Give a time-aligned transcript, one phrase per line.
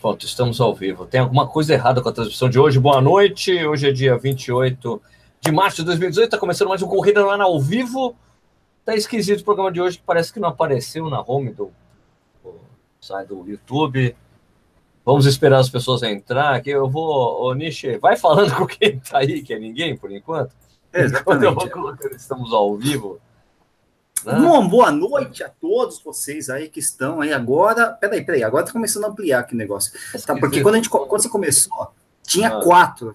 [0.00, 1.06] Pronto, estamos ao vivo.
[1.06, 2.78] Tem alguma coisa errada com a transmissão de hoje?
[2.78, 3.66] Boa noite.
[3.66, 5.02] Hoje é dia 28
[5.40, 6.26] de março de 2018.
[6.26, 8.14] Está começando mais um Corrida lá ao vivo.
[8.84, 11.72] Tá esquisito o programa de hoje, que parece que não apareceu na home do,
[12.44, 12.54] do
[13.00, 14.14] site do YouTube.
[15.04, 16.70] Vamos esperar as pessoas entrar aqui.
[16.70, 20.54] Eu vou, ô Nishi, vai falando com quem tá aí, que é ninguém por enquanto.
[20.92, 21.44] É, exatamente.
[21.44, 23.20] eu vou colocando, estamos ao vivo.
[24.24, 24.34] Né?
[24.40, 27.92] Bom, boa noite a todos vocês aí que estão aí agora.
[27.92, 29.92] Peraí, peraí, agora tá começando a ampliar aqui o negócio.
[30.26, 31.92] Tá, porque quando, a gente, quando você começou,
[32.22, 32.60] tinha ah.
[32.60, 33.14] quatro,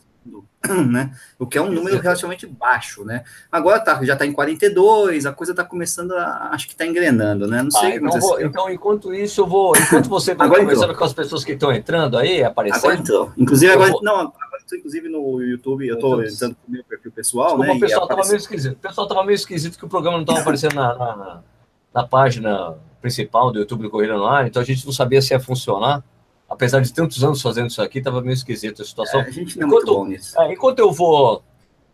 [0.88, 1.12] né?
[1.38, 3.24] O que é um número relativamente baixo, né?
[3.52, 6.50] Agora tá, já tá em 42, a coisa tá começando a.
[6.54, 7.62] Acho que tá engrenando, né?
[7.62, 9.74] Não sei ah, então, vou, então, enquanto isso, eu vou.
[9.76, 10.98] Enquanto você vai conversando entrou.
[10.98, 12.80] com as pessoas que estão entrando aí, aparecendo.
[12.80, 13.32] Agora entrou.
[13.38, 13.92] Inclusive, agora.
[13.92, 14.02] Vou...
[14.02, 14.34] Não,
[14.76, 17.78] inclusive, no YouTube, eu tô então, entrando com o meu perfil pessoal, Desculpa, né?
[17.78, 18.74] O pessoal tava meio esquisito.
[18.74, 21.44] O pessoal tava meio esquisito que o programa não tava aparecendo na, na,
[21.94, 25.40] na página principal do YouTube do Correio Online, então a gente não sabia se ia
[25.40, 26.04] funcionar
[26.54, 29.22] apesar de tantos anos fazendo isso aqui, estava meio esquisito a situação.
[29.22, 30.40] É, a gente não enquanto, é muito bom nisso.
[30.40, 31.44] É, enquanto eu vou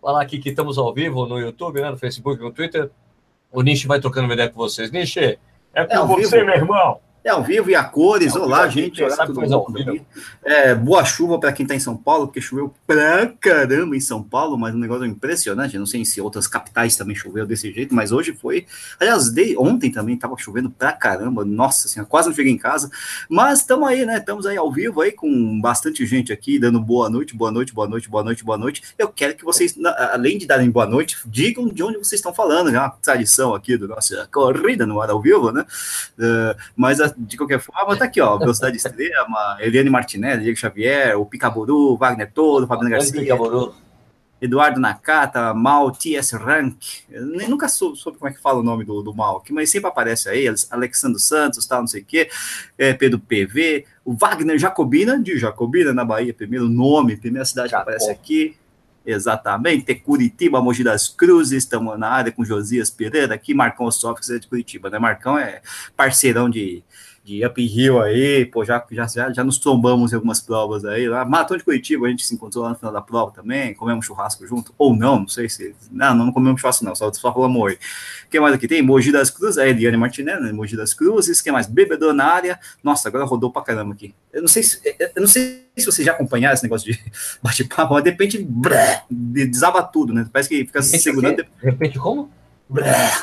[0.02, 2.92] falar aqui que estamos ao vivo no YouTube, né, no Facebook, no Twitter,
[3.52, 4.92] o Nishi vai trocando uma ideia com vocês.
[4.92, 5.40] Nishi, é,
[5.74, 6.46] é com você, vivo.
[6.46, 7.00] meu irmão.
[7.30, 8.36] É ao vivo e a cores.
[8.36, 9.04] É Olá, gente.
[9.04, 9.68] Olá, tudo bom?
[10.44, 14.24] É, boa chuva para quem está em São Paulo, porque choveu pra caramba em São
[14.24, 15.76] Paulo, mas um negócio impressionante.
[15.76, 18.66] Eu não sei se outras capitais também choveu desse jeito, mas hoje foi.
[19.00, 21.46] Aliás, de, ontem também estava chovendo pra caramba.
[21.46, 22.90] Nossa senhora, quase não cheguei em casa.
[23.30, 24.18] Mas estamos aí, né?
[24.18, 27.88] Estamos aí ao vivo aí com bastante gente aqui dando boa noite, boa noite, boa
[27.88, 28.82] noite, boa noite, boa noite.
[28.98, 29.78] Eu quero que vocês,
[30.12, 32.70] além de darem boa noite, digam de onde vocês estão falando.
[32.70, 35.64] É uma tradição aqui do nossa corrida no ar ao vivo, né?
[36.18, 41.20] Uh, mas a de qualquer forma, tá aqui, ó, Velocidade Extrema, Eliane Martinelli, Diego Xavier,
[41.20, 43.76] o Picaburu, Wagner Todo, Fabiano Garcia, Picaburu.
[44.42, 46.78] Eduardo Nakata, Mal, TS Rank,
[47.12, 49.70] eu nem, nunca soube, soube, como é que fala o nome do, do Mal, mas
[49.70, 52.30] sempre aparece aí, Alexandre Santos, tal, não sei o quê,
[52.78, 57.76] é, Pedro PV, o Wagner Jacobina, de Jacobina, na Bahia, primeiro nome, primeira cidade que
[57.76, 58.56] aparece aqui,
[59.06, 64.38] Exatamente, Curitiba, Mogi das Cruzes, estamos na área com Josias Pereira aqui, Marcão Osófis é
[64.38, 65.00] de Curitiba, né?
[65.00, 65.62] Marcão é
[65.96, 66.84] parceirão de,
[67.30, 71.56] de uphill aí, pô, já, já, já nos trombamos em algumas provas aí, lá, Maratão
[71.56, 74.74] de Curitiba, a gente se encontrou lá no final da prova também, comemos churrasco junto,
[74.78, 77.78] ou não, não sei se, não, não comemos churrasco não, só, só falamos oi.
[78.32, 78.82] Quem mais aqui tem?
[78.82, 81.68] Mogi das Cruzes, a Eliane Martinelli, né, Mogi das Cruzes, quem mais?
[81.68, 84.14] Bebedor na área, nossa, agora rodou pra caramba aqui.
[84.34, 87.00] Eu não sei se, eu não sei se vocês já acompanharam esse negócio de
[87.44, 91.44] bate-papo, mas de repente, brrr, desaba tudo, né, parece que fica segurando.
[91.44, 92.39] De repente como?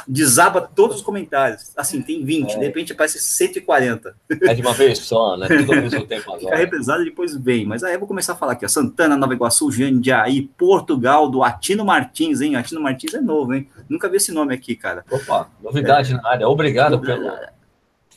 [0.07, 1.73] Desaba todos os comentários.
[1.77, 2.59] Assim, tem 20, é.
[2.59, 4.15] de repente aparece 140.
[4.43, 5.47] É de uma vez só, né?
[5.47, 6.41] Tudo ao mesmo tempo agora.
[6.41, 7.65] Fica represado e depois vem.
[7.65, 8.69] Mas aí eu vou começar a falar aqui, ó.
[8.69, 12.57] Santana, Nova Iguaçu, Jandiaí, Portugal, do Atino Martins, hein?
[12.57, 13.69] Atino Martins é novo, hein?
[13.89, 15.05] Nunca vi esse nome aqui, cara.
[15.11, 16.17] Opa, novidade é.
[16.17, 16.49] na área.
[16.49, 17.31] Obrigado pelo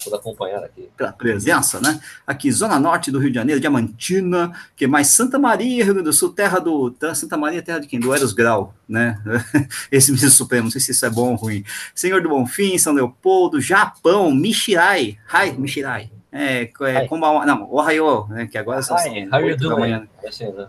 [0.04, 0.90] por acompanhar aqui.
[0.96, 2.00] Pela presença, né?
[2.26, 6.14] Aqui, Zona Norte do Rio de Janeiro, Diamantina, que mais Santa Maria, Rio Grande do
[6.14, 6.96] Sul, terra do.
[7.14, 8.00] Santa Maria, terra de quem?
[8.00, 9.22] Do Eros Grau, né?
[9.92, 11.64] Esse ministro supremo, não sei se isso é bom ou ruim.
[11.94, 15.18] Senhor do Bonfim, São Leopoldo, Japão, Michirai.
[15.28, 16.10] Hai, Michirai.
[16.32, 18.48] É, é como não, Ohio, né?
[18.48, 18.96] Que agora são.
[18.98, 19.80] Hi, how you doing?
[19.80, 20.08] Manhã,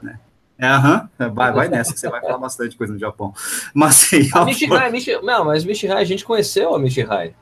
[0.03, 0.19] né?
[0.59, 3.33] É, aham, vai, vai nessa, você vai falar bastante coisa no Japão.
[3.73, 4.29] Mas assim.
[4.35, 7.35] A Michirai, Michi, não, mas Michirai, a gente conheceu a Michirai.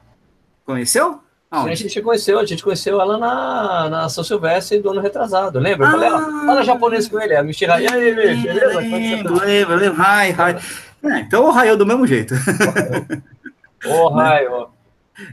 [0.65, 1.21] Conheceu?
[1.51, 5.87] A gente conheceu, a gente conheceu ela na, na São Silvestre do ano retrasado, lembra?
[5.87, 8.81] Eu falei, ah, fala japonês com ele, a Michirai, e aí, beleza?
[8.81, 11.11] Lembro, lembro, lembro, hi, hi.
[11.11, 12.35] É, então o Raio do mesmo jeito.
[13.87, 14.69] O Raio.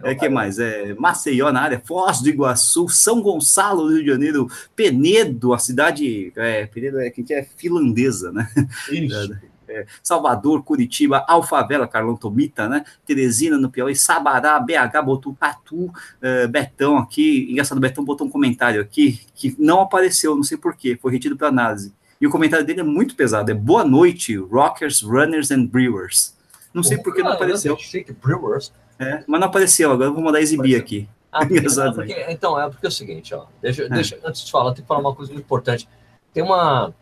[0.04, 0.58] É que mais?
[0.58, 6.34] É Maceió na área, Foz do Iguaçu, São Gonçalo, Rio de Janeiro, Penedo, a cidade.
[6.36, 8.50] É, Penedo é que é finlandesa, né?
[8.90, 9.36] Isso.
[9.68, 12.84] É, Salvador, Curitiba, Alfavela, Carlão Tomita, né?
[13.06, 17.48] Teresina, no Piauí, Sabará, BH, Botucatu, é, Betão aqui.
[17.52, 21.48] Engraçado, Betão botou um comentário aqui que não apareceu, não sei porquê, foi retido para
[21.48, 21.94] análise.
[22.20, 26.36] E o comentário dele é muito pesado, é boa noite, Rockers, Runners and Brewers.
[26.74, 27.78] Não sei por que não apareceu.
[28.22, 28.74] Brewers.
[28.98, 31.08] É, mas não apareceu, agora eu vou mandar exibir aqui.
[31.32, 33.90] Ah, porque, porque, então, é porque é o seguinte, ó, deixa, é.
[33.90, 35.88] deixa, antes de falar, tem que falar uma coisa muito importante.
[36.34, 36.94] Tem uma,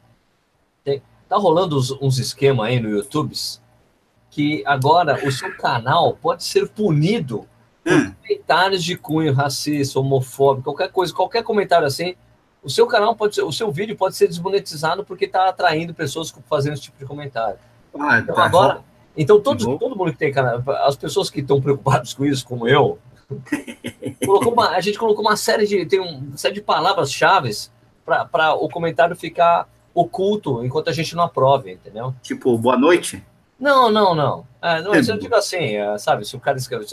[1.27, 3.35] Tá rolando uns, uns esquemas aí no YouTube
[4.33, 7.47] que agora o seu canal pode ser punido
[7.83, 8.13] por hum.
[8.21, 12.15] comentários de cunho racista, homofóbico, qualquer coisa, qualquer comentário assim.
[12.63, 16.33] O seu canal pode ser, o seu vídeo pode ser desmonetizado porque está atraindo pessoas
[16.49, 17.59] fazendo esse tipo de comentário.
[17.99, 18.43] Ah, então tá.
[18.43, 18.81] agora,
[19.15, 22.67] então todo, todo mundo que tem canal, as pessoas que estão preocupadas com isso, como
[22.67, 22.97] eu,
[24.27, 27.51] uma, a gente colocou uma série de tem um, uma série de palavras-chave
[28.03, 32.13] para o comentário ficar oculto enquanto a gente não aprove, entendeu?
[32.21, 33.23] Tipo, boa noite?
[33.59, 34.45] Não, não, não.
[34.61, 36.85] É, não, eu digo assim, é, sabe, se o cara escreve,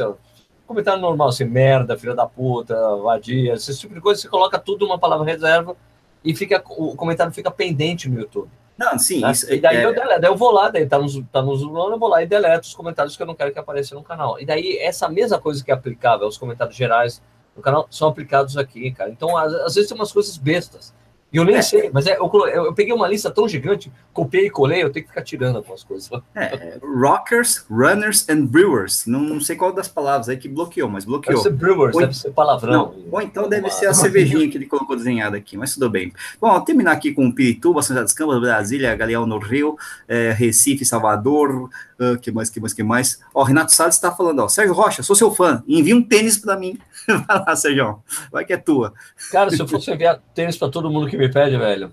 [0.67, 4.87] comentário normal, assim, merda, filha da puta, vadia, esse tipo de coisa, você coloca tudo
[4.87, 5.77] uma palavra reserva
[6.25, 8.49] e fica, o comentário fica pendente no YouTube.
[8.79, 9.21] Não, sim.
[9.21, 9.33] Né?
[9.33, 9.85] Isso, e daí, é...
[9.85, 12.27] eu deleto, daí eu vou lá, daí tá nos, tá nos eu vou lá e
[12.27, 14.41] deleto os comentários que eu não quero que apareçam no canal.
[14.41, 17.21] E daí, essa mesma coisa que é aplicável aos comentários gerais
[17.57, 19.11] no canal são aplicados aqui, cara.
[19.11, 20.95] Então, às, às vezes tem umas coisas bestas
[21.33, 21.63] e eu nem é.
[21.63, 25.05] sei, mas é, eu, eu, peguei uma lista tão gigante, copiei e colei, eu tenho
[25.05, 26.11] que ficar tirando algumas coisas.
[26.35, 29.07] É, rockers, runners and brewers.
[29.07, 31.43] Não, não sei qual das palavras aí que bloqueou, mas bloqueou.
[31.43, 32.73] Deve ser brewers, ou, deve ser palavrão.
[32.73, 33.71] Não, ou então deve uma...
[33.71, 36.13] ser a cervejinha que ele colocou desenhada aqui, mas tudo bem.
[36.41, 39.77] Bom, vou terminar aqui com Pirituba, São José dos Campos, Brasília, Galeão no Rio,
[40.09, 43.21] é, Recife, Salvador, uh, que mais, que mais, que mais?
[43.35, 46.57] Ó, Renato Salles está falando, ó, Sérgio Rocha, sou seu fã, envia um tênis para
[46.57, 46.79] mim.
[47.07, 48.93] Vai lá, Sérgio, vai que é tua.
[49.31, 51.93] Cara, se eu fosse enviar tênis para todo mundo que me pede, velho.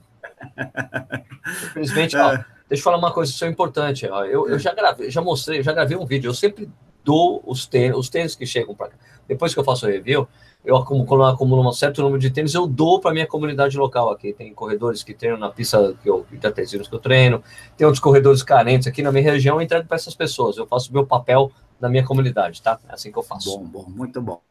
[1.71, 2.45] Infelizmente, ó, é.
[2.69, 4.07] deixa eu falar uma coisa, isso é importante.
[4.07, 6.29] Ó, eu, eu já gravei, já mostrei, já gravei um vídeo.
[6.29, 6.69] Eu sempre
[7.03, 8.97] dou os tênis, os tênis que chegam para cá.
[9.27, 10.27] Depois que eu faço o review,
[10.67, 14.33] eu acumulo, acumulo um certo número de tênis, eu dou para minha comunidade local aqui.
[14.33, 17.41] Tem corredores que treinam na pista que eu, de atletismo que eu treino,
[17.77, 20.57] tem outros corredores carentes aqui na minha região, eu entrego para essas pessoas.
[20.57, 21.49] Eu faço o meu papel
[21.79, 22.77] na minha comunidade, tá?
[22.89, 23.57] É assim que eu faço.
[23.57, 24.41] Bom, bom, muito bom.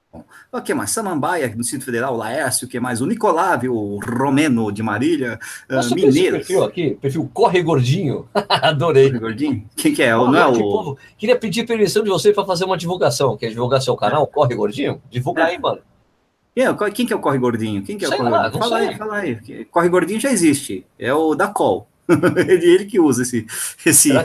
[0.51, 0.91] O que mais?
[0.91, 3.03] Samambaia, no Distrito Federal, Laércio, o que mais?
[3.03, 5.39] O Nicolávio, o Romeno de Marília,
[5.71, 6.39] uh, Mineiros.
[6.39, 8.27] perfil aqui, perfil Corre Gordinho.
[8.49, 9.09] Adorei.
[9.09, 9.69] Corre Gordinho?
[9.77, 10.17] Quem que é?
[10.17, 10.59] Oh, não é o...
[10.59, 13.37] Povo, queria pedir permissão de você para fazer uma divulgação.
[13.37, 15.03] Quer divulgar seu canal, Corre Gordinho?
[15.11, 15.47] Divulga é.
[15.49, 15.83] aí, mano.
[16.95, 17.83] Quem que é o Corre Gordinho?
[17.83, 18.63] Quem que é o Corre Gordinho?
[18.63, 18.89] Fala sei.
[18.89, 19.65] aí, fala aí.
[19.67, 20.87] Corre Gordinho já existe.
[20.99, 21.87] É o da Col.
[22.09, 23.47] ele, ele que usa esse.
[23.85, 24.11] esse...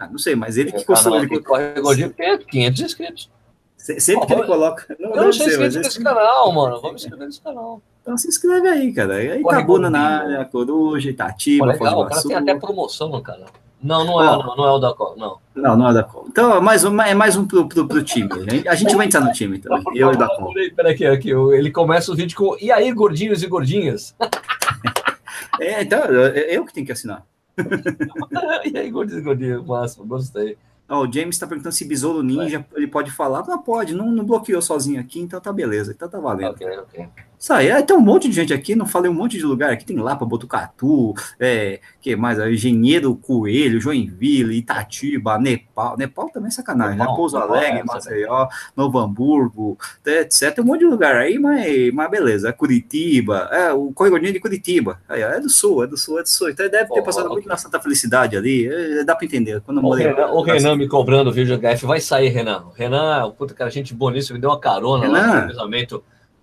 [0.00, 1.16] Ah, não sei, mas ele que costuma.
[1.16, 1.42] Ele...
[1.42, 3.30] Corre Gordinho tem 500 inscritos.
[3.76, 4.96] Sempre que ele coloca.
[4.96, 6.80] Não, eu não sei inscrito nesse canal, mano.
[6.80, 7.82] Vamos inscrever nesse canal.
[8.00, 9.16] Então se inscreve aí, cara.
[9.16, 13.48] Aí Itabuna na área, Coruja, Itatiba, Pô, legal, O cara tem até promoção no canal.
[13.80, 15.38] Não, não é, não, não é o da Cola, não.
[15.54, 16.26] Não, não é o da Cola.
[16.28, 18.28] Então, é mais um, é mais um pro, pro, pro time.
[18.66, 19.82] A gente vai entrar no time também.
[19.94, 20.52] Eu e da Cola.
[20.74, 21.30] Peraí, aqui, aqui.
[21.30, 24.16] Ele começa o vídeo com E aí, gordinhos e gordinhas?
[25.60, 27.24] é, então, eu que tenho que assinar.
[28.66, 29.64] e aí, gordinhos e gordinhas?
[29.64, 30.58] Máximo, gostei.
[30.88, 33.46] Oh, o James está perguntando se Besouro Ninja ele pode falar.
[33.46, 36.50] Não pode, não, não bloqueou sozinho aqui, então tá beleza, então tá valendo.
[36.50, 37.08] Ok, ok.
[37.38, 39.70] Isso aí, é, tem um monte de gente aqui, não falei um monte de lugar
[39.70, 42.38] aqui, tem Lapa, Botucatu, é, que mais?
[42.38, 47.16] Engenheiro Coelho, Joinville, Itatiba, Nepal, Nepal também é sacanagem, Nepal, né?
[47.16, 50.52] Pouso Alegre, Maceió, Novo Hamburgo, etc.
[50.52, 54.40] Tem um monte de lugar aí, mas, mas beleza, é Curitiba, é o Corregodinho de
[54.40, 57.28] Curitiba, aí, é do sul, é do sul, é do sul, então deve ter passado
[57.28, 59.60] muito na Santa Felicidade ali, é, dá para entender.
[59.60, 62.64] Quando o, Renan, o Renan me cobrando o vídeo HF, vai sair, Renan.
[62.74, 65.20] Renan, puta cara, gente boníssima, me deu uma carona Renan.
[65.20, 66.02] lá no casamento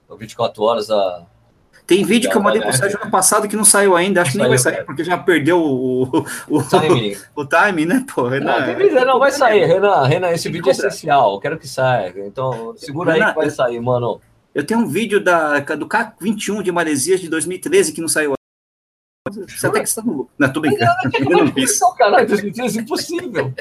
[0.10, 1.24] 24 horas a.
[1.88, 4.38] Tem vídeo que eu mandei pro Sérgio ano passado que não saiu ainda, acho que
[4.40, 7.16] nem vai sair, porque já perdeu o, o, o, time.
[7.36, 8.28] o time, né, pô?
[8.28, 12.12] Renan, não, não, vai sair, Renan, Renan, esse vídeo é essencial, eu quero que saia.
[12.26, 14.20] Então, segura Renan, aí que vai sair, mano.
[14.54, 18.34] Eu tenho um vídeo da, do K21 de Maresias de 2013 que não saiu
[19.32, 20.34] você até que está no lucro.
[20.38, 20.92] Não, tô brincando.
[21.18, 21.80] Eu não fiz.
[21.98, 23.54] Caralho, 2013 é impossível.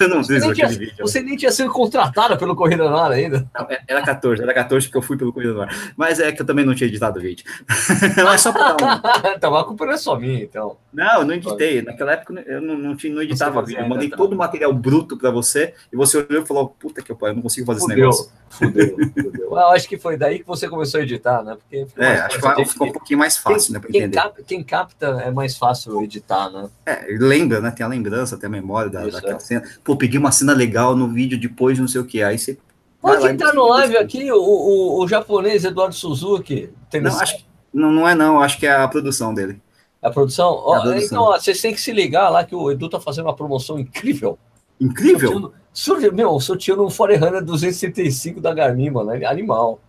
[0.00, 0.94] eu não fiz aquele tinha, vídeo.
[1.00, 3.48] Você nem tinha sido contratada pelo Corrida no Ar ainda.
[3.54, 5.92] Não, é, era 14, era 14 porque eu fui pelo Corrida no Ar.
[5.96, 7.44] Mas é que eu também não tinha editado o vídeo.
[8.24, 9.30] Mas só para dar um...
[9.36, 10.76] então, a culpa não é só minha, então.
[10.92, 11.80] Não, eu não editei.
[11.82, 13.82] Naquela época eu não, não, tinha, não editava vídeo.
[13.82, 14.16] Eu mandei tá.
[14.16, 17.34] todo o material bruto para você e você olhou e falou: puta que eu, eu
[17.34, 18.32] não consigo fazer fudeu, esse negócio.
[18.50, 19.44] Fudeu, fudeu.
[19.50, 21.56] Eu acho que foi daí que você começou a editar, né?
[21.56, 23.88] Porque é, acho que ficou um pouquinho mais fácil, quem, né?
[23.90, 26.70] Quem, capta, quem capta é mais fácil editar, né?
[26.86, 27.70] É, lembra, né?
[27.70, 29.38] Tem a lembrança, tem a memória da, Isso, daquela é.
[29.38, 29.62] cena.
[29.84, 32.22] Pô, peguei uma cena legal no vídeo depois, não sei o que.
[32.22, 32.56] Aí você.
[32.98, 36.70] Pode entrar no live aqui, o, o, o, japonês Eduardo Suzuki.
[36.88, 39.60] Tem não, acho, não, não é não, acho que é a produção dele.
[40.00, 40.54] A produção?
[40.54, 41.04] É a produção.
[41.04, 43.78] Então, ó, vocês têm que se ligar lá que o Edu tá fazendo uma promoção
[43.78, 44.38] incrível.
[44.80, 45.52] Incrível?
[45.70, 49.10] Sorteando, meu, sorteando um Forerunner 275 da Garmin, mano.
[49.10, 49.80] É animal.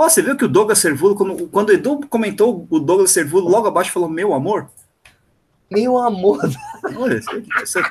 [0.00, 3.50] Ó, você viu que o Douglas Servulo, quando, quando o Edu comentou o Douglas Servulo,
[3.50, 4.66] logo abaixo falou, meu amor?
[5.70, 6.40] Meu amor.
[6.96, 7.20] Olha,
[7.62, 7.82] isso é,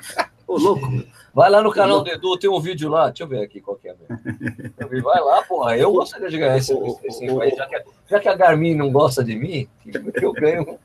[0.48, 0.90] Ô, louco.
[1.32, 3.10] Vai lá no canal do Edu, tem um vídeo lá.
[3.10, 3.96] Deixa eu ver aqui qual que é.
[5.04, 5.78] Vai lá, porra.
[5.78, 6.74] Eu gostaria de ganhar esse,
[7.04, 10.80] esse aí, já, que, já que a Garmin não gosta de mim, que eu ganho.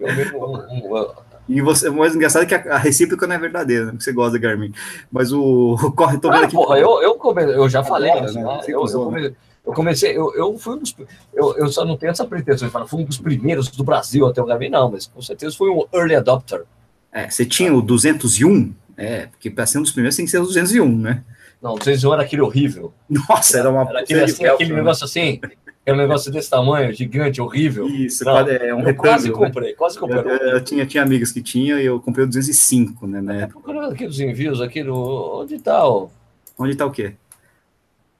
[0.00, 1.06] Eu ganho um, um, um,
[1.48, 3.90] e você, o mais engraçado é que a, a recíproca não é verdadeira, né?
[3.92, 4.72] Porque você gosta da Garmin.
[5.12, 6.32] Mas o, o corretor.
[6.34, 6.54] Ah, aqui.
[6.54, 8.44] Porra, eu, eu, come, eu já falei Agora, isso, né?
[8.44, 8.60] né?
[8.66, 10.94] Eu, eu, comecei, eu, comecei, eu, eu fui um dos.
[11.34, 14.26] Eu, eu só não tenho essa pretensão de falar, fui um dos primeiros do Brasil
[14.26, 16.64] até o Garmin, não, mas com certeza fui um early adopter.
[17.12, 20.38] É, você tinha o 201, é, porque para ser um dos primeiros tem que ser
[20.38, 21.24] o 201, né?
[21.60, 22.92] Não, o 201 era aquele horrível.
[23.10, 23.90] Nossa, era, era uma.
[23.90, 25.40] Era aquele, assim, aquele negócio assim.
[25.84, 27.86] É um negócio desse tamanho, gigante, horrível.
[27.86, 29.34] Isso, não, é um eu quase né?
[29.34, 29.76] comprei, né?
[29.76, 30.18] quase comprei.
[30.18, 33.20] Eu, eu, eu, tinha, tinha amigos que tinham e eu comprei o 205, né?
[33.20, 33.46] né?
[33.46, 35.42] Procurando aqui os envios, aqui no.
[35.42, 36.10] Onde tá o.
[36.58, 37.14] Onde tá o quê?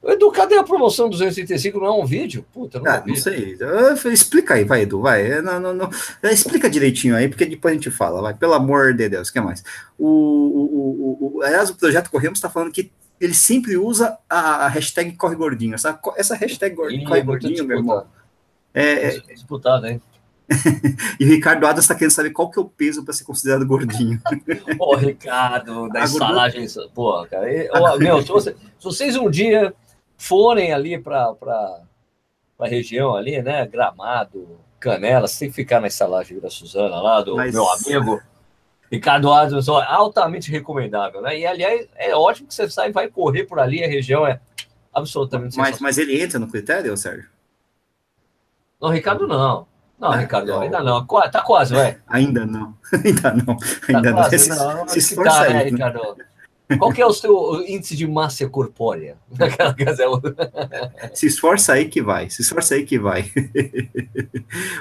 [0.05, 1.79] Edu, cadê a promoção 235?
[1.79, 2.45] Não é um vídeo?
[2.53, 3.57] Puta, não, ah, não sei.
[4.13, 5.31] Explica aí, vai, Edu, vai.
[5.31, 5.91] É, não, não, não.
[6.23, 8.35] Explica direitinho aí, porque depois a gente fala, vai.
[8.35, 9.65] Pelo amor de Deus, o que mais?
[9.99, 14.69] O, o, o, aliás, o projeto Corremos está falando que ele sempre usa a, a
[14.69, 15.75] hashtag Corre Gordinho.
[15.75, 18.07] Essa, essa hashtag Corre é Gordinho, meu irmão.
[18.73, 20.01] É, é disputado, hein?
[21.19, 23.67] e o Ricardo Adams está querendo saber qual que é o peso para ser considerado
[23.67, 24.21] gordinho.
[24.79, 27.53] Ô, Ricardo, da estalagem, pô, cara.
[27.53, 29.75] E, meu, se, você, se, vocês um dia
[30.17, 31.35] forem ali para
[32.59, 37.21] a região ali, né, Gramado, Canela, você tem que ficar na estalagem da Suzana lá,
[37.21, 37.55] do Mas...
[37.55, 38.21] meu amigo
[38.91, 41.39] Ricardo Adams, altamente recomendável, né?
[41.39, 44.41] E, aliás, é ótimo que você sai e vai correr por ali, a região é
[44.95, 47.29] absolutamente Mas, mas ele entra no critério, Sérgio?
[48.81, 49.67] Não, Ricardo não.
[49.99, 50.61] Não, ah, Ricardo, não.
[50.61, 51.07] ainda não.
[51.07, 51.99] Tá quase, vai.
[52.07, 52.77] Ainda não.
[53.03, 53.57] Ainda não.
[53.89, 54.15] Ainda tá não.
[54.15, 54.89] Quase, se, não.
[54.89, 55.55] se esforça tá, aí.
[55.55, 56.17] Né, Ricardo?
[56.79, 59.17] Qual que é o seu índice de massa corpórea?
[61.15, 63.31] se esforça aí que vai, se esforça aí que vai.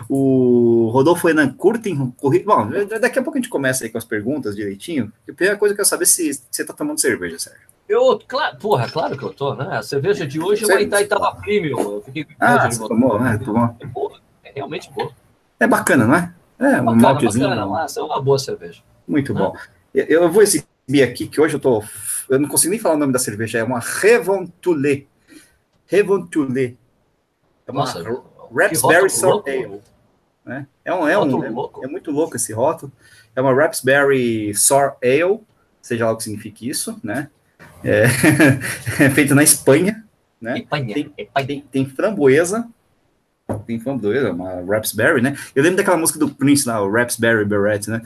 [0.10, 2.46] o Rodolfo Enan curtem corrida.
[2.46, 5.12] Bom, daqui a pouco a gente começa aí com as perguntas direitinho.
[5.30, 7.68] A primeira coisa que eu quero saber é se você tá tomando cerveja, Sérgio.
[7.88, 9.78] Eu, claro, porra, claro que eu tô, né?
[9.78, 11.80] A cerveja de hoje é uma Itaitaba Premium.
[11.80, 13.38] Eu fiquei com ah, você tomou, né?
[13.38, 13.76] Tomou.
[13.80, 14.26] É boa
[14.56, 15.12] realmente boa.
[15.60, 16.34] É bacana, não é?
[16.58, 18.82] É, um bacana, bacana, mas é uma boa cerveja.
[19.08, 19.40] Muito né?
[19.40, 19.54] bom.
[19.94, 20.66] Eu vou exibir
[21.04, 21.84] aqui, que hoje eu tô.
[22.30, 25.06] Eu não consigo nem falar o nome da cerveja, é uma Revontulé.
[25.88, 26.76] Revontulé.
[27.68, 28.04] É uma Nossa,
[28.54, 29.82] Raspberry Sour Ale.
[30.46, 30.68] Né?
[30.84, 32.92] É, um, é, um, é, é, muito louco esse rótulo.
[33.36, 35.40] É uma Raspberry Sour Ale,
[35.82, 37.30] seja lá o que signifique isso, né?
[37.84, 38.04] É,
[39.04, 40.06] é feito na Espanha,
[40.40, 40.60] né?
[40.60, 41.14] Espanha, tem.
[41.46, 42.68] Tem, tem framboesa,
[43.66, 45.36] tem framboesa, uma Raspberry, né?
[45.56, 48.02] Eu lembro daquela música do Prince lá, o Raspberry Beret, né?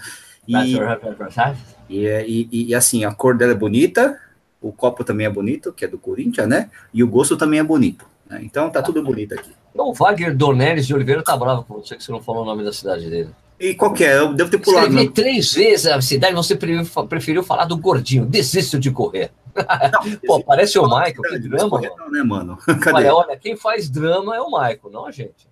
[1.89, 4.20] E, e, e, e, assim, a cor dela é bonita,
[4.62, 6.70] o copo também é bonito, que é do Corinthians, né?
[6.94, 8.06] E o gosto também é bonito.
[8.29, 8.41] Né?
[8.44, 9.51] Então tá tudo bonito aqui.
[9.74, 12.63] O Wagner Dornelles de Oliveira tá bravo com você que você não falou o nome
[12.63, 13.29] da cidade dele.
[13.60, 14.18] E qual que é?
[14.18, 14.88] Eu devo ter pulado.
[14.88, 15.13] Escrevi não.
[15.13, 18.25] três vezes a cidade, você preferiu falar do gordinho.
[18.25, 19.32] Desisto de correr.
[19.56, 21.82] Não, Pô, parece o Michael, que drama.
[21.82, 22.58] Não, né, mano?
[22.94, 25.49] Olha, olha, quem faz drama é o Michael, não a gente.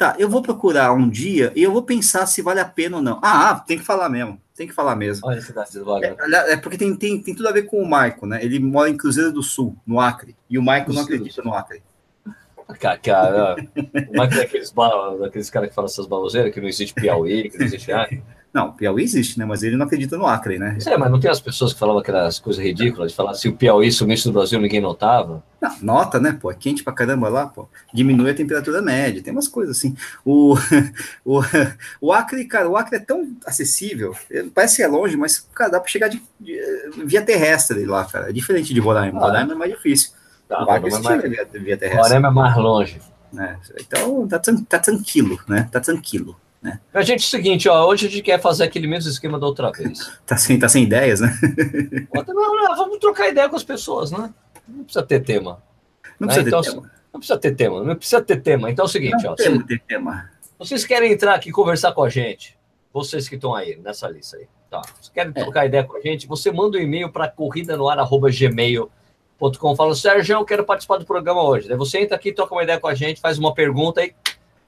[0.00, 3.02] Tá, eu vou procurar um dia e eu vou pensar se vale a pena ou
[3.02, 3.20] não.
[3.22, 4.40] Ah, tem que falar mesmo.
[4.56, 5.28] Tem que falar mesmo.
[5.28, 5.44] Olha do
[6.34, 8.42] é, é porque tem, tem, tem tudo a ver com o Michael, né?
[8.42, 10.34] Ele mora em Cruzeiro do Sul, no Acre.
[10.48, 11.82] E o Michael não acredita no Acre.
[13.02, 14.72] Cara, o Michael é aqueles,
[15.26, 18.22] aqueles caras que falam essas baloseiras, que não existe Piauí, que não existe Acre.
[18.52, 19.44] Não, Piauí existe, né?
[19.44, 20.76] Mas ele não acredita no Acre, né?
[20.84, 23.52] É, mas não tem as pessoas que falavam aquelas coisas ridículas, de falar se o
[23.52, 25.42] Piauí sumisse no Brasil, ninguém notava?
[25.60, 26.50] Não, nota, né, pô?
[26.50, 27.68] É quente pra caramba lá, pô.
[27.94, 29.94] Diminui a temperatura média, tem umas coisas assim.
[30.24, 30.56] O,
[31.24, 31.40] o,
[32.00, 34.16] o Acre, cara, o Acre é tão acessível,
[34.52, 36.60] parece que é longe, mas, cara, dá pra chegar de, de
[37.04, 38.30] via terrestre lá, cara.
[38.30, 39.20] É diferente de Roraima.
[39.20, 40.10] Ah, Roraima é mais difícil.
[40.48, 42.02] Tá, o Acre é mais, via, via terrestre.
[42.02, 43.00] Roraima é mais longe.
[43.38, 45.68] É, então, tá, tá tranquilo, né?
[45.70, 46.36] Tá tranquilo.
[46.62, 46.78] Né?
[46.92, 49.46] A gente, é o seguinte, ó, hoje a gente quer fazer aquele mesmo esquema da
[49.46, 50.12] outra vez.
[50.26, 51.32] tá, sem, tá sem ideias, né?
[52.12, 54.32] não, vamos trocar ideia com as pessoas, né?
[54.68, 55.62] Não precisa ter tema.
[56.18, 56.34] Não né?
[56.34, 56.90] precisa então, ter tema.
[57.12, 58.70] Não precisa ter tema, não precisa ter tema.
[58.70, 59.36] Então é o seguinte, não ó.
[59.86, 60.30] Tema.
[60.58, 62.56] Vocês querem entrar aqui e conversar com a gente?
[62.92, 64.46] Vocês que estão aí, nessa lista aí.
[64.70, 64.82] Tá.
[64.82, 65.42] Vocês querem é.
[65.42, 66.26] trocar ideia com a gente?
[66.26, 69.76] Você manda um e-mail para corrida no ar@gmail.com.
[69.76, 71.68] Fala, Sérgio, eu quero participar do programa hoje.
[71.68, 74.14] Daí você entra aqui, troca uma ideia com a gente, faz uma pergunta e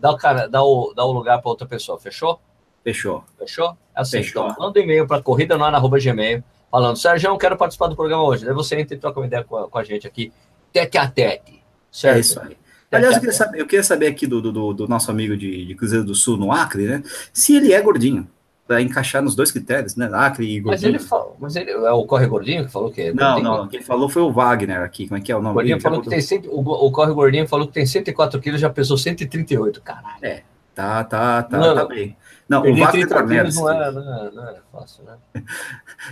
[0.02, 1.96] dá o, cara, dá o, dá o lugar para outra pessoa.
[1.96, 2.40] Fechou?
[2.82, 3.22] Fechou.
[3.38, 3.76] Fechou?
[3.96, 4.48] É assim, Fechou.
[4.48, 8.24] então manda um e-mail para corrida no arroba gmail, falando, Sérgio, quero participar do programa
[8.24, 8.44] hoje.
[8.44, 10.32] Daí você entra e troca uma ideia com a, com a gente aqui,
[10.72, 11.62] tete a tete.
[11.92, 12.16] Certo?
[12.16, 12.56] É isso aí.
[12.90, 15.74] Aliás, eu queria, saber, eu queria saber aqui do, do, do nosso amigo de, de,
[15.74, 17.02] Cruzeiro do Sul, no Acre, né?
[17.32, 18.28] Se ele é gordinho,
[18.66, 20.08] para encaixar nos dois critérios, né?
[20.12, 20.70] Acre e gordinho.
[20.70, 23.68] Mas ele falou, mas ele é o Corre Gordinho que falou que é Não, não,
[23.68, 25.54] quem falou foi o Wagner aqui, como é que é o nome?
[25.54, 28.70] Gordinho falou que tem cento, o, o Corre Gordinho falou que tem 104 quilos, já
[28.70, 30.16] pesou 138, caralho.
[30.22, 30.42] É,
[30.74, 32.16] Tá, tá, tá, não, tá bem.
[32.48, 33.56] Não, o Wagner Dornelles.
[33.56, 35.16] Não é, não, é, não é fácil, né?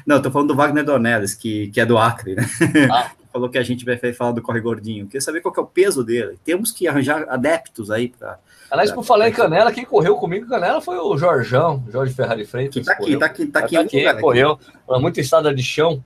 [0.07, 2.47] não, tô falando do Wagner Dornelles, que, que é do Acre, né?
[2.91, 3.11] Ah.
[3.33, 5.07] Falou que a gente vai falar do Corre Gordinho.
[5.07, 6.37] Queria saber qual que é o peso dele.
[6.45, 8.41] Temos que arranjar adeptos aí para.
[8.71, 12.75] Aliás, por falar em Canela, quem correu comigo Canela foi o Jorjão, Jorge Ferrari Freitas.
[12.75, 13.75] Que tá aqui, tá aqui, tá aqui.
[13.75, 14.59] Tá aqui, aqui correu.
[14.89, 16.05] Muita estrada de chão,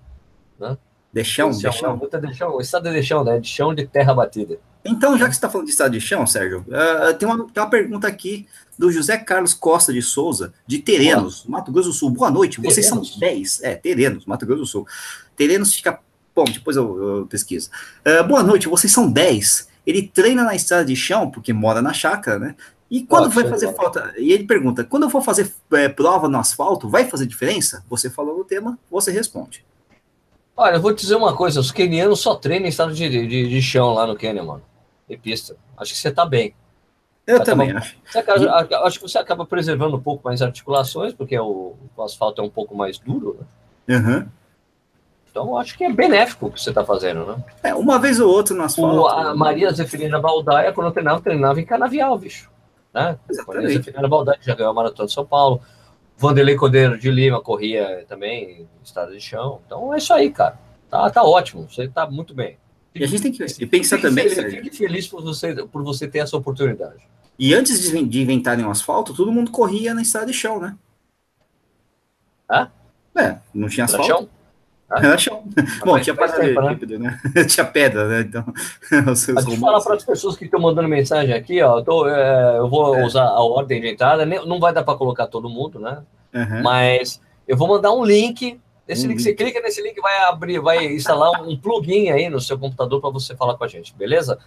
[0.58, 0.76] né?
[1.12, 1.96] De chão, de chão.
[1.96, 3.38] Muita de chão, estrada de chão, né?
[3.38, 4.58] De chão de terra batida.
[4.84, 7.62] Então, já que você está falando de estrada de chão, Sérgio, uh, tem, uma, tem
[7.62, 8.46] uma pergunta aqui
[8.78, 12.10] do José Carlos Costa de Souza, de Terenos, Mato Grosso do Sul.
[12.10, 13.12] Boa noite, vocês Terenos.
[13.12, 13.62] são 10.
[13.62, 14.86] É, Terenos, Mato Grosso do Sul.
[15.36, 15.98] Terenos fica.
[16.34, 17.70] Bom, depois eu, eu pesquiso.
[18.04, 19.68] Uh, boa noite, vocês são 10.
[19.86, 22.54] Ele treina na estrada de chão, porque mora na chácara, né?
[22.90, 24.14] E quando vai fazer falta?
[24.16, 27.84] E ele pergunta: quando eu for fazer é, prova no asfalto, vai fazer diferença?
[27.88, 29.64] Você falou no tema, você responde.
[30.56, 33.48] Olha, eu vou te dizer uma coisa: os quenianos só treinam em estado de, de,
[33.48, 34.62] de chão lá no Quênia, mano.
[35.08, 35.56] E pista.
[35.76, 36.54] Acho que você tá bem.
[37.26, 37.96] Eu você também acho.
[38.14, 42.44] Acaba, acho que você acaba preservando um pouco mais articulações, porque o, o asfalto é
[42.44, 43.38] um pouco mais duro,
[43.86, 43.96] né?
[43.96, 44.28] Uhum.
[45.34, 47.44] Então, acho que é benéfico o que você está fazendo, né?
[47.60, 49.00] É, uma vez ou outra no asfalto.
[49.00, 52.48] O, a Maria Zeferina Baldaia, quando eu treinava, treinava em Canavial, bicho.
[52.94, 53.18] Né?
[53.44, 55.60] Maria Zeferina Baldaia já ganhou a Maratona de São Paulo.
[56.16, 59.60] Vanderlei Cordeiro de Lima corria também em estado de chão.
[59.66, 60.56] Então, é isso aí, cara.
[60.88, 62.56] Tá, tá ótimo, você tá muito bem.
[62.94, 64.28] E a gente tem que pensar também.
[64.28, 67.02] Feliz, fique feliz por você, por você ter essa oportunidade.
[67.36, 70.76] E antes de inventarem o asfalto, todo mundo corria na estrada de chão, né?
[72.48, 72.68] Ah?
[73.16, 74.06] É, não tinha asfalto.
[74.06, 74.28] Chão?
[74.96, 75.44] Ah, chão.
[75.84, 77.20] Bom, tinha paralelepípedo, né?
[77.34, 77.44] né?
[77.46, 78.20] tinha pedra, né?
[78.20, 78.44] Então,
[79.12, 81.78] os Deixa eu falar para as pessoas que estão mandando mensagem aqui, ó.
[81.78, 83.04] Eu, tô, é, eu vou é.
[83.04, 84.24] usar a ordem de entrada.
[84.24, 86.02] Não vai dar para colocar todo mundo, né?
[86.34, 86.62] Uhum.
[86.62, 88.60] Mas eu vou mandar um link.
[88.86, 92.58] Esse link, você clica nesse link, vai abrir, vai instalar um plugin aí no seu
[92.58, 94.38] computador para você falar com a gente, beleza?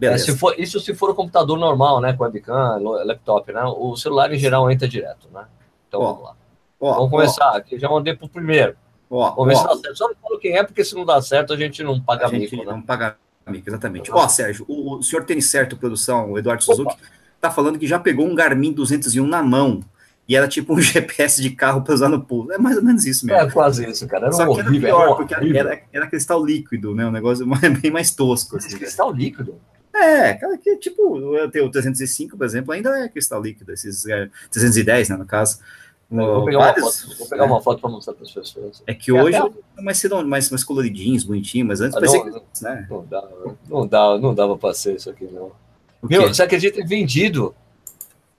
[0.00, 2.12] É, se for, isso se for o computador normal, né?
[2.12, 3.62] Com webcam, laptop, né?
[3.64, 5.46] O celular em geral entra direto, né?
[5.88, 6.36] Então ó, vamos lá.
[6.78, 7.52] Ó, vamos começar.
[7.52, 7.56] Ó.
[7.56, 8.76] Aqui já mandei para o primeiro.
[9.10, 9.96] Ó, vamos ver se dá certo.
[9.96, 12.30] Só não falo quem é, porque se não dá certo, a gente não paga a
[12.30, 12.72] mico, gente né?
[12.72, 14.10] Não paga mico, exatamente.
[14.10, 17.02] Ó, Sérgio, o, o senhor tem certo, produção, o Eduardo Suzuki, Opa.
[17.40, 19.84] tá falando que já pegou um Garmin 201 na mão.
[20.28, 22.52] E era tipo um GPS de carro para usar no pulo.
[22.52, 23.40] É mais ou menos isso mesmo.
[23.40, 24.26] É quase isso, cara.
[24.26, 27.06] Era Só horrível, que era pior, era porque era, era, cristal líquido, né?
[27.06, 27.46] Um negócio
[27.80, 28.56] bem mais tosco.
[28.56, 29.60] Assim, cristal líquido?
[29.94, 34.06] É, cara, que tipo, eu tenho o 305, por exemplo, ainda é cristal líquido, esses
[34.06, 35.58] é, 310, né, no caso.
[36.08, 38.82] Vou pegar, vários, uma foto, vou pegar é, uma foto para mostrar para as pessoas.
[38.86, 42.62] É que hoje é mais, mais, mais coloridinhos, bonitinhos, mas antes ah, parecia não, que,
[42.62, 42.86] né?
[42.88, 45.50] não, dava, não, dava, não dava para ser isso aqui, não.
[46.02, 47.54] Meu, você acredita em vendido?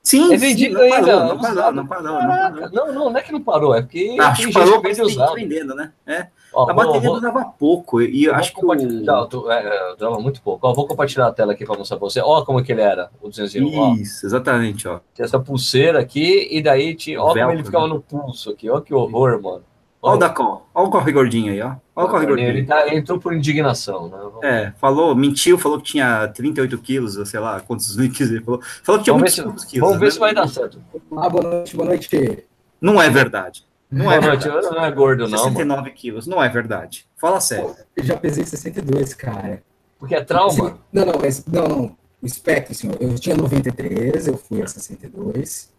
[0.01, 1.17] Sim, é vendido sim, não ainda.
[1.17, 2.69] Parou, não parou, não parou, não parou.
[2.71, 5.35] Não, não, não é que não parou, é porque ah, acho que parou, mas tem
[5.35, 5.91] vendendo, né?
[6.05, 6.27] É.
[6.53, 8.73] Ó, a bateria vou, durava pouco e eu acho que o...
[8.73, 10.65] Não, é, durava muito pouco.
[10.67, 12.21] Ó, vou compartilhar a tela aqui para mostrar para você.
[12.21, 13.95] Ó como que ele era, o 201.
[13.95, 14.27] Isso, ó.
[14.27, 14.99] exatamente, ó.
[15.13, 17.93] Tem essa pulseira aqui e daí tinha, ó como ele ficava né?
[17.93, 18.69] no pulso aqui.
[18.69, 19.63] Ó que horror, mano.
[19.99, 21.75] Olha o Dacon, olha o corre gordinho aí, ó.
[21.95, 22.49] Olha o corre gordinho.
[22.49, 24.17] Ele, tá, entrou por indignação, né?
[24.17, 24.43] Vamos...
[24.43, 28.61] É, falou, mentiu, falou que tinha 38 quilos, sei lá, quantos quilos ele falou.
[28.83, 29.87] Falou que tinha vamos muitos se, quilos.
[29.87, 30.05] Vamos né?
[30.05, 30.79] ver se vai dar certo.
[31.17, 32.45] Ah, boa noite, boa noite.
[32.79, 33.65] Não é verdade.
[33.89, 35.37] Não é, noite, não é gordo, não.
[35.37, 35.93] 69 mano.
[35.93, 37.07] quilos, não é verdade.
[37.15, 37.73] Fala sério.
[37.95, 39.63] Eu já pesei 62, cara.
[39.97, 40.67] Porque é trauma?
[40.67, 41.97] Assim, não, não, mas, não, não.
[42.21, 45.71] O espectro, assim, eu tinha 93, eu fui a 62,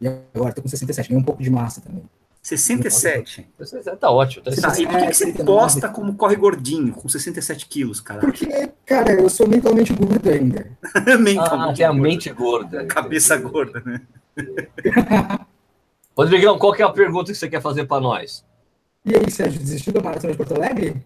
[0.00, 2.04] e agora tô com 67, ganhei um pouco de massa também.
[2.42, 3.48] 67.
[3.58, 4.44] 67 tá ótimo.
[4.44, 8.20] Tá tá, e por que, que você posta como corre gordinho, com 67 quilos, cara?
[8.20, 10.70] Porque, cara, eu sou mentalmente gordo ainda.
[11.18, 12.82] mentalmente ah, tem a mente gorda.
[12.82, 14.02] A cabeça gorda, né?
[16.16, 18.44] Rodrigão, qual que é a pergunta que você quer fazer para nós?
[19.04, 21.04] E aí, Sérgio, desistiu da maratona de Porto Alegre?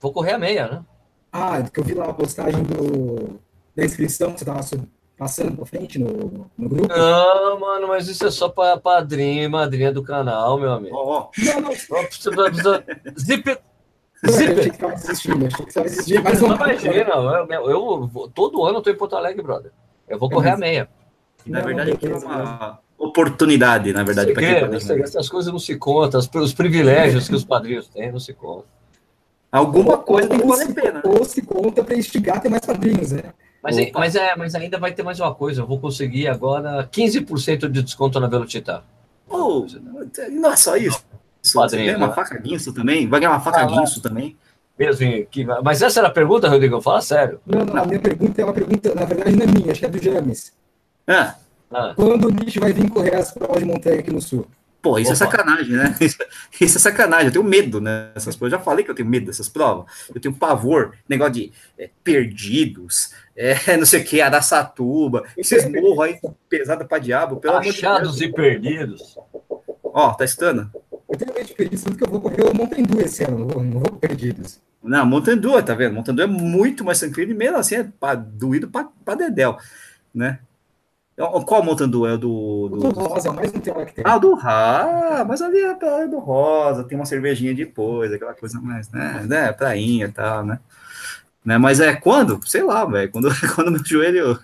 [0.00, 0.84] Vou correr a meia, né?
[1.30, 3.38] Ah, que eu vi lá a postagem do,
[3.76, 6.88] da inscrição que você estava passando para frente no, no grupo.
[6.88, 10.96] Não, mano, mas isso é só para padrinho e madrinha do canal, meu amigo.
[10.96, 11.30] Oh, oh.
[11.44, 11.72] Não, não.
[13.18, 13.44] Zip.
[13.46, 13.58] Zip.
[14.22, 16.22] Eu achei que estava desistindo, achei que estava desistindo.
[16.22, 19.72] Mas não, imagina, eu, eu, eu, todo ano eu tô em Porto Alegre, brother.
[20.08, 20.88] Eu vou correr a meia.
[21.46, 25.76] Na verdade, aqui é uma oportunidade, na verdade, para quem tá Essas coisas não se
[25.76, 28.64] contam, os privilégios que os padrinhos têm não se contam.
[29.50, 31.02] Alguma coisa tem que valer a pena.
[31.04, 33.22] Ou se conta para instigar ter mais padrinhos, né?
[33.62, 37.68] Mas, mas, é, mas ainda vai ter mais uma coisa, eu vou conseguir agora 15%
[37.68, 38.82] de desconto na Velocitar.
[39.28, 39.66] Oh,
[40.30, 41.04] não é só isso.
[41.54, 42.14] Padrinho, vai ganhar uma né?
[42.14, 43.08] faca guinso também?
[43.08, 44.36] Vai ganhar uma faca ah, guinso também?
[44.78, 46.80] Mesmo, que, mas essa era a pergunta, Rodrigo?
[46.80, 47.40] Fala sério.
[47.46, 49.86] Não, não, a minha pergunta é uma pergunta, na verdade, não é minha, acho que
[49.86, 50.52] é do James.
[51.06, 51.34] Ah.
[51.72, 51.92] Ah.
[51.94, 54.46] Quando o Nietzsche vai vir correr as provas de montanha aqui no sul?
[54.82, 55.24] Pô, isso é Opa.
[55.24, 55.96] é sacanagem, né?
[56.00, 56.18] Isso,
[56.60, 57.26] isso, é sacanagem.
[57.26, 58.52] Eu tenho medo nessas provas.
[58.52, 59.86] Eu já falei que eu tenho medo dessas provas.
[60.12, 66.00] Eu tenho pavor, negócio de é, perdidos, é, não sei o que, Araçatuba, esses morros
[66.00, 67.36] aí pesado pra diabo.
[67.36, 69.16] Pelo Achados de e perdidos.
[69.84, 70.68] Ó, tá estando?
[71.08, 73.48] Eu tenho medo de perdidos, porque eu vou correr o Mountain Dew esse ano, não
[73.48, 74.60] vou, não vou perdidos.
[74.82, 75.94] Não, Mountain Dew, tá vendo?
[75.94, 79.56] Mountain Dew é muito mais tranquilo e mesmo assim é pra, doído pra, pra dedéu,
[80.12, 80.40] né?
[81.16, 84.04] Qual montando é do, do, do Rosa, é mais um tema que tem.
[84.06, 88.90] Ah, do Ah, mas ali é do Rosa, tem uma cervejinha depois, aquela coisa mais,
[88.90, 90.58] né, né prainha e tal, né?
[91.44, 91.58] né?
[91.58, 92.40] Mas é quando?
[92.46, 94.38] Sei lá, velho, quando, quando meu joelho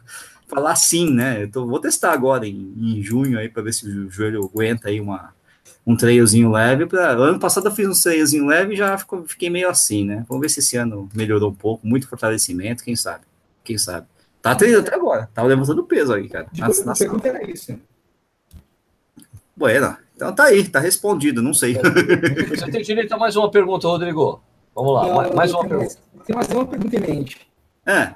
[0.46, 1.44] falar sim, né?
[1.44, 4.88] Eu tô, vou testar agora em, em junho aí para ver se o joelho aguenta
[4.88, 5.32] aí uma,
[5.86, 6.86] um trailzinho leve.
[6.86, 7.10] Pra...
[7.10, 10.24] Ano passado eu fiz um trailzinho leve e já ficou, fiquei meio assim, né?
[10.28, 13.24] Vamos ver se esse ano melhorou um pouco, muito fortalecimento, quem sabe?
[13.64, 14.06] Quem sabe?
[14.48, 15.28] Tá treinando até agora.
[15.34, 16.46] Tava levantando peso aí, cara.
[16.56, 17.04] Nossa, nossa.
[17.04, 17.78] pergunta era isso.
[19.54, 21.74] Bueno, Então tá aí, tá respondido, não sei.
[22.48, 24.40] Você tem direito a mais uma pergunta, Rodrigo.
[24.74, 25.96] Vamos lá, não, mais uma pergunta.
[26.24, 27.48] Tem mais uma pergunta em mente.
[27.84, 28.14] É.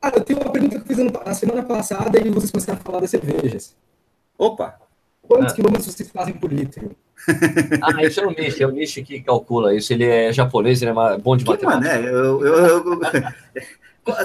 [0.00, 2.82] Ah, eu tenho uma pergunta que eu fiz na semana passada e vocês começaram a
[2.82, 3.74] falar das cervejas.
[4.38, 4.78] Opa!
[5.22, 5.56] Quantos ah.
[5.56, 6.94] quilômetros vocês fazem por litro?
[7.82, 9.92] Ah, isso é o Nish, é o Nish que calcula isso.
[9.92, 11.94] Ele é japonês, ele é bom de que matemática.
[11.94, 13.00] Mané, eu, eu, eu,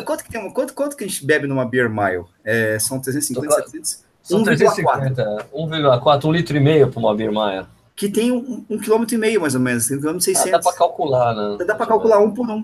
[0.06, 2.26] quanto, que tem, quanto, quanto que a gente bebe numa Beer Mile?
[2.44, 4.04] É, são 350, 700?
[4.22, 7.65] São 350, 1,4, um litro e meio para uma Beer Mile.
[7.96, 10.48] Que tem um, um quilômetro e meio, mais ou menos, um quilômetro 600.
[10.48, 11.65] Ah, dá para calcular, né?
[11.65, 12.63] Dá para calcular um por um.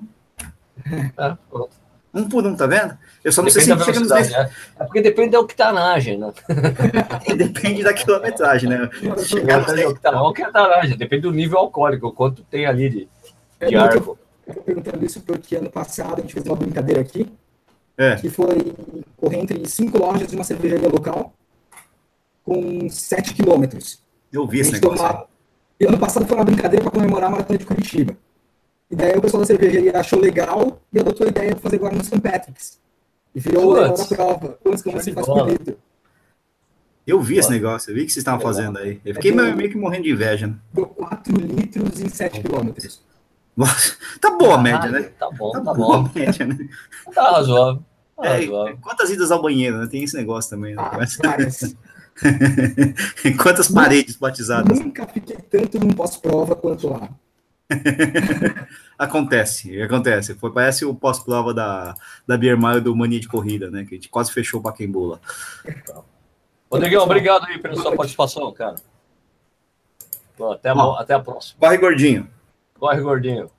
[1.17, 1.69] É, pronto.
[2.13, 2.97] Um por um, tá vendo?
[3.23, 4.31] Eu só não depende sei se chega nos 10.
[4.31, 4.49] É.
[4.79, 6.31] é porque depende da octanagem, né?
[7.37, 8.89] depende da quilometragem, né?
[9.23, 9.95] Chegar nos 10.
[10.03, 13.09] Octanagem, depende do nível alcoólico, quanto tem ali de,
[13.67, 13.97] de é.
[13.97, 14.17] Eu
[14.53, 17.27] tô perguntando isso porque ano passado a gente fez uma brincadeira aqui,
[17.97, 18.15] é.
[18.15, 18.73] que foi
[19.15, 21.33] correr entre cinco lojas de uma cervejaria local
[22.43, 24.01] com 7 quilômetros.
[24.31, 24.97] Eu vi esse negócio.
[24.97, 25.27] Tomava...
[25.79, 28.17] E ano passado foi uma brincadeira para comemorar a maratona de Curitiba.
[28.89, 31.95] E daí o pessoal da cervejaria achou legal e adotou a ideia de fazer agora
[31.95, 32.19] no St.
[32.21, 32.79] Patrick's.
[33.35, 34.57] E virou da prova.
[34.63, 35.77] Quantos que você faz por litro?
[37.05, 38.99] Eu vi esse negócio, eu vi o que vocês estavam fazendo aí.
[39.05, 40.47] Eu fiquei meio, meio que morrendo de inveja.
[40.47, 40.55] Né?
[40.73, 43.01] Deu 4 litros em 7 quilômetros.
[44.21, 45.01] Tá boa a média, né?
[45.17, 46.09] Tá bom, tá, tá boa bom.
[46.09, 46.57] a média, né?
[47.13, 47.83] Tá razoável.
[48.15, 48.47] Tá é,
[48.81, 49.87] quantas idas ao banheiro, né?
[49.87, 50.83] Tem esse negócio também, né?
[50.83, 50.97] Ah,
[53.43, 54.79] Quantas paredes batizadas?
[54.79, 57.09] Nunca fiquei tanto num pós-prova quanto lá.
[58.97, 60.33] acontece, acontece.
[60.35, 61.93] Foi, parece o pós-prova da,
[62.25, 63.85] da Beer Mile do Mania de Corrida, né?
[63.85, 65.19] Que a gente quase fechou o Paquembola.
[66.71, 68.75] Rodrigão, obrigado aí pela sua participação, cara.
[70.53, 71.59] Até, a, até a próxima.
[71.59, 72.27] Corre, gordinho.
[72.79, 73.49] Corre, gordinho.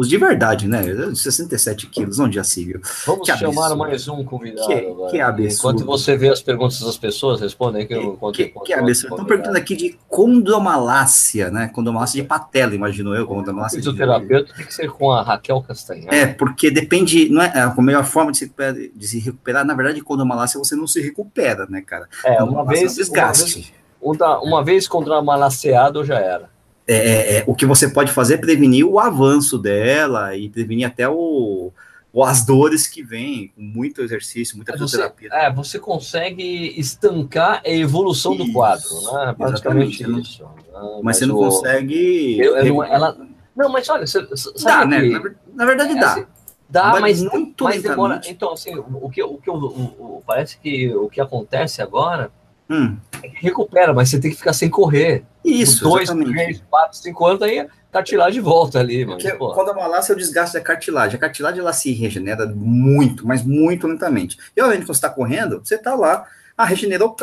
[0.00, 0.82] Os de verdade, né?
[1.14, 2.80] 67 quilos, onde já se viu.
[3.04, 3.76] Vamos que chamar absurdo.
[3.76, 5.10] mais um convidado que, agora.
[5.10, 5.52] Que absurdo.
[5.52, 9.14] Enquanto você vê as perguntas das pessoas, respondem que eu Que, que, que absurdo.
[9.14, 11.68] Estão perguntando aqui de condomalácia, né?
[11.68, 13.26] Condomalácia de patela, imagino eu.
[13.26, 14.56] Condomalácia o fisioterapeuta de...
[14.56, 16.14] tem que ser com a Raquel Castanhar.
[16.14, 19.66] É, porque depende, não é a melhor forma de se, recuperar, de se recuperar.
[19.66, 22.08] Na verdade, condomalácia você não se recupera, né, cara?
[22.24, 23.74] É, uma vez, desgaste.
[24.00, 26.48] Uma vez, uma, uma vez condomalaceado já era.
[26.86, 30.86] É, é, é, o que você pode fazer é prevenir o avanço dela e prevenir
[30.86, 31.72] até o,
[32.12, 35.28] o as dores que vêm com muito exercício, muita fisioterapia.
[35.32, 39.34] É, você consegue estancar a evolução isso, do quadro, né?
[39.38, 40.42] Basicamente isso.
[40.42, 40.50] Né?
[40.72, 42.40] Mas, mas, você não o, consegue.
[42.40, 43.16] Eu, eu, ela,
[43.54, 44.26] não, mas olha, você,
[44.64, 45.00] dá, né?
[45.00, 45.22] Na,
[45.54, 46.12] na, verdade, dá.
[46.12, 46.26] Assim,
[46.68, 48.20] dá, mas, mas muito mas demora.
[48.26, 52.32] Então, assim, o que, o que o, o, parece que o que acontece agora
[52.70, 52.96] hum.
[53.34, 55.24] recupera, mas você tem que ficar sem correr.
[55.44, 56.32] Isso, dois, exatamente.
[56.32, 59.04] três, quatro, cinco anos, aí cartilagem de volta ali.
[59.04, 61.16] Mano, Porque, quando é o desgaste da cartilagem.
[61.16, 64.38] A cartilagem ela se regenera muito, mas muito lentamente.
[64.56, 66.24] E obviamente, quando você está correndo, você está lá,
[66.56, 67.16] ah, regenerou.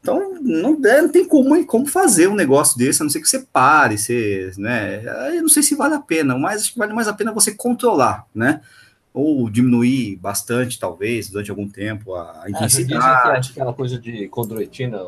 [0.00, 3.38] Então, não, não tem como, como fazer um negócio desse, a não ser que você
[3.52, 5.00] pare, você, né?
[5.36, 7.54] Eu não sei se vale a pena, mas acho que vale mais a pena você
[7.54, 8.60] controlar, né?
[9.14, 13.38] Ou diminuir bastante, talvez, durante algum tempo, a intensidade.
[13.38, 14.98] É, que aquela coisa de condroitina,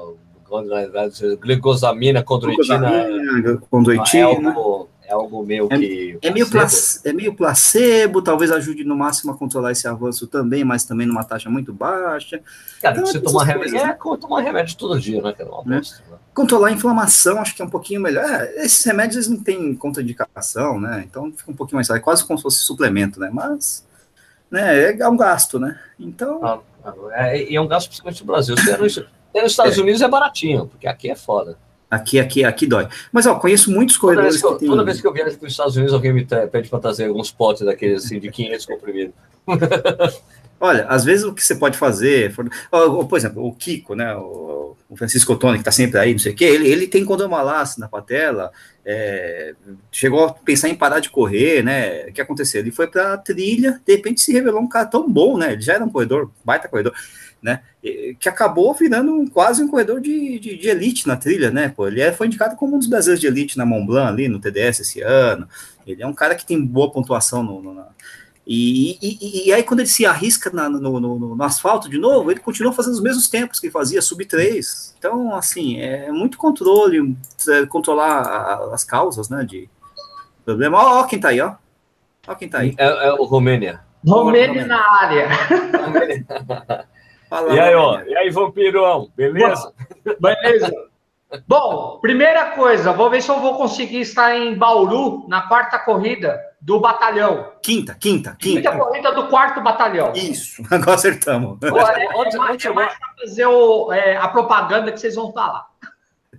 [1.41, 4.21] glicosamina, condroitina, condroitina.
[4.21, 6.19] É algo, é algo meio é, que...
[6.23, 10.65] É meio, placebo, é meio placebo, talvez ajude no máximo a controlar esse avanço também,
[10.65, 12.43] mas também numa taxa muito baixa.
[12.83, 15.33] Cara, então, você tomar remédio, é, tomar remédio todo dia, né?
[15.33, 15.81] Que é uma né?
[15.81, 16.19] né?
[16.35, 18.25] Controlar a inflamação, acho que é um pouquinho melhor.
[18.25, 21.05] É, esses remédios eles não têm contraindicação, né?
[21.09, 23.31] Então fica um pouquinho mais é quase como se fosse suplemento, né?
[23.33, 23.85] Mas
[24.55, 24.97] né?
[24.99, 25.79] É um gasto, né?
[25.99, 26.41] Então.
[26.45, 26.61] Ah,
[27.13, 28.57] é, é um gasto principalmente no Brasil.
[28.57, 29.81] Se é nos, nos Estados é.
[29.81, 31.59] Unidos é baratinho, porque aqui é foda.
[31.91, 32.89] Aqui, aqui, aqui dói.
[33.13, 35.47] Mas, ó, conheço muitos corredores toda vez que, eu, toda vez que eu viajo para
[35.47, 39.15] os Estados Unidos, alguém me pede para trazer alguns potes daqueles, assim, de 500 comprimidos.
[40.61, 42.49] Olha, às vezes o que você pode fazer, for,
[43.07, 46.37] por exemplo, o Kiko, né, o, Francisco Tony, que está sempre aí, não sei o
[46.37, 48.53] quê, ele, ele tem condomalace na patela,
[48.85, 49.55] é,
[49.91, 52.61] chegou a pensar em parar de correr, né, o que aconteceu?
[52.61, 55.63] Ele foi para a trilha, de repente se revelou um cara tão bom, né, ele
[55.63, 56.93] já era um corredor, baita corredor,
[57.43, 61.69] né, que acabou virando um, quase um corredor de, de, de, elite na trilha, né,
[61.69, 64.29] pô, ele é, foi indicado como um dos brasileiros de elite na Mont Blanc, ali
[64.29, 65.49] no TDS esse ano,
[65.87, 67.89] ele é um cara que tem boa pontuação no, no na,
[68.47, 72.31] e, e, e, aí, quando ele se arrisca na, no, no, no, asfalto de novo,
[72.31, 74.95] ele continua fazendo os mesmos tempos que fazia, sub 3.
[74.99, 77.17] Então, assim, é muito controle,
[77.49, 79.69] é, controlar as causas, né, de
[80.45, 80.79] problema.
[80.79, 81.55] Ó, ó quem tá aí, ó.
[82.29, 82.75] Ó quem tá aí.
[82.77, 83.81] É, é o Romênia.
[84.07, 85.29] Romênia na área.
[87.31, 89.73] Fala, e aí, ó, e aí, vampirão, beleza?
[90.21, 90.71] Beleza.
[91.49, 96.39] Bom, primeira coisa, vou ver se eu vou conseguir estar em Bauru na quarta corrida
[96.65, 97.53] do batalhão.
[97.63, 98.71] Quinta, quinta, quinta.
[98.71, 100.15] Quinta corrida do quarto batalhão.
[100.15, 101.59] Isso, agora acertamos.
[101.63, 105.67] Olha, é, mais, é mais fazer o, é, a propaganda que vocês vão falar.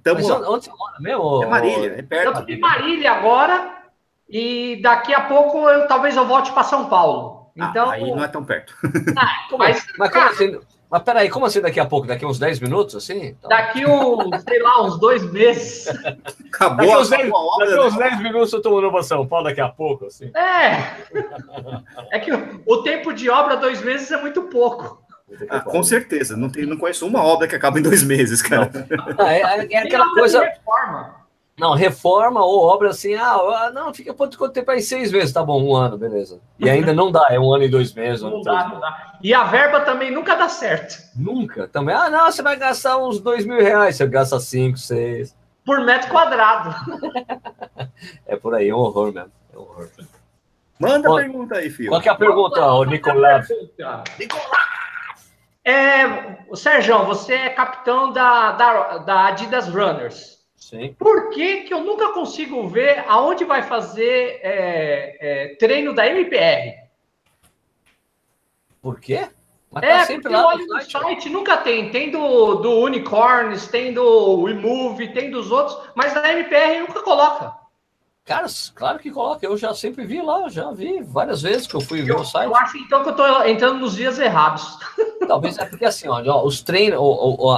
[0.03, 0.15] Tamo...
[0.15, 1.43] Mas onde você mora mesmo?
[1.43, 2.39] É Marília, é perto.
[2.39, 3.83] Eu tô em Marília agora
[4.27, 7.51] e daqui a pouco eu talvez eu volte para São Paulo.
[7.59, 8.75] Ah, então, ah, aí não é tão perto.
[9.15, 10.59] Ah, mas, mas como assim?
[10.95, 12.07] Mas peraí, como assim daqui a pouco?
[12.07, 13.17] Daqui uns 10 minutos, assim?
[13.37, 13.49] Então...
[13.49, 15.89] Daqui uns, sei lá, uns dois meses.
[16.53, 19.43] Acabou daqui uns 10, obra, daqui uns 10 minutos eu tô indo para São Paulo
[19.43, 20.31] daqui a pouco, assim.
[20.33, 20.95] É.
[22.13, 25.03] É que o tempo de obra, dois meses, é muito pouco.
[25.49, 26.37] Ah, com certeza.
[26.37, 28.71] Não, tem, não conheço uma obra que acaba em dois meses, cara.
[29.17, 30.45] Não, é, é, é aquela coisa.
[30.45, 31.24] Reforma.
[31.57, 34.81] Não, reforma ou obra assim, ah, ah não, fica quanto, quanto tempo aí?
[34.81, 36.41] Seis meses, tá bom, um ano, beleza.
[36.59, 38.21] E ainda não dá, é um ano e dois meses.
[38.21, 39.17] Não dá, não dá.
[39.23, 40.97] E a verba também nunca dá certo.
[41.15, 41.95] Nunca, também.
[41.95, 45.33] Ah, não, você vai gastar uns dois mil reais, você gasta cinco, seis.
[45.65, 46.75] Por metro quadrado.
[48.27, 49.31] é por aí, é um horror mesmo.
[49.53, 49.87] É um horror.
[50.77, 51.89] Manda a pergunta aí, filho.
[51.89, 53.47] Qual que é a pergunta, o Nicolás?
[54.19, 54.65] Nicolás!
[55.63, 60.34] É, o Sérgio, você é capitão da, da, da Adidas Runners.
[60.65, 60.95] Sim.
[60.97, 66.89] Por que, que eu nunca consigo ver aonde vai fazer é, é, treino da MPR?
[68.81, 69.29] Por quê?
[69.71, 70.91] Mas é, tá sempre lá no site.
[70.91, 71.29] site.
[71.29, 71.91] nunca tem.
[71.91, 77.53] Tem do, do Unicorns, tem do WeMove, tem dos outros, mas na MPR nunca coloca.
[78.25, 79.45] Cara, claro que coloca.
[79.45, 82.49] Eu já sempre vi lá, já vi várias vezes que eu fui ver o site.
[82.49, 84.79] Eu acho então que eu tô entrando nos dias errados.
[85.27, 86.99] Talvez é porque assim, ó, os treinos,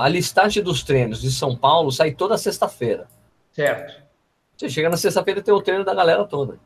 [0.02, 3.08] a listagem dos treinos de São Paulo sai toda sexta-feira.
[3.52, 4.08] Certo.
[4.56, 6.58] Você chega na sexta-feira e tem o treino da galera toda.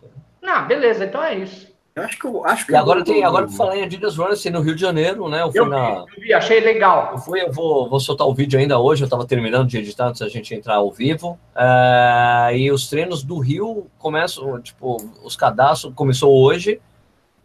[0.43, 1.71] Ah, beleza, então é isso.
[1.93, 4.39] Eu acho que eu acho que e agora tem, agora que falar em Adidas Runners
[4.39, 5.41] assim, no Rio de Janeiro, né?
[5.41, 5.89] Eu fui eu na.
[5.89, 7.09] Eu vi, achei legal.
[7.11, 10.07] Eu fui, eu vou, vou soltar o vídeo ainda hoje, eu estava terminando de editar
[10.07, 11.37] antes da gente entrar ao vivo.
[11.53, 16.79] Uh, e os treinos do Rio começam, tipo, os cadastros começou hoje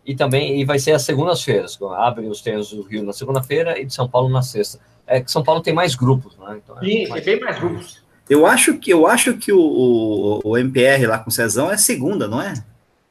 [0.07, 1.77] e também e vai ser às segundas-feiras.
[1.97, 4.79] Abre os treinos do Rio na segunda-feira e de São Paulo na sexta.
[5.07, 6.61] É que São Paulo tem mais grupos, né?
[6.63, 7.25] Então, é Sim, mais...
[7.25, 8.03] tem mais grupos.
[8.29, 11.77] Eu acho que eu acho que o, o, o MPR lá com o Cezão é
[11.77, 12.55] segunda, não é?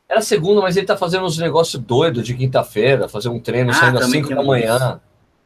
[0.08, 3.74] Era segunda, mas ele tá fazendo uns negócios doidos de quinta-feira, fazer um treino ah,
[3.74, 4.76] saindo às 5 da manhã.
[4.76, 5.02] Isso.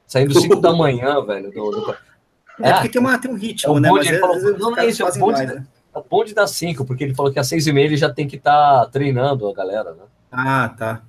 [0.06, 1.52] Saindo 5 da manhã, velho.
[1.52, 1.96] Do, do...
[2.62, 3.90] É, é, porque tem, uma, tem um ritmo, é né?
[3.92, 5.66] Mas falou, não é isso, é o bonde, mais, né?
[5.96, 8.10] é o bonde das 5, porque ele falou que às 6 e meia ele já
[8.10, 10.04] tem que estar tá treinando a galera, né?
[10.32, 11.02] Ah, tá.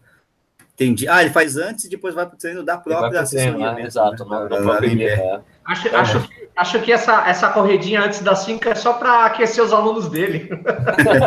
[0.80, 1.06] Entendi.
[1.06, 3.72] Ah, ele faz antes e depois vai para o treino da própria assessoria.
[3.74, 3.82] Né?
[3.82, 4.48] Exato, né?
[4.48, 5.40] da própria é.
[5.62, 5.94] Acho, é.
[5.94, 10.08] acho, acho que essa, essa corredinha antes das 5 é só para aquecer os alunos
[10.08, 10.48] dele.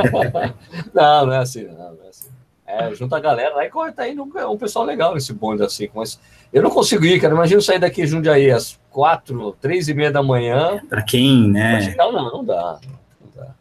[0.91, 2.29] não, não é assim, não, não é assim.
[2.65, 5.61] É, junta a galera lá e corre, tá indo um, um pessoal legal nesse bonde
[5.61, 6.19] assim, mas
[6.51, 7.35] eu não consigo ir, cara.
[7.35, 10.81] Imagina sair daqui Jundiaí às quatro, três e meia da manhã.
[10.89, 11.93] Para quem, né?
[11.95, 12.79] Não, não, não dá.
[13.21, 13.51] Não dá.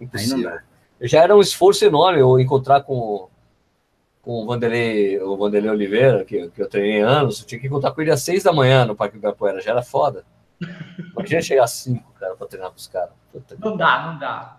[0.00, 0.36] Impossível.
[0.36, 0.62] Aí não dá.
[1.02, 3.28] Já era um esforço enorme eu encontrar com
[4.24, 7.92] com o Vanderlei, o Vanderlei Oliveira, que, que eu treinei anos, eu tinha que contar
[7.92, 10.24] com ele às seis da manhã no Parque Ibirapuera, já era foda.
[11.12, 13.10] Imagina chegar às cinco, cara, para treinar com os caras.
[13.58, 14.56] Não dá, não dá.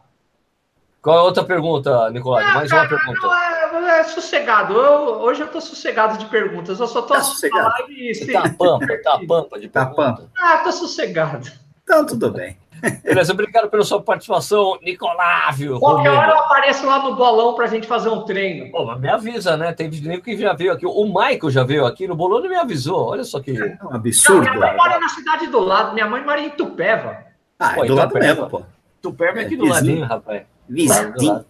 [1.01, 2.53] Qual é a outra pergunta, Nicolás?
[2.53, 3.21] Mais uma pergunta.
[3.21, 4.73] Não, é, é, sossegado.
[4.73, 6.79] Eu, hoje eu tô sossegado de perguntas.
[6.79, 7.69] Eu só tô tá sossegado.
[7.87, 10.23] Live, tá pampa, tá pampa de tá pergunta.
[10.23, 10.31] Pampa.
[10.35, 11.51] Ah, tô sossegado.
[11.83, 12.57] Então, tudo bem.
[13.03, 15.79] Beleza, obrigado pela sua participação, Nicolávio.
[15.79, 18.71] Qualquer hora eu apareço lá no bolão para a gente fazer um treino.
[18.71, 19.73] Pô, mas me avisa, né?
[19.73, 20.85] Tem nego que já veio aqui.
[20.85, 23.09] O Michael já veio aqui no bolão e me avisou.
[23.09, 23.57] Olha só que.
[23.57, 24.45] É um absurdo.
[24.45, 25.93] Não, minha mãe mora na cidade do lado.
[25.93, 27.17] Minha mãe mora em Tupéva.
[27.59, 28.63] Ah, pô, é do lado mesmo, pô.
[29.01, 30.43] Tupéva é aqui do ladinho, rapaz.
[30.67, 31.45] Vizinho.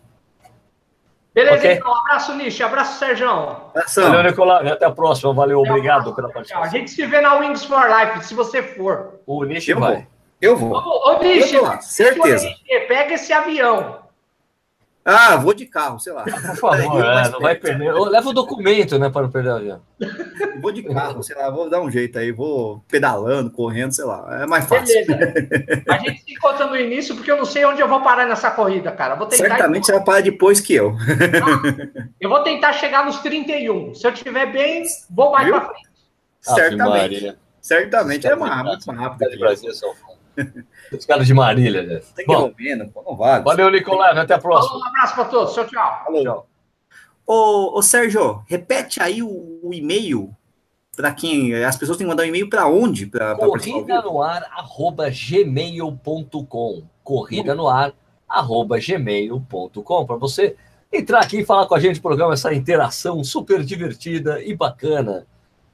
[1.33, 1.73] Beleza, okay.
[1.73, 1.93] então.
[1.93, 2.63] Abraço, Nishi.
[2.63, 3.27] Abraço, Sérgio.
[3.27, 4.71] Valeu, Nicolás.
[4.71, 5.33] Até a próxima.
[5.33, 6.65] Valeu, Até obrigado pela participação.
[6.65, 9.19] A gente se vê na Wings for Life, se você for.
[9.25, 9.95] O Nishi vai.
[9.95, 10.14] Vou.
[10.41, 10.73] Eu vou.
[10.73, 12.47] Ô, ô Nishi, certeza.
[12.87, 14.05] Pega esse avião.
[15.07, 16.23] Ah, vou de carro, sei lá.
[16.23, 17.93] Por favor, é, não vai perder.
[17.93, 19.81] Leva o documento, né, para não perder o avião.
[20.59, 24.41] Vou de carro, sei lá, vou dar um jeito aí, vou pedalando, correndo, sei lá,
[24.41, 25.05] é mais fácil.
[25.05, 25.83] Beleza.
[25.87, 28.49] A gente se encontra no início, porque eu não sei onde eu vou parar nessa
[28.49, 29.13] corrida, cara.
[29.13, 30.95] Vou tentar Certamente você vai parar depois que eu.
[32.19, 33.93] eu vou tentar chegar nos 31.
[33.93, 35.89] Se eu estiver bem, vou mais para frente.
[36.41, 37.37] Certamente.
[37.61, 38.91] Certamente é mais rápido.
[38.91, 39.93] rápido Brasil são
[40.91, 42.01] os caras de Marília, né?
[42.15, 43.43] Tem que Bom, não vale.
[43.43, 44.17] Valeu, Nicolás.
[44.17, 44.79] Até a próxima.
[44.79, 45.53] Um abraço para todos.
[45.53, 46.03] Tchau, tchau.
[46.05, 46.23] Falou.
[46.23, 46.47] Tchau.
[47.27, 50.35] Ô, ô, Sérgio, repete aí o, o e-mail
[50.95, 51.53] para quem.
[51.63, 53.07] As pessoas têm que mandar um e-mail para onde?
[53.07, 56.83] Pra, Corrida no ar, arroba gmail.com.
[57.03, 57.93] Corrida no ar,
[58.29, 60.05] arroba gmail.com.
[60.05, 60.55] Para você
[60.91, 65.25] entrar aqui e falar com a gente, programa essa interação super divertida e bacana.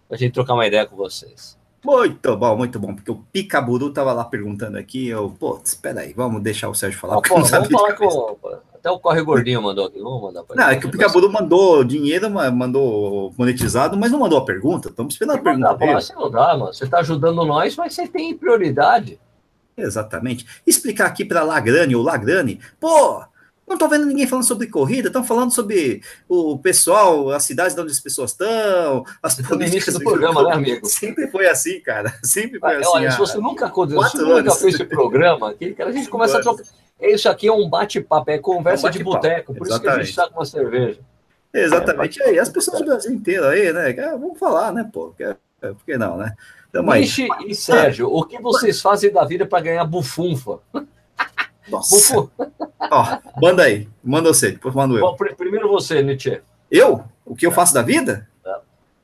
[0.07, 1.57] Pra gente trocar uma ideia com vocês.
[1.83, 6.13] Muito bom, muito bom, porque o Picaburu tava lá perguntando aqui, eu, pô, espera aí,
[6.13, 7.17] vamos deixar o Sérgio falar.
[7.17, 8.37] Ah, pô, vamos falar com,
[8.73, 9.99] Até o Corre Gordinho mandou aqui.
[9.99, 14.37] Vamos mandar para Não, é que o Picabudo mandou dinheiro, mandou monetizado, mas não mandou
[14.37, 14.89] a pergunta.
[14.89, 15.75] Estamos esperando a pergunta.
[15.75, 16.71] Dá, você não dá, mano.
[16.71, 19.19] Você está ajudando nós, mas você tem prioridade.
[19.75, 20.45] Exatamente.
[20.65, 23.23] Explicar aqui para Lagrane ou Lagrane, pô,
[23.71, 27.91] não estou vendo ninguém falando sobre corrida, estão falando sobre o pessoal, as cidades onde
[27.91, 30.85] as pessoas estão, as você políticas do programa, né, amigo?
[30.85, 32.13] Sempre foi assim, cara.
[32.23, 32.89] Sempre foi assim.
[32.89, 36.41] Olha, se você nunca, se nunca fez esse programa, aqui, cara, a gente começa a
[36.41, 36.63] trocar.
[37.01, 39.71] Isso aqui é um bate-papo, é conversa é um bate de boteco, por Exatamente.
[39.71, 40.99] isso que a gente está com uma cerveja.
[41.53, 42.21] Exatamente.
[42.21, 43.93] É, aí, as pessoas do Brasil inteiro aí, né?
[44.11, 45.13] Vamos falar, né, pô?
[45.19, 46.35] É, por que não, né?
[46.71, 50.59] Tamo Michi e Sérgio, o que vocês fazem da vida para ganhar bufunfa?
[51.71, 52.29] Nossa.
[52.91, 53.87] Ó, manda aí.
[54.03, 55.01] Manda você, depois mando eu.
[55.01, 56.41] Bom, primeiro você, Nietzsche.
[56.69, 57.03] Eu?
[57.25, 58.27] O que eu faço da vida?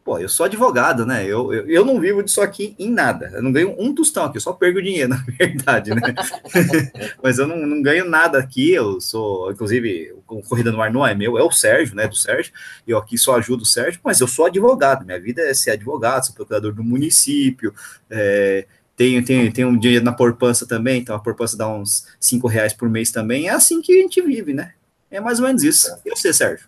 [0.08, 1.26] Pô, eu sou advogado, né?
[1.26, 3.30] Eu, eu, eu, não vivo disso aqui em nada.
[3.34, 6.16] Eu não ganho um tostão aqui, eu só perco dinheiro, na verdade, né?
[7.22, 8.72] Mas eu não, não, ganho nada aqui.
[8.72, 12.08] Eu sou, inclusive, o Corrida no Ar não é meu, é o Sérgio, né?
[12.08, 12.54] Do Sérgio.
[12.88, 15.06] Eu aqui só ajudo o Sérgio, mas eu sou advogado.
[15.06, 17.74] Minha vida é ser advogado, sou procurador do município.
[18.10, 18.66] É,
[18.98, 22.74] tenho, tenho, tenho um dinheiro na poupança também, então a poupança dá uns 5 reais
[22.74, 23.48] por mês também.
[23.48, 24.74] É assim que a gente vive, né?
[25.12, 25.88] É mais ou menos isso.
[26.04, 26.68] E você, Sérgio?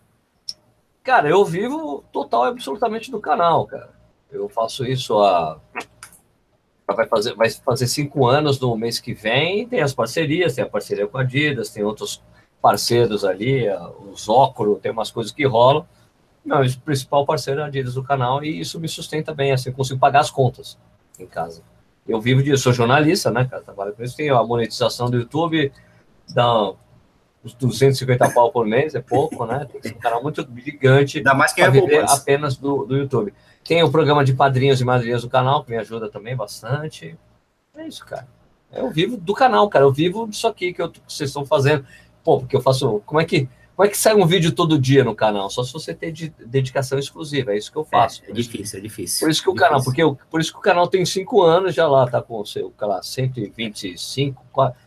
[1.04, 3.89] Cara, eu vivo total e absolutamente do canal, cara.
[4.32, 5.60] Eu faço isso há.
[6.88, 9.68] Vai fazer, vai fazer cinco anos no mês que vem.
[9.68, 12.22] Tem as parcerias, tem a parceria com a Adidas, tem outros
[12.62, 13.65] parceiros ali,
[14.12, 15.84] os Óculos, tem umas coisas que rolam.
[16.46, 19.70] Não, o principal parceiro é a Adidas do canal e isso me sustenta bem, assim,
[19.70, 20.78] eu consigo pagar as contas
[21.18, 21.63] em casa.
[22.10, 23.62] Eu vivo disso, sou jornalista, né, cara?
[23.62, 25.72] Trabalho com isso, tenho a monetização do YouTube,
[26.34, 26.74] dá
[27.43, 29.65] os 250 pau por mês é pouco, né?
[29.72, 32.98] Tem que ser um canal muito gigante Ainda mais que é viver apenas do, do
[32.98, 33.34] YouTube.
[33.63, 37.17] Tem o programa de padrinhos e madrinhas do canal, que me ajuda também bastante.
[37.76, 38.28] É isso, cara.
[38.72, 39.86] Eu vivo do canal, cara.
[39.86, 41.86] Eu vivo disso aqui que, eu, que vocês estão fazendo.
[42.24, 43.02] Pô, porque eu faço.
[43.06, 43.48] Como é que.
[43.80, 45.50] Como é que sai um vídeo todo dia no canal?
[45.50, 48.22] Só se você ter de, dedicação exclusiva, é isso que eu faço.
[48.28, 49.26] É, é difícil, é difícil.
[49.26, 51.42] Por isso que é o canal, porque eu, por isso que o canal tem cinco
[51.42, 54.44] anos já lá, tá com o seu, lá, 125,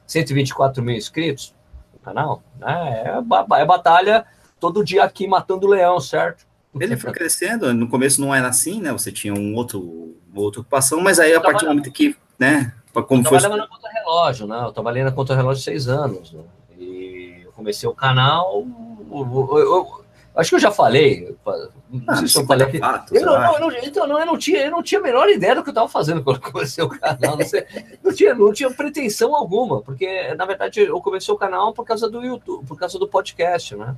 [0.07, 1.55] 124 mil inscritos
[2.03, 2.43] canal.
[2.59, 3.03] Né?
[3.07, 4.27] É, é batalha
[4.61, 6.45] todo dia aqui matando o leão, certo?
[6.79, 8.93] Ele foi crescendo, no começo não era assim, né?
[8.93, 12.75] Você tinha um outro, uma outra ocupação, mas aí a partir do momento que, né?
[12.93, 14.65] Como eu trabalhava na conta relógio, né?
[14.65, 16.43] Eu trabalhei na conta relógio seis anos, né?
[16.79, 18.67] E eu comecei o canal.
[19.13, 21.37] Eu, eu, acho que eu já falei.
[21.91, 22.79] Não ah, sei se eu falei.
[22.79, 25.55] Fatos, eu, não, não, então, não, eu, não tinha, eu não tinha a menor ideia
[25.55, 27.37] do que eu estava fazendo quando comecei o canal.
[27.37, 27.67] Não, sei,
[28.03, 32.09] não, tinha, não tinha pretensão alguma, porque, na verdade, eu comecei o canal por causa
[32.09, 33.97] do YouTube, por causa do podcast, né?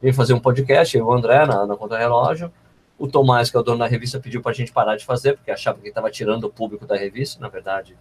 [0.00, 2.52] Vim fazer um podcast, eu o André, na, na Conta Relógio.
[2.98, 5.36] O Tomás, que é o dono da revista, pediu para a gente parar de fazer,
[5.36, 7.40] porque achava que estava tirando o público da revista.
[7.40, 7.96] Na verdade,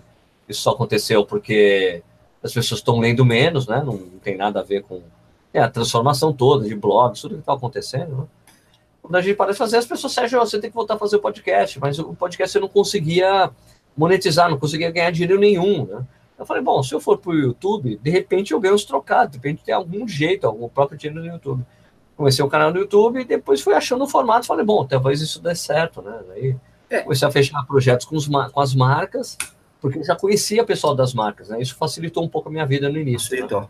[0.47, 2.01] isso só aconteceu porque
[2.41, 3.81] as pessoas estão lendo menos, né?
[3.85, 5.01] Não, não tem nada a ver com
[5.55, 8.23] é, a transformação toda de blogs, tudo que está acontecendo, né?
[9.01, 11.15] quando a gente para de fazer, as pessoas, Sérgio, você tem que voltar a fazer
[11.15, 13.49] o podcast, mas o podcast eu não conseguia
[13.95, 16.03] monetizar, não conseguia ganhar dinheiro nenhum, né?
[16.37, 19.31] Eu falei, bom, se eu for para o YouTube, de repente eu ganho os trocados,
[19.31, 21.63] de repente tem algum jeito, algum próprio dinheiro no YouTube.
[22.17, 25.21] Comecei o um canal no YouTube e depois fui achando o formato, falei, bom, talvez
[25.21, 26.19] isso dê certo, né?
[26.33, 26.55] Aí
[26.89, 27.01] é.
[27.01, 29.37] comecei a fechar projetos com, os, com as marcas,
[29.79, 31.61] porque eu já conhecia o pessoal das marcas, né?
[31.61, 33.29] Isso facilitou um pouco a minha vida no início.
[33.39, 33.67] Né?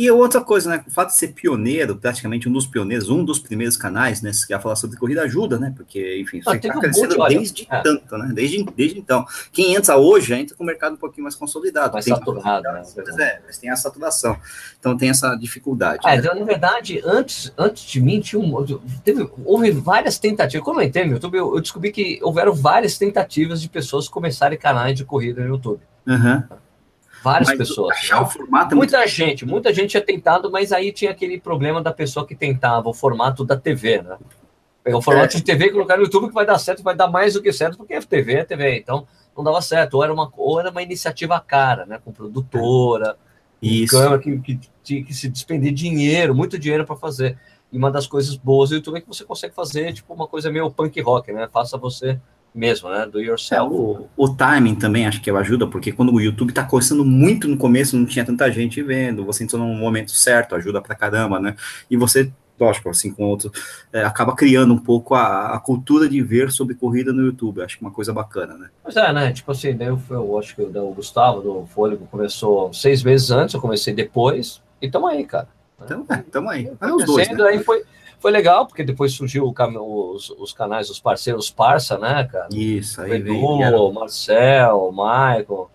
[0.00, 0.84] E outra coisa, né?
[0.86, 4.32] O fato de ser pioneiro, praticamente um dos pioneiros, um dos primeiros canais, né?
[4.32, 5.74] Se quer falar sobre corrida, ajuda, né?
[5.76, 7.82] Porque, enfim, você está crescendo desde é.
[7.82, 8.30] tanto, né?
[8.32, 9.26] Desde, desde então.
[9.52, 11.92] Quem entra hoje entra com o mercado um pouquinho mais consolidado.
[11.92, 12.82] Mais saturado, né?
[12.96, 14.38] Mas, é, mas tem a saturação.
[14.78, 16.00] Então tem essa dificuldade.
[16.06, 16.16] É, né?
[16.16, 20.64] então, na verdade, antes, antes de mim, tinha um, teve, houve várias tentativas.
[20.64, 24.58] Quando eu entrei no YouTube, eu, eu descobri que houveram várias tentativas de pessoas começarem
[24.58, 25.82] canais de corrida no YouTube.
[26.06, 26.42] Uhum.
[27.22, 27.96] Várias mas pessoas.
[27.96, 29.10] Achar o formato é muita muito...
[29.10, 32.94] gente, muita gente tinha tentado, mas aí tinha aquele problema da pessoa que tentava o
[32.94, 34.16] formato da TV, né?
[34.82, 35.40] Pegar o formato é.
[35.40, 37.52] de TV e colocar no YouTube que vai dar certo, vai dar mais do que
[37.52, 39.06] certo, porque a TV é TV, então
[39.36, 39.94] não dava certo.
[39.94, 42.00] Ou era uma, ou era uma iniciativa cara, né?
[42.02, 43.16] Com produtora,
[43.60, 43.96] Isso.
[43.96, 47.38] câmera que, que tinha que se despender dinheiro, muito dinheiro para fazer.
[47.70, 50.50] E uma das coisas boas do YouTube é que você consegue fazer, tipo, uma coisa
[50.50, 51.48] meio punk rock, né?
[51.52, 52.18] Faça você
[52.54, 53.06] mesmo, né?
[53.06, 53.74] Do yourself.
[53.74, 57.48] É, o, o, timing também acho que ajuda, porque quando o YouTube tá começando muito
[57.48, 61.38] no começo, não tinha tanta gente vendo, você entrou no momento certo, ajuda pra caramba,
[61.38, 61.54] né?
[61.90, 63.52] E você, lógico, assim com outro,
[63.92, 67.78] é, acaba criando um pouco a, a, cultura de ver sobre corrida no YouTube, acho
[67.78, 68.68] que é uma coisa bacana, né?
[68.82, 69.32] Pois é, né?
[69.32, 73.60] Tipo assim, eu, eu acho que o, Gustavo do Fôlego começou seis meses antes, eu
[73.60, 75.48] comecei depois, e tamo aí, cara.
[75.82, 76.70] Então, é, tamo aí.
[76.80, 77.42] É os dois, né?
[77.44, 77.84] aí foi
[78.20, 82.48] foi legal, porque depois surgiu os, os canais, os parceiros Parça, né, cara?
[82.52, 83.92] Isso, aí Edu, veio.
[83.92, 85.70] Marcel, Michael,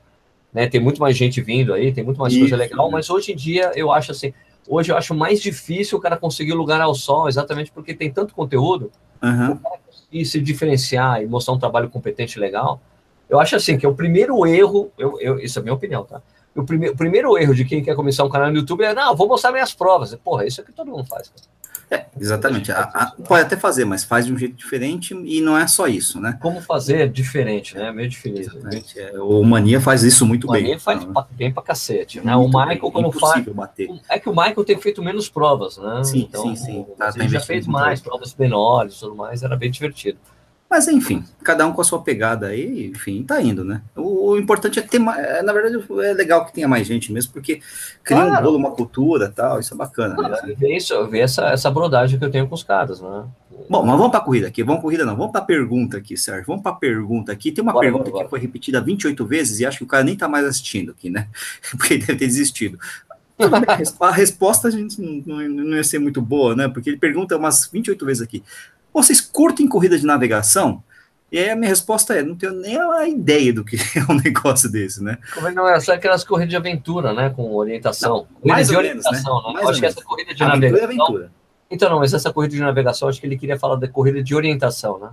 [0.54, 0.68] né?
[0.68, 2.92] Tem muito mais gente vindo aí, tem muito mais Isso, coisa legal, né?
[2.94, 4.34] mas hoje em dia eu acho assim,
[4.68, 8.34] Hoje eu acho mais difícil o cara conseguir lugar ao sol, exatamente porque tem tanto
[8.34, 8.92] conteúdo.
[9.22, 9.58] Uhum.
[9.58, 12.82] Conseguir se diferenciar e mostrar um trabalho competente legal.
[13.30, 16.04] Eu acho assim que é o primeiro erro, eu, eu, isso é a minha opinião,
[16.04, 16.22] tá?
[16.56, 19.16] O, prime, o primeiro erro de quem quer começar um canal no YouTube é, não,
[19.16, 20.16] vou mostrar minhas provas.
[20.16, 21.44] Porra, isso é que todo mundo faz, cara.
[21.90, 22.72] É, exatamente.
[22.72, 25.88] A, a, pode até fazer, mas faz de um jeito diferente e não é só
[25.88, 26.38] isso, né?
[26.42, 27.92] Como fazer diferente, né?
[27.92, 29.00] Meio diferente.
[29.00, 30.62] É, o Mania faz isso muito o bem.
[30.62, 32.36] O Mania faz não, bem pra cacete, né?
[32.36, 33.46] O Michael, bem, como faz.
[33.46, 33.90] Bater.
[34.10, 36.04] É que o Michael tem feito menos provas, né?
[36.04, 36.86] Sim, então, sim, sim.
[36.98, 40.18] Tá, ele já fez mais, provas menores e tudo mais, era bem divertido.
[40.76, 43.82] Mas enfim, cada um com a sua pegada aí, enfim, tá indo, né?
[43.96, 45.26] O, o importante é ter mais.
[45.26, 47.62] É, na verdade, é legal que tenha mais gente mesmo, porque
[48.04, 48.42] cria claro.
[48.42, 50.18] um bolo, uma cultura tal, isso é bacana.
[50.18, 50.54] Né?
[50.58, 53.24] Ver, isso, ver essa, essa brodagem que eu tenho com os caras, né?
[53.70, 54.64] Bom, mas vamos para a corrida aqui.
[54.64, 56.44] Vamos corrida não, vamos para a pergunta aqui, Sérgio.
[56.46, 57.54] Vamos para a pergunta aqui.
[57.54, 58.24] Tem uma bora, pergunta bora, bora.
[58.26, 61.10] que foi repetida 28 vezes e acho que o cara nem tá mais assistindo aqui,
[61.10, 61.30] né?
[61.72, 62.78] Porque ele deve ter desistido.
[64.02, 66.68] a resposta a gente não, não ia ser muito boa, né?
[66.68, 68.44] Porque ele pergunta umas 28 vezes aqui.
[68.96, 70.82] Vocês curtem corrida de navegação?
[71.30, 74.16] E aí a minha resposta é, não tenho nem a ideia do que é um
[74.16, 75.18] negócio desse, né?
[75.34, 77.30] Como não é só aquelas corridas de aventura, né?
[77.30, 78.26] Com orientação.
[78.42, 79.62] Não, mais de orientação, menos, né?
[79.62, 79.70] né?
[79.70, 80.82] acho que essa corrida de aventura navegação.
[80.82, 81.32] É aventura.
[81.70, 84.34] Então, não, mas essa corrida de navegação, acho que ele queria falar da corrida de
[84.34, 85.10] orientação, né?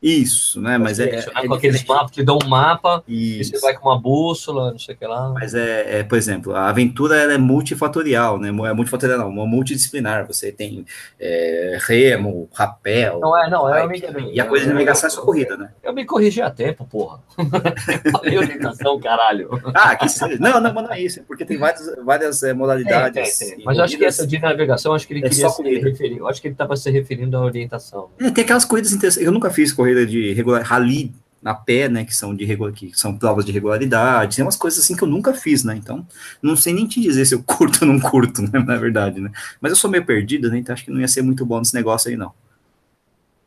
[0.00, 0.78] Isso, né?
[0.78, 4.00] Mas é, é, com aqueles mapas que dão um mapa, e você vai com uma
[4.00, 5.30] bússola, não sei o que lá.
[5.30, 8.48] Mas é, é por exemplo, a aventura ela é multifatorial, né?
[8.48, 10.24] É multifatorial, não, uma multidisciplinar.
[10.28, 10.86] Você tem
[11.18, 13.18] é, remo, rapel.
[13.20, 14.00] Não é, não, é me,
[14.32, 15.70] E a coisa de navegação é só corrida, né?
[15.82, 17.18] Eu me corrigi a tempo, porra.
[18.12, 19.48] Falei orientação, caralho.
[19.74, 20.38] Ah, que seja.
[20.38, 23.36] Não, não, mas não é isso, porque tem várias, várias é, modalidades.
[23.36, 23.66] Tem, tem, tem.
[23.66, 26.18] Mas eu acho que essa de navegação, acho que ele é queria se referir.
[26.18, 28.10] Eu acho que ele estava se referindo à orientação.
[28.20, 29.26] É, tem aquelas corridas interessantes.
[29.26, 32.72] Eu nunca fiz corrida corrida de regular, rally na pé, né, que são de regular,
[32.72, 35.76] que são provas de regularidade, tem umas coisas assim que eu nunca fiz, né?
[35.76, 36.06] Então,
[36.42, 39.30] não sei nem te dizer se eu curto ou não curto, né, na verdade, né?
[39.60, 40.58] Mas eu sou meio perdido, né?
[40.58, 42.32] Então acho que não ia ser muito bom nesse negócio aí não.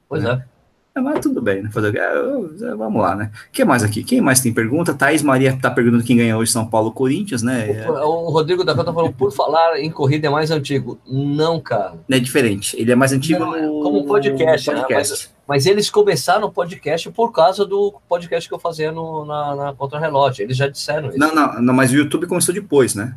[0.08, 0.44] Pois é.
[0.94, 1.70] É, mas tudo bem, né?
[1.72, 3.32] Fazer, é, vamos lá, né?
[3.48, 4.04] O que mais aqui?
[4.04, 4.94] Quem mais tem pergunta?
[4.94, 7.88] Thaís Maria tá perguntando quem ganhou hoje São Paulo Corinthians, né?
[7.88, 11.00] O, o Rodrigo da Cota falou, por falar em corrida é mais antigo.
[11.08, 11.94] Não, cara.
[12.10, 12.76] É diferente.
[12.78, 13.84] Ele é mais antigo Não, no...
[13.84, 15.14] como podcast, podcast.
[15.14, 15.30] Né?
[15.30, 19.56] Mas, mas, eles começaram o podcast por causa do podcast que eu fazia no, na,
[19.56, 20.44] na Contra-Relógio.
[20.44, 21.18] Eles já disseram isso.
[21.18, 23.16] Não, não, não, mas o YouTube começou depois, né?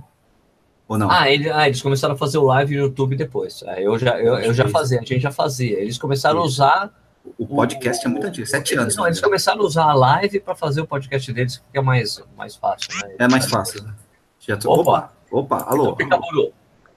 [0.88, 1.10] Ou não?
[1.10, 3.62] Ah, ele, ah, eles começaram a fazer o live no YouTube depois.
[3.78, 5.78] Eu já, eu, eu já fazia, a gente já fazia.
[5.78, 6.92] Eles começaram a usar
[7.38, 8.96] o podcast o, é muito antigo, sete anos.
[8.96, 9.24] Não, eles né?
[9.24, 12.90] começaram a usar a live para fazer o podcast deles, que é mais, mais fácil.
[13.00, 13.14] Né?
[13.18, 13.82] É mais fácil.
[13.82, 13.94] Né?
[14.40, 14.72] Já tô...
[14.72, 15.96] Opa, opa, alô.
[16.00, 16.20] Então,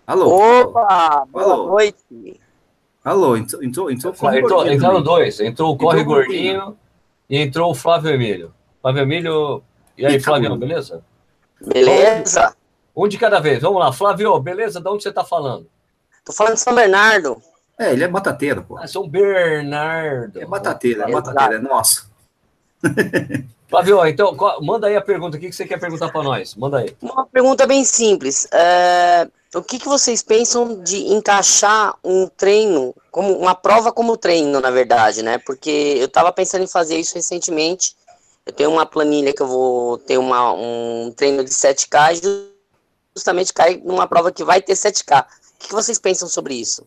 [0.06, 0.62] alô.
[0.64, 1.68] Opa, boa alô.
[1.68, 2.40] noite.
[3.08, 5.40] Alô, entrou, entrou, entrou, entrou entraram dois.
[5.40, 6.78] Entrou o Corre entrou Gordinho
[7.30, 8.54] e entrou o Flávio Emílio.
[8.82, 9.64] Flávio Emílio.
[9.98, 11.02] E aí, Flávio, beleza?
[11.62, 12.54] Beleza.
[12.94, 13.62] Um de cada vez.
[13.62, 14.82] Vamos lá, Flávio, beleza?
[14.82, 15.70] De onde você está falando?
[16.26, 17.42] Tô falando de São Bernardo.
[17.80, 18.78] É, ele é batateiro, pô.
[18.78, 20.42] Ah, São Bernardo.
[20.42, 22.12] É batateiro, é batateiro, é nosso.
[23.70, 25.38] Flávio, então, manda aí a pergunta.
[25.38, 26.56] O que você quer perguntar para nós?
[26.56, 26.94] Manda aí.
[27.02, 28.50] Uma pergunta bem simples.
[28.52, 34.60] É, o que, que vocês pensam de encaixar um treino, como uma prova como treino,
[34.60, 35.38] na verdade, né?
[35.38, 37.96] Porque eu estava pensando em fazer isso recentemente.
[38.46, 42.58] Eu tenho uma planilha que eu vou ter uma, um treino de 7K e
[43.16, 45.24] justamente cair numa prova que vai ter 7K.
[45.24, 45.26] O
[45.60, 46.86] que, que vocês pensam sobre isso?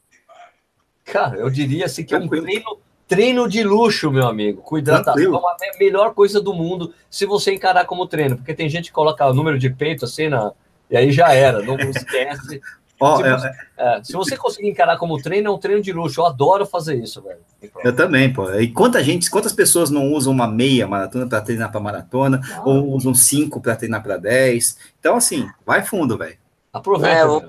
[1.05, 4.63] Cara, eu diria assim que é um treino, treino de luxo, meu amigo.
[4.63, 8.37] Com hidratação é a melhor coisa do mundo se você encarar como treino.
[8.37, 10.53] Porque tem gente que coloca o número de peito assim na.
[10.91, 12.61] E aí já era, não esquece.
[13.03, 15.91] Oh, se, você, é, é, se, você, conseguir encarar como treino, é um treino de
[15.91, 16.21] luxo.
[16.21, 17.41] Eu adoro fazer isso, velho.
[17.83, 18.53] Eu também, pô.
[18.53, 22.63] E quanta gente, quantas pessoas não usam uma meia maratona para treinar para maratona, ah.
[22.67, 24.77] ou usam cinco para treinar para dez?
[24.99, 26.37] Então, assim, vai fundo, velho.
[26.71, 27.17] Aproveita.
[27.17, 27.43] É, eu vou,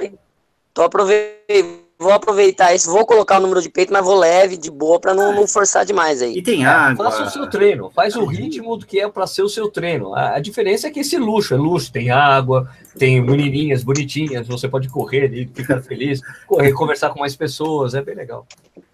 [0.73, 4.71] tô aproveitando vou aproveitar isso, vou colocar o número de peito, mas vou leve, de
[4.71, 6.35] boa, para não, não, forçar demais aí.
[6.35, 7.05] E tem água.
[7.05, 10.15] Faça o seu treino, faz o ritmo do que é para ser o seu treino.
[10.15, 14.67] A, a, diferença é que esse luxo é luxo, tem água, tem menininhas bonitinhas, você
[14.67, 18.47] pode correr e ficar feliz, correr, conversar com mais pessoas, é bem legal.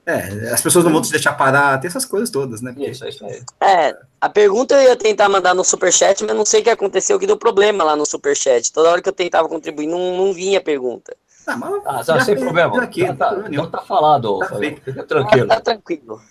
[0.05, 2.73] É, as pessoas não vão te deixar parar, tem essas coisas todas, né?
[2.77, 3.41] Isso, é isso aí.
[3.61, 7.19] É, a pergunta eu ia tentar mandar no superchat, mas não sei o que aconteceu,
[7.19, 8.71] que deu problema lá no superchat.
[8.71, 11.15] Toda hora que eu tentava contribuir, não, não vinha a pergunta.
[11.47, 12.83] Ah, mas ah, tá, sem problema.
[12.83, 15.47] Aqui, tá, tá, então tá falado, tá fica tranquilo.
[15.47, 16.21] tá tranquilo.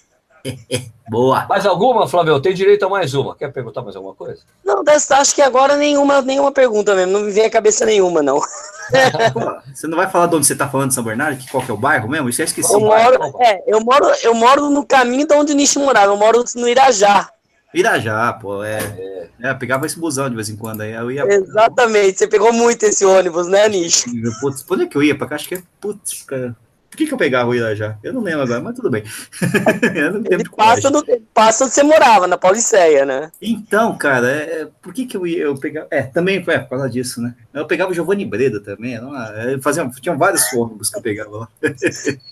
[1.08, 1.46] Boa.
[1.48, 2.40] Mais alguma, Flávio?
[2.40, 3.34] Tem direito a mais uma.
[3.34, 4.42] Quer perguntar mais alguma coisa?
[4.64, 7.12] Não, acho que agora nenhuma, nenhuma pergunta mesmo.
[7.12, 8.40] Não me vem a cabeça nenhuma, não.
[9.72, 11.38] você não vai falar de onde você está falando de São Bernardo?
[11.38, 12.28] Que qual que é o bairro mesmo?
[12.28, 12.72] Isso é esqueci.
[12.72, 16.12] Eu moro, é, eu moro, eu moro no caminho de onde o Nishi morava.
[16.12, 17.30] Eu moro no Irajá.
[17.78, 19.28] Irajá, pô, é, é.
[19.50, 19.54] é.
[19.54, 20.92] pegava esse busão de vez em quando aí.
[20.92, 21.24] Eu ia...
[21.26, 24.06] Exatamente, você pegou muito esse ônibus, né, Nish?
[24.40, 25.16] Putz, por onde é que eu ia?
[25.16, 25.62] Pra cá, acho que é.
[25.78, 26.56] Putz, cara.
[26.90, 27.98] Por que, que eu pegava o Irajá?
[28.02, 29.02] Eu não lembro agora, mas tudo bem.
[30.30, 30.90] Ele passa,
[31.34, 33.30] passa onde você morava, na Pauliceia, né?
[33.40, 35.86] Então, cara, é, por que, que eu ia eu pegava.
[35.90, 37.34] É, também é, por causa disso, né?
[37.52, 39.00] Eu pegava o Giovanni Breda também.
[39.00, 41.48] Não, é, fazia, tinha vários ônibus que eu pegava lá.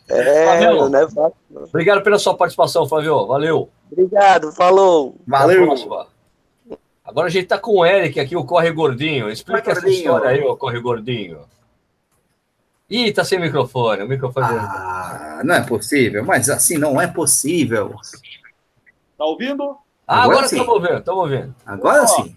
[0.07, 1.35] É, Flávio, não é fácil.
[1.55, 3.27] Obrigado pela sua participação, Flávio.
[3.27, 3.71] Valeu.
[3.91, 5.17] Obrigado, falou.
[5.27, 5.75] Valeu.
[7.05, 9.31] Agora a gente tá com o Eric aqui, o Corre Gordinho.
[9.31, 11.41] Explica essa história aí, o Corre Gordinho.
[12.89, 14.03] Ih, tá sem microfone.
[14.03, 14.47] O microfone.
[14.47, 17.95] Ah, não é possível, mas assim não é possível.
[19.17, 19.77] Tá ouvindo?
[20.07, 21.55] Ah, agora estamos ouvindo, estamos ouvindo.
[21.65, 22.37] Agora Ó, sim.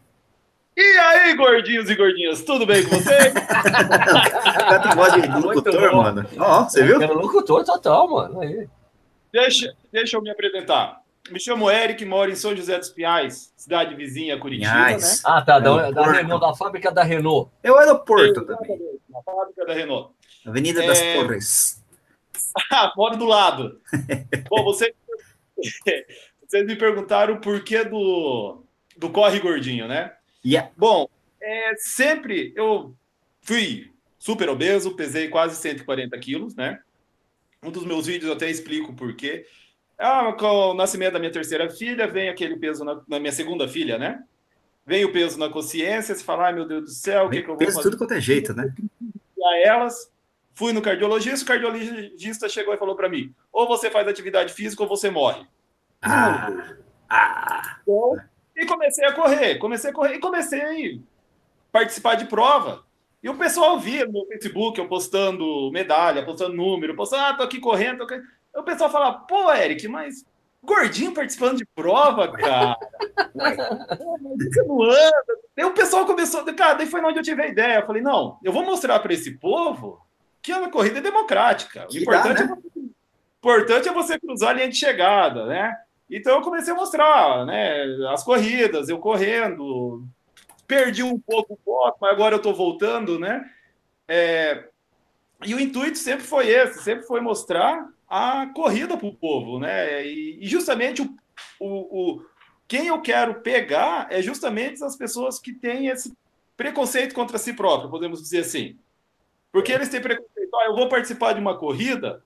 [0.76, 3.34] E aí, gordinhos e gordinhas, tudo bem com vocês?
[3.34, 6.26] cara tem voz de locutor, mano.
[6.38, 7.02] Ó, você viu?
[7.02, 8.41] Era locutor total, mano.
[8.41, 8.70] Aí.
[9.34, 11.02] Deixa, deixa eu me apresentar.
[11.32, 14.98] Me chamo Eric, moro em São José dos Pinhais, cidade vizinha Curitiba, né?
[15.26, 17.52] Ah, tá, da, da, Renault, da fábrica da Renault.
[17.62, 18.80] É o aeroporto também.
[19.10, 20.12] Na fábrica da Renault.
[20.48, 21.16] Avenida das é...
[21.16, 21.84] Torres.
[22.72, 23.82] ah, moro do lado.
[24.50, 24.93] Bom, você...
[26.48, 28.64] vocês me perguntaram o porquê do,
[28.95, 30.14] do corre gordinho, né?
[30.45, 30.72] Yeah.
[30.78, 31.10] Bom,
[31.41, 32.95] é, sempre eu
[33.41, 36.80] fui super obeso, pesei quase 140 quilos, né?
[37.62, 39.45] Um dos meus vídeos eu até explico o porquê.
[39.98, 43.68] Ah, com o nascimento da minha terceira filha, vem aquele peso na, na minha segunda
[43.68, 44.24] filha, né?
[44.86, 47.50] Vem o peso na consciência, se falar, ai meu Deus do céu, o que, que
[47.50, 47.89] eu vou peso fazer?
[47.89, 48.74] tudo quanto é jeito, né?
[49.43, 50.12] A elas,
[50.58, 54.82] fui no cardiologista, o cardiologista chegou e falou para mim: ou você faz atividade física
[54.82, 55.45] ou você morre.
[56.01, 56.51] Ah,
[57.08, 57.78] ah.
[57.84, 58.18] Então,
[58.55, 60.99] e comecei a correr, comecei a correr e comecei a
[61.72, 62.84] participar de prova.
[63.22, 67.60] E o pessoal via no Facebook eu postando medalha, postando número, postando, ah, tô aqui
[67.60, 68.20] correndo, tô aqui.
[68.55, 70.26] O pessoal fala, pô, Eric, mas
[70.64, 72.76] gordinho participando de prova, cara.
[74.38, 75.39] Você não anda.
[75.55, 77.80] Daí o pessoal começou, cara, daí foi onde eu tive a ideia.
[77.80, 80.07] Eu falei, não, eu vou mostrar para esse povo
[80.41, 81.88] que a corrida é democrática.
[81.91, 82.51] O importante, dá, né?
[82.51, 82.79] é você,
[83.38, 85.75] importante é você cruzar a linha de chegada, né?
[86.09, 90.05] Então eu comecei a mostrar, né, as corridas, eu correndo,
[90.65, 93.49] perdi um pouco o foco, mas agora eu estou voltando, né?
[94.07, 94.69] É,
[95.45, 100.05] e o intuito sempre foi esse, sempre foi mostrar a corrida para o povo, né?
[100.05, 101.15] E, e justamente o,
[101.59, 101.67] o,
[102.15, 102.25] o,
[102.67, 106.13] quem eu quero pegar é justamente as pessoas que têm esse
[106.55, 108.77] preconceito contra si próprio, podemos dizer assim.
[109.52, 112.24] Porque eles têm preconceito, ah, eu vou participar de uma corrida,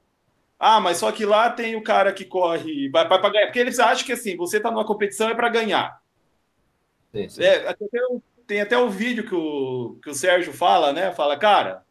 [0.59, 3.59] ah, mas só que lá tem o cara que corre, vai, vai para ganhar, porque
[3.59, 6.01] eles acham que assim, você está numa competição é para ganhar.
[7.11, 7.43] Sim, sim.
[7.43, 7.85] É, até,
[8.45, 11.11] tem até o vídeo que o, que o Sérgio fala, né?
[11.13, 11.83] Fala, cara,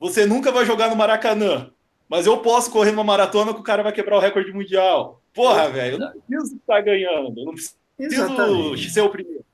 [0.00, 1.70] você nunca vai jogar no Maracanã,
[2.08, 5.22] mas eu posso correr numa maratona que o cara vai quebrar o recorde mundial.
[5.34, 8.90] Porra, velho, eu não preciso estar ganhando, eu não preciso Exatamente.
[8.90, 9.44] ser o primeiro.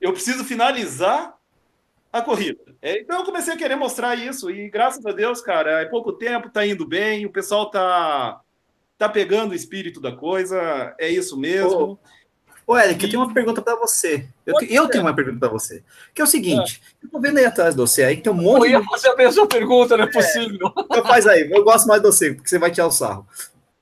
[0.00, 1.35] Eu preciso finalizar
[2.18, 2.58] a corrida.
[2.82, 6.12] É, então eu comecei a querer mostrar isso e graças a Deus, cara, é pouco
[6.12, 8.40] tempo, tá indo bem, o pessoal tá
[8.98, 11.98] tá pegando o espírito da coisa, é isso mesmo.
[12.66, 13.06] Ô, ô Eric, e...
[13.06, 14.26] eu tenho uma pergunta para você.
[14.44, 15.82] Eu, eu tenho uma pergunta para você.
[16.14, 17.06] Que é o seguinte, é.
[17.06, 18.64] eu tô vendo aí atrás de você aí que tem um monte.
[18.64, 20.72] Eu ia fazer a mesma pergunta, não é, é possível.
[20.78, 23.26] Então faz aí, eu gosto mais de você, porque você vai tirar o sarro.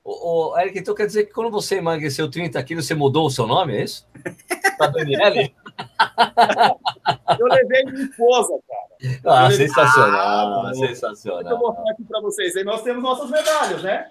[0.03, 3.31] Ô, ô, Eric, então quer dizer que quando você emagreceu 30 quilos, você mudou o
[3.31, 4.07] seu nome, é isso?
[4.77, 5.51] Pra Daniele?
[7.39, 9.45] eu levei minha esposa, cara.
[9.45, 11.51] Ah, sensacional, ah, sensacional.
[11.51, 12.55] Eu vou mostrar aqui para vocês.
[12.55, 14.09] Aí nós temos nossas medalhas, né?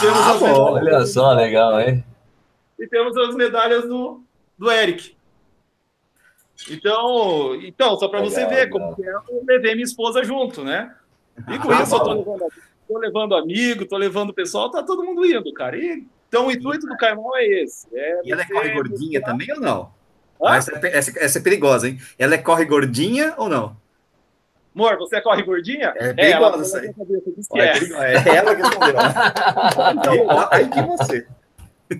[0.00, 0.86] Temos ah, as medalhas.
[0.86, 2.04] Olha só, legal, hein?
[2.78, 4.22] E temos as medalhas do,
[4.58, 5.16] do Eric.
[6.70, 8.94] Então, então só para você ver legal.
[8.94, 10.94] como é, eu levei minha esposa junto, né?
[11.48, 12.52] E com ah, isso eu tô levando,
[12.88, 15.76] tô levando amigo, tô levando o pessoal, tá todo mundo indo, cara.
[15.76, 17.86] E, então o intuito do Caimão é esse.
[17.92, 19.97] É e ela é gordinha também ou não?
[20.42, 20.56] Ah?
[20.56, 21.98] Essa, é, essa, essa, é perigosa, hein?
[22.18, 23.76] Ela é corre gordinha ou não?
[24.74, 25.92] Amor, você corre gordinha?
[25.96, 27.60] É perigosa isso aí.
[27.60, 28.28] É.
[28.28, 28.36] é.
[28.36, 28.94] ela que respondeu.
[29.96, 31.26] então, aí que você.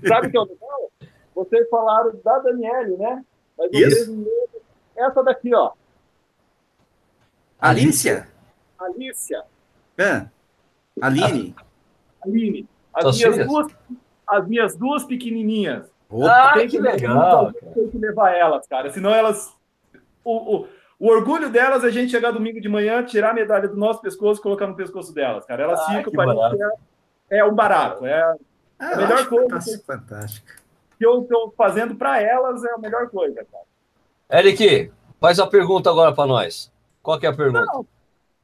[0.06, 0.92] Sabe o que é o legal?
[1.34, 3.24] Vocês falaram da Daniele, né?
[3.56, 4.26] Mas Isso.
[4.96, 5.72] essa daqui, ó.
[7.60, 8.28] Alícia?
[8.78, 9.42] Alícia.
[9.96, 10.26] É.
[11.00, 11.54] Aline.
[12.22, 12.68] Aline.
[12.94, 13.66] As minhas, duas,
[14.26, 15.86] as minhas duas pequenininhas.
[16.10, 17.52] Opa, ah, tem que, que legal.
[17.52, 18.90] Tem que levar elas, cara.
[18.90, 19.54] Senão elas.
[20.24, 23.68] O, o, o, orgulho delas é a gente chegar domingo de manhã, tirar a medalha
[23.68, 25.64] do nosso pescoço e colocar no pescoço delas, cara.
[25.64, 26.64] Elas ah, ficam parecendo.
[27.30, 28.06] É, é um barato.
[28.06, 28.36] É ah,
[28.78, 29.48] a melhor coisa.
[29.48, 30.46] Fantástico, fantástico.
[30.96, 34.40] Que eu estou fazendo para elas é a melhor coisa, cara.
[34.40, 34.90] Eric,
[35.20, 36.72] faz a pergunta agora para nós.
[37.02, 37.64] Qual que é a pergunta?
[37.66, 37.86] Não,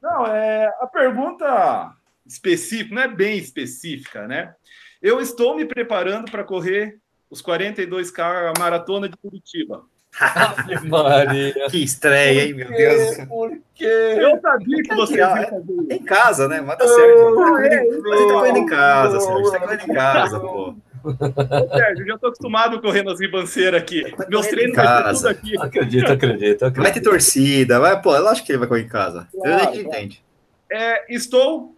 [0.01, 1.93] não, é a pergunta
[2.25, 4.55] específica, não é bem específica, né?
[5.01, 6.99] Eu estou me preparando para correr
[7.35, 9.83] os 42K a maratona de Curitiba.
[10.87, 11.53] Maria.
[11.69, 13.17] Que estreia, hein, meu Deus.
[13.27, 13.85] Por quê?
[13.85, 16.61] Eu sabia que você ia fazer Em casa, né?
[16.61, 17.35] Mas tá certo.
[17.35, 19.43] Você tá correndo em casa, Sérgio.
[19.43, 20.75] Você tá correndo em casa, pô.
[21.75, 24.09] Sérgio, eu já tô acostumado correndo as ribanceiras aqui.
[24.15, 25.57] Tá Meus treinos vai tudo aqui.
[25.59, 26.81] Acredito, acredito, acredito.
[26.81, 29.27] Vai ter torcida, vai, pô, eu acho que ele vai correr em casa.
[29.33, 30.23] Claro, eu nem entende.
[30.71, 31.75] É, estou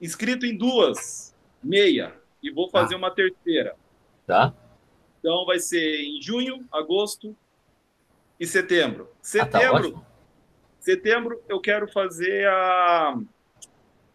[0.00, 1.34] inscrito em duas,
[1.64, 2.98] meia, e vou fazer ah.
[2.98, 3.74] uma terceira.
[4.26, 4.52] Tá.
[5.18, 7.36] Então vai ser em junho, agosto
[8.38, 9.10] e setembro.
[9.20, 10.06] Setembro, ah, tá
[10.80, 13.18] setembro eu quero fazer a,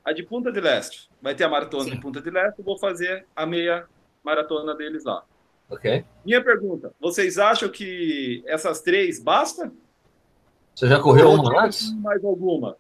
[0.06, 1.10] a de Punta de Leste.
[1.22, 1.92] Vai ter a maratona Sim.
[1.92, 3.86] de Punta de Leste, eu vou fazer a meia
[4.24, 5.24] maratona deles lá.
[5.70, 6.06] Ok.
[6.26, 9.72] Minha pergunta: vocês acham que essas três basta?
[10.76, 11.94] Você já correu uma antes?
[12.00, 12.78] Mais alguma?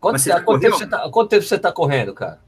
[0.00, 2.40] Quanto, você quanto, tempo você tá, quanto tempo você está correndo, cara?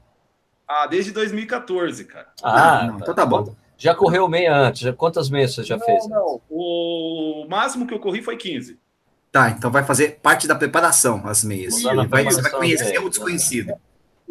[0.67, 2.31] Ah, desde 2014, cara.
[2.41, 3.53] Ah, não, então tá bom.
[3.81, 4.93] Já correu meia antes?
[4.95, 6.07] Quantas meias você já não, fez?
[6.07, 8.77] Não, o máximo que eu corri foi 15.
[9.31, 11.81] Tá, então vai fazer parte da preparação, as meias.
[12.07, 13.73] Vai, você vai conhecer o desconhecido.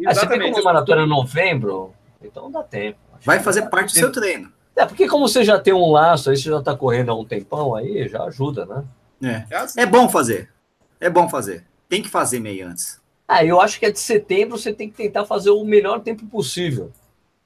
[0.05, 1.93] Ah, você tem como maratona em novembro?
[2.23, 2.97] Então dá tempo.
[3.25, 4.53] Vai fazer parte do seu treino.
[4.73, 7.25] É, porque como você já tem um laço, aí você já tá correndo há um
[7.25, 8.85] tempão, aí já ajuda, né?
[9.21, 9.81] É, é, assim.
[9.81, 10.49] é bom fazer.
[10.97, 11.65] É bom fazer.
[11.89, 13.01] Tem que fazer meio antes.
[13.27, 16.25] Ah, eu acho que é de setembro você tem que tentar fazer o melhor tempo
[16.25, 16.89] possível.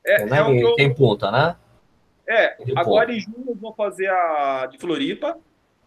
[0.05, 0.37] É, né?
[0.37, 0.75] é eu...
[0.75, 1.55] Tem ponta, né?
[2.27, 5.37] É, agora em junho eu vou fazer a de Floripa.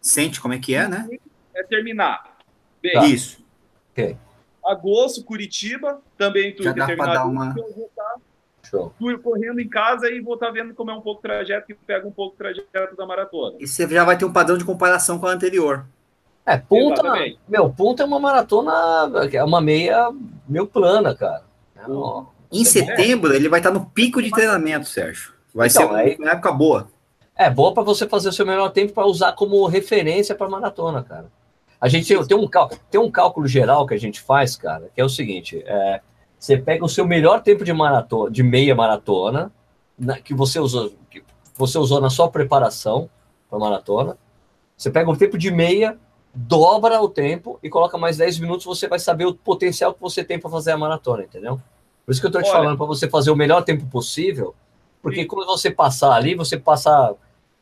[0.01, 1.09] Sente como é que é, né?
[1.55, 2.39] É terminar.
[2.81, 3.07] Bem, tá.
[3.07, 3.45] Isso.
[3.93, 4.17] Ok.
[4.65, 7.55] Agosto, Curitiba, também tudo Já dá para dar uma...
[7.57, 11.23] Eu vou estar correndo em casa e vou estar vendo como é um pouco o
[11.23, 13.57] trajeto, que pega um pouco o trajeto da maratona.
[13.59, 15.87] E você já vai ter um padrão de comparação com a anterior.
[16.45, 17.03] É, ponta,
[17.47, 18.73] meu, ponta é uma maratona,
[19.33, 20.11] é uma meia
[20.49, 21.45] meio plana, cara.
[21.77, 23.37] É, ó, em setembro, é.
[23.37, 25.35] ele vai estar no pico de treinamento, Sérgio.
[25.55, 26.89] Vai então, ser uma, aí, época boa.
[27.37, 31.03] É, boa para você fazer o seu melhor tempo para usar como referência para maratona,
[31.03, 31.31] cara.
[31.81, 32.49] A gente tem, tem, um,
[32.91, 36.01] tem um cálculo geral que a gente faz, cara, que é o seguinte: é,
[36.39, 39.53] você pega o seu melhor tempo de maratona, de meia maratona,
[39.99, 41.23] na, que você usou, que
[41.55, 43.09] você usou na sua preparação
[43.49, 44.19] para maratona.
[44.77, 45.99] Você pega o tempo de meia
[46.35, 50.23] dobra o tempo e coloca mais 10 minutos, você vai saber o potencial que você
[50.23, 51.61] tem para fazer a maratona, entendeu?
[52.05, 54.55] Por isso que eu estou te Olha, falando, para você fazer o melhor tempo possível,
[55.03, 55.27] porque sim.
[55.27, 57.15] quando você passar ali, você passa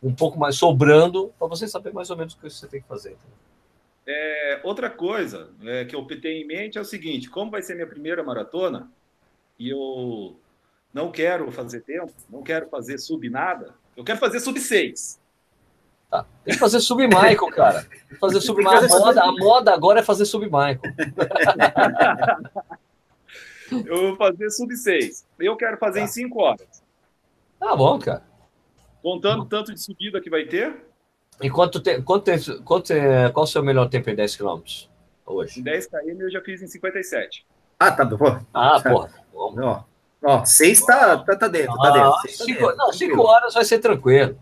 [0.03, 2.89] um pouco mais sobrando, para você saber mais ou menos o que você tem que
[2.89, 3.17] fazer.
[4.07, 7.75] É, outra coisa é, que eu tenho em mente é o seguinte: como vai ser
[7.75, 8.89] minha primeira maratona,
[9.59, 10.37] e eu
[10.93, 15.19] não quero fazer tempo, não quero fazer sub nada, eu quero fazer sub 6.
[16.11, 16.27] Tá.
[16.45, 17.83] Tem que fazer sub-Michael, cara.
[17.83, 18.85] Tem que fazer sub-Michael.
[18.85, 20.81] A moda, a moda agora é fazer sub-Michael.
[23.85, 25.25] eu vou fazer sub-6.
[25.39, 26.05] Eu quero fazer tá.
[26.05, 26.76] em 5 horas.
[27.67, 28.23] Tá bom, cara.
[29.03, 30.87] Contando tanto de subida que vai ter.
[31.43, 34.61] E quanto tem, quanto tem, quanto é, qual o seu melhor tempo em 10 km
[35.27, 35.59] hoje?
[35.59, 37.45] Em 10 km eu já fiz em 57.
[37.81, 38.39] Ah, tá bom.
[38.55, 39.11] Ah, porra.
[39.35, 39.83] Ó,
[40.23, 42.09] ó, 6 tá, tá, tá dentro, tá dentro.
[42.09, 44.39] Ah, cinco, tá não, 5 horas vai ser tranquilo.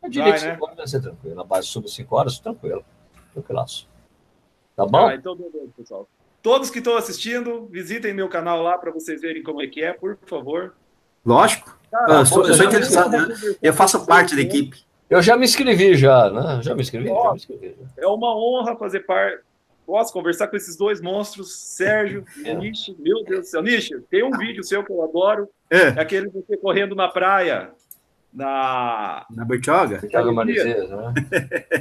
[0.00, 0.58] Eu diria vai, que 5 né?
[0.60, 1.34] horas vai ser tranquilo.
[1.34, 2.84] Na base sub 5 horas, tranquilo.
[3.32, 3.88] Tranquilaço.
[4.76, 5.08] Tá bom?
[5.08, 6.08] Ah, então beleza, pessoal.
[6.40, 9.92] Todos que estão assistindo, visitem meu canal lá para vocês verem como é que é,
[9.92, 10.72] por favor.
[11.24, 11.76] Lógico.
[11.90, 13.34] Cara, eu, sou, eu sou interessado, né?
[13.62, 14.84] Eu faço parte da equipe.
[15.08, 16.60] Eu já me inscrevi já, né?
[16.62, 17.08] Já me inscrevi.
[17.08, 19.42] Já me inscrevi É uma honra fazer parte.
[19.86, 22.54] Posso conversar com esses dois monstros, Sérgio e é.
[22.54, 22.96] Nishi.
[22.98, 23.62] Meu Deus do céu.
[23.62, 25.48] Nishi, tem um vídeo seu que eu adoro.
[25.70, 27.70] É, é aquele de você correndo na praia
[28.32, 29.24] na.
[29.30, 29.98] Na Bertioga?
[29.98, 30.54] Bertioga né?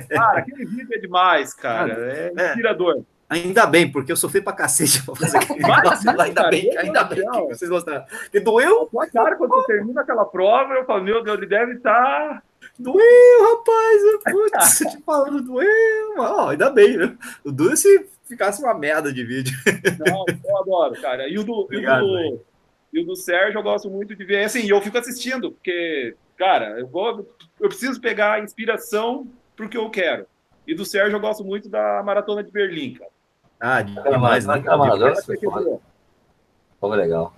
[0.09, 1.93] Cara, aquele vídeo é demais, cara.
[1.93, 2.97] É, é inspirador.
[2.99, 3.12] É.
[3.33, 6.09] Ainda bem, porque eu sofri pra cacete pra fazer aquele negócio.
[6.09, 8.05] Ainda bem, ainda bem que vocês gostaram.
[8.33, 8.89] E doeu?
[9.11, 11.91] Cara, quando você termina aquela prova, eu falo, meu Deus, ele deve estar.
[11.93, 12.43] Tá...
[12.79, 12.97] Doeu,
[13.41, 14.01] rapaz!
[14.31, 16.15] Putz, te falando, doeu.
[16.17, 17.15] Ó, ainda bem, né?
[17.43, 19.53] O duro se ficasse uma merda de vídeo.
[19.99, 21.27] Não, eu adoro, cara.
[21.27, 22.45] E o do, Obrigado, e o do,
[22.93, 24.45] e o do Sérgio eu gosto muito de ver.
[24.45, 27.27] Assim, eu fico assistindo, porque cara, eu, vou,
[27.59, 30.25] eu preciso pegar inspiração pro que eu quero.
[30.67, 33.11] E do Sérgio eu gosto muito da Maratona de Berlim, cara.
[33.65, 34.61] Ah, demais, né?
[36.81, 37.33] Como legal.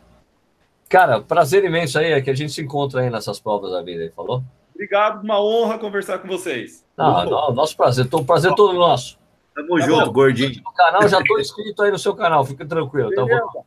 [0.89, 4.11] Cara, prazer imenso aí, é que a gente se encontra aí nessas provas da vida,
[4.15, 4.43] falou?
[4.73, 6.83] Obrigado, uma honra conversar com vocês.
[6.97, 9.19] Não, não nosso prazer, o prazer todo nosso.
[9.53, 10.13] Tamo tá junto, bom?
[10.13, 10.63] gordinho.
[10.63, 13.63] No canal, já tô inscrito aí no seu canal, fica tranquilo, tá bom?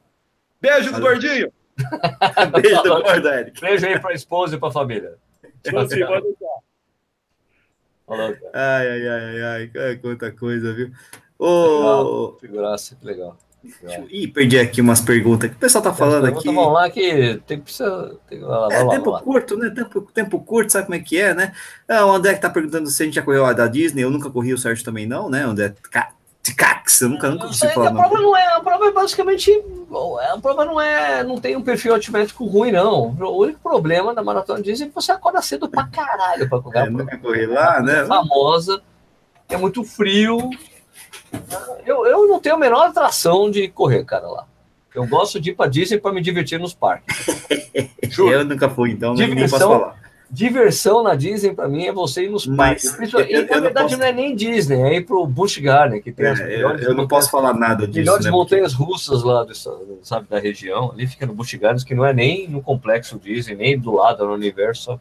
[0.61, 1.53] Beijo do gordinho.
[2.61, 3.61] Beijo do gordo, Eric.
[3.61, 5.17] Beijo aí pra esposa e pra família.
[5.63, 6.37] Tchau, pode
[8.05, 10.91] Falou, ai, ai, ai, ai, quanta coisa, viu?
[11.39, 13.37] Ô, Figuraça, que legal.
[14.09, 16.47] Ih, perdi aqui umas perguntas que o pessoal tá falando aqui.
[16.47, 18.11] Vamos lá que tem que precisar.
[18.29, 19.21] Tem, lá, é, lá, tempo lá.
[19.21, 19.71] curto, né?
[19.71, 21.53] Tempo, tempo curto, sabe como é que é, né?
[21.89, 24.03] Ah, o André que tá perguntando se a gente já correu a da Disney.
[24.03, 25.43] Eu nunca corri, o Sérgio também não, né?
[25.43, 25.75] André
[26.43, 27.91] Ticax, eu nunca, nunca consegui falar.
[27.91, 29.53] A prova não é, a prova é basicamente,
[30.33, 33.11] a prova não é, não tem um perfil altimétrico ruim, não.
[33.11, 36.87] O único problema da maratona Disney é que você acorda cedo pra caralho pra correr.
[36.87, 38.03] É, nunca corri lá, né?
[38.03, 38.81] É famosa,
[39.49, 40.49] é muito frio,
[41.85, 44.47] eu, eu não tenho a menor atração de correr, cara, lá.
[44.95, 47.27] Eu gosto de ir para Disney para me divertir nos parques.
[48.19, 50.09] eu nunca fui, então diversão, nem posso falar.
[50.31, 53.15] Diversão na Disney para mim é você ir nos Mas, parques.
[53.15, 56.03] Eu, eu, e, na verdade não, não, é nem Disney, é ir pro Busch Garden,
[56.03, 56.83] que tem é, as melhores.
[56.83, 57.99] Eu, não posso falar nada disso.
[57.99, 60.91] Melhores né, montanhas russas lá, do, sabe, da região.
[60.93, 64.27] Ali fica no Busch Gardens, que não é nem no complexo Disney, nem do lado
[64.27, 65.01] no universo.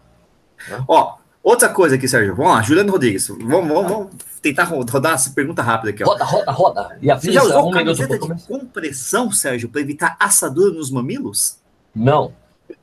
[0.70, 0.84] Né?
[0.88, 1.16] Ó,
[1.50, 2.36] outra coisa aqui, Sérgio.
[2.36, 3.28] Vamos lá, Juliano Rodrigues.
[3.28, 4.08] Vamos, vamos, vamos
[4.41, 6.04] tentar rodar essa pergunta rápida aqui.
[6.04, 6.08] Ó.
[6.08, 6.98] Roda, roda, roda.
[7.02, 11.58] E Você já usou um camiseta de compressão, Sérgio, para evitar assadura nos mamilos?
[11.95, 12.34] Não.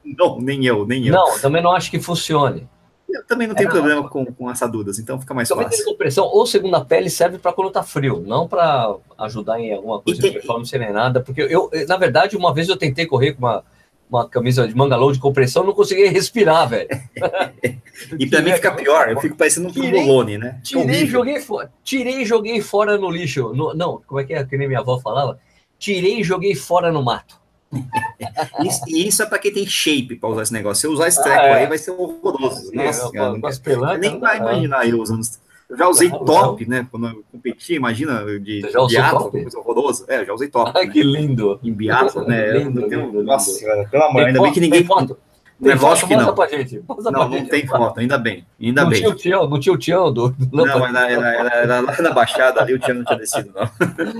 [0.04, 1.14] Não, nem eu, nem eu.
[1.14, 2.68] Não, também não acho que funcione.
[3.08, 4.08] Eu também não tenho é, problema não.
[4.08, 5.84] Com, com assaduras, então fica mais também fácil.
[5.84, 10.20] compressão ou segunda pele serve para quando tá frio, não para ajudar em alguma coisa
[10.20, 13.62] de performance nem nada, porque eu, na verdade, uma vez eu tentei correr com uma
[14.08, 16.88] uma camisa de manga longa de compressão, não conseguia respirar, velho.
[18.18, 20.60] e pra mim fica pior, eu fico parecendo um provolone, né?
[20.62, 21.72] Tirei e joguei fora.
[21.82, 23.52] Tirei e joguei fora no lixo.
[23.54, 25.38] No, não, como é que é que nem minha avó falava?
[25.78, 27.42] Tirei e joguei fora no mato.
[28.64, 30.80] isso, e isso é pra quem tem shape pra usar esse negócio.
[30.80, 31.54] Se eu usar esse treco ah, é.
[31.62, 32.70] aí, vai ser horroroso.
[32.72, 35.22] Nossa, é, eu, eu, eu, nem vai imaginar eu usando
[35.68, 36.86] eu já usei top, né?
[36.90, 40.04] Quando eu competi, imagina, de, de biatlo, coisa horrorosa.
[40.08, 40.72] É, eu já usei top.
[40.74, 40.92] Ai, né?
[40.92, 41.58] que lindo.
[41.62, 42.58] Em biatlo, né?
[42.58, 43.88] Lindo, eu tenho, lindo, nossa, lindo.
[43.88, 44.84] pelo amor, ainda bem que ninguém.
[44.84, 45.16] Foto.
[45.62, 46.34] Tem é lógico que não.
[46.34, 46.82] Pra gente.
[46.86, 47.48] não, não gente.
[47.48, 48.44] tem foto, ainda bem.
[48.60, 49.00] Ainda não bem.
[49.00, 50.34] Tinha o tião, não tinha o tião do.
[50.52, 53.70] Não, era, era, era, era lá na Baixada ali, o tião não tinha descido, não.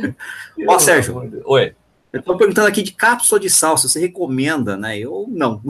[0.68, 1.42] Ó, Sérgio.
[1.45, 1.74] Oi.
[2.12, 4.97] Eu estou perguntando aqui de cápsula de sal, se você recomenda, né?
[4.97, 5.61] Eu não.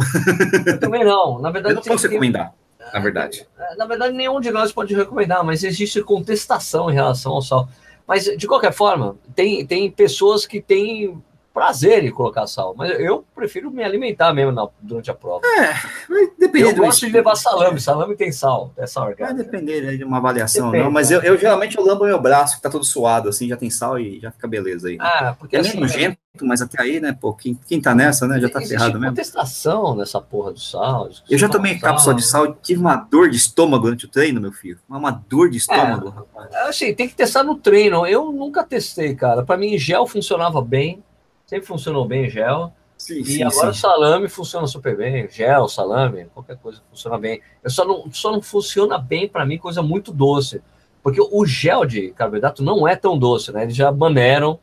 [0.66, 1.40] Eu também não.
[1.40, 2.52] Na verdade, eu não posso recomendar
[2.92, 3.46] na verdade.
[3.58, 7.68] É, na verdade, nenhum de nós pode recomendar, mas existe contestação em relação ao sal.
[8.06, 11.22] Mas, de qualquer forma, tem, tem pessoas que têm
[11.54, 15.40] prazer em colocar sal, mas eu prefiro me alimentar mesmo na, durante a prova.
[15.46, 15.72] É,
[16.08, 19.36] vai depender Eu gosto de levar salame, salame tem sal, é sal orgânico.
[19.36, 22.56] Vai depender de uma avaliação, Depende, não, mas eu, eu, geralmente eu lambo meu braço,
[22.56, 24.96] que tá todo suado, assim, já tem sal e já fica beleza aí.
[24.98, 28.40] Ah, porque é assim, nojento, mas até aí, né, pô, quem, quem tá nessa, né,
[28.40, 29.14] já tá ferrado mesmo.
[29.14, 31.08] contestação nessa porra do sal.
[31.30, 34.52] Eu já tomei cápsula de sal, tive uma dor de estômago durante o treino, meu
[34.52, 36.68] filho, uma dor de estômago, é, rapaz.
[36.68, 41.00] Assim, tem que testar no treino, eu nunca testei, cara, para mim gel funcionava bem,
[41.46, 42.72] sempre funcionou bem gel.
[42.96, 43.78] Sim, e sim, agora sim.
[43.78, 47.40] o salame funciona super bem, gel, salame, qualquer coisa funciona bem.
[47.62, 50.62] Eu só não, só não funciona bem para mim coisa muito doce,
[51.02, 53.64] porque o gel de carboidrato não é tão doce, né?
[53.64, 54.58] Eles já maneiram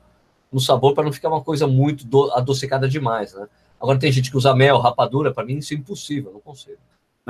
[0.51, 3.47] no sabor para não ficar uma coisa muito adocicada demais, né?
[3.79, 6.77] Agora tem gente que usa mel, rapadura, para mim isso é impossível, não consigo.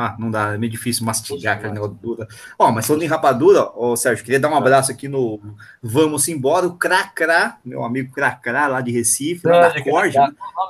[0.01, 2.27] Ah, não dá, é meio difícil mastigar aquele negócio dura.
[2.57, 5.39] Ó, mas falando em rapadura, ó, Sérgio, queria dar um abraço aqui no
[5.81, 10.17] Vamos Embora, o Cracrá, meu amigo Cracrá, lá de Recife, lá da Corte,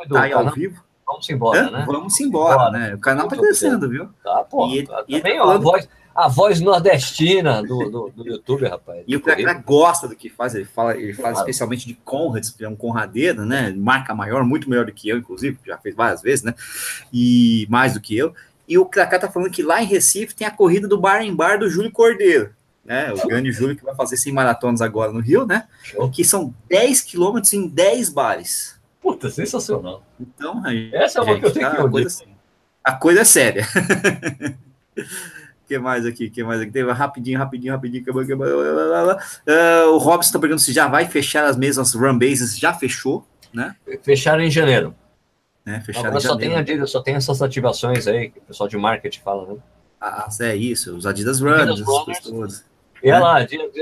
[0.09, 0.83] tá aí ao vivo.
[1.11, 1.83] Vamos embora, né?
[1.85, 2.95] Vamos embora, né?
[2.95, 4.09] O canal tá crescendo, viu?
[4.23, 4.67] Tá, pô.
[4.67, 8.65] E, tá, e também, tá ó, a, voz, a voz nordestina do, do, do YouTube,
[8.65, 9.03] rapaz.
[9.05, 11.39] E o Cracrá gosta do que faz, ele fala, ele fala claro.
[11.39, 13.73] especialmente de Conrad, é um conradeiro, né?
[13.75, 16.53] Marca maior, muito melhor do que eu, inclusive, já fez várias vezes, né?
[17.11, 18.33] E mais do que eu.
[18.71, 21.35] E o Kaká tá falando que lá em Recife tem a corrida do bar em
[21.35, 22.51] bar do Júlio Cordeiro.
[22.85, 25.67] Né, o grande Júlio que vai fazer 100 maratonas agora no Rio, né?
[26.13, 28.79] Que são 10 quilômetros em 10 bares.
[29.01, 30.05] Puta, sensacional.
[30.17, 32.23] Então, aí, essa é uma gente, que eu tenho que a coisa,
[32.81, 33.67] a coisa é séria.
[34.97, 35.03] O
[35.67, 36.29] que mais aqui?
[36.29, 36.71] que mais aqui?
[36.71, 38.05] Teve rapidinho, rapidinho, rapidinho.
[38.09, 42.57] Uh, o Robson está perguntando se já vai fechar as mesmas run bases.
[42.57, 43.75] Já fechou, né?
[44.01, 44.95] Fecharam em janeiro.
[45.65, 45.79] Né?
[45.81, 49.21] Fechado Agora só tem, Adidas, só tem essas ativações aí que o pessoal de marketing
[49.21, 49.59] fala, né?
[49.99, 51.81] Ah, é isso, os Adidas Runners.
[51.81, 52.65] Adidas
[53.03, 53.37] E é lá,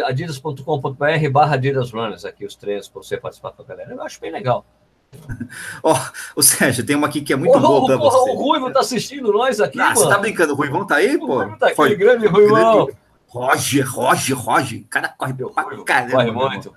[0.06, 3.94] adidas.com.br barra Adidas Runners, aqui os treinos para você participar com a galera.
[3.94, 4.66] Eu acho bem legal.
[5.82, 8.32] Ó, oh, o Sérgio, tem uma aqui que é muito boa para você.
[8.32, 9.96] O Ruivo tá assistindo nós aqui, ah, mano.
[9.96, 11.42] Você tá brincando, o Ruivão tá aí, pô?
[11.42, 11.96] O tá aqui, Foi.
[11.96, 12.90] grande Ruivão.
[13.28, 14.82] Roger, Roger, Roger.
[14.82, 16.12] O cara corre pra caramba.
[16.12, 16.76] Corre muito.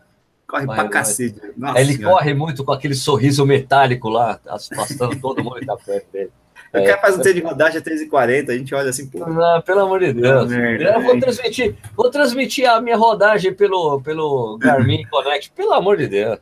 [0.53, 1.41] Corre pra cacete.
[1.57, 6.31] Nossa ele corre muito com aquele sorriso metálico lá, afastando todo mundo da frente dele.
[6.75, 9.27] O é, cara faz um treino de rodagem a 3h40, a gente olha assim, pô.
[9.27, 10.51] Não, pelo amor de Deus.
[10.51, 15.97] Merda, eu vou transmitir, vou transmitir a minha rodagem pelo, pelo Garmin Connect, pelo amor
[15.97, 16.39] de Deus.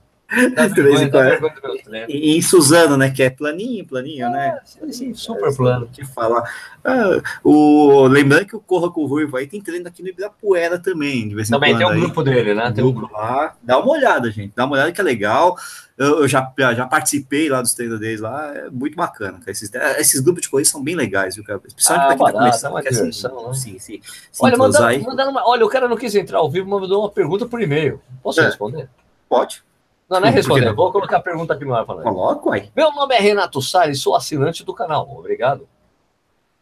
[2.08, 3.10] E, em Suzano, né?
[3.10, 4.60] Que é planinho, planinho, né?
[4.64, 5.88] Sim, sim, super plano.
[5.92, 6.44] Que fala.
[6.84, 10.78] Ah, o, lembrando que o Corra com o Ruivo aí tem treino aqui no Ibirapuera
[10.78, 11.28] também.
[11.28, 12.00] De vez em também quando, tem um aí.
[12.00, 12.70] grupo dele, né?
[12.72, 13.56] Tem um grupo lá.
[13.62, 14.52] Dá uma olhada, gente.
[14.54, 15.56] Dá uma olhada que é legal.
[15.98, 18.54] Eu, eu já, já participei lá dos treinos deles lá.
[18.54, 19.38] É muito bacana.
[19.38, 19.50] Cara.
[19.50, 21.58] Esses, esses grupos de corrida são bem legais, viu, cara?
[21.58, 22.78] Principalmente ah, pra quem tá começando.
[22.78, 23.54] É diversão, né?
[23.54, 24.00] Sim, sim.
[24.40, 27.10] Olha, mandando, mandando uma, olha, o cara não quis entrar ao vivo, mas mandou uma
[27.10, 28.00] pergunta por e-mail.
[28.22, 28.44] Posso é.
[28.44, 28.88] responder?
[29.28, 29.62] Pode.
[30.10, 30.72] Não, não é responder.
[30.74, 32.02] Vou colocar a pergunta aqui no ar falando.
[32.02, 32.68] Coloca, uai.
[32.74, 35.08] Meu nome é Renato Salles, sou assinante do canal.
[35.16, 35.68] Obrigado.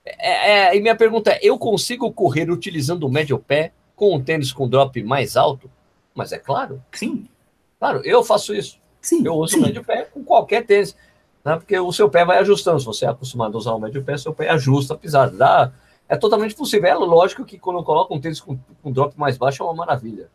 [0.05, 4.23] É, é, e minha pergunta é: eu consigo correr utilizando o médio pé com um
[4.23, 5.71] tênis com drop mais alto?
[6.15, 6.83] Mas é claro.
[6.93, 7.27] Sim.
[7.79, 8.79] Claro, eu faço isso.
[9.01, 9.23] Sim.
[9.25, 9.61] Eu uso sim.
[9.61, 10.95] o médio pé com qualquer tênis.
[11.43, 11.57] Né?
[11.57, 12.79] Porque o seu pé vai ajustando.
[12.79, 15.35] Se você é acostumado a usar o médio pé, seu pé ajusta a pisada.
[15.35, 15.73] Dá,
[16.07, 16.91] é totalmente possível.
[16.91, 19.75] É lógico que quando eu coloco um tênis com, com drop mais baixo é uma
[19.75, 20.29] maravilha.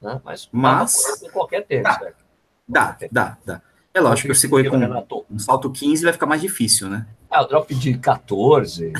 [0.00, 0.18] Né?
[0.24, 1.20] Mas, Mas...
[1.20, 2.12] com qualquer tênis, tá.
[2.66, 3.62] Dá, dá, dá.
[3.92, 4.76] É lógico que você correr com
[5.30, 7.06] um salto 15 vai ficar mais difícil, né?
[7.30, 8.92] Ah, o drop de 14,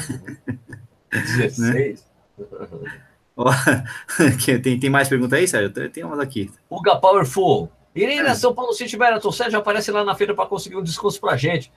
[1.10, 2.06] 16.
[4.62, 5.90] tem, tem mais pergunta aí, Sérgio?
[5.90, 6.52] Tem umas aqui.
[6.70, 7.68] Uga Powerful.
[7.94, 8.34] Irei na é.
[8.34, 9.32] São Paulo City Marathon.
[9.32, 11.72] Sérgio aparece lá na feira para conseguir um desconto pra gente.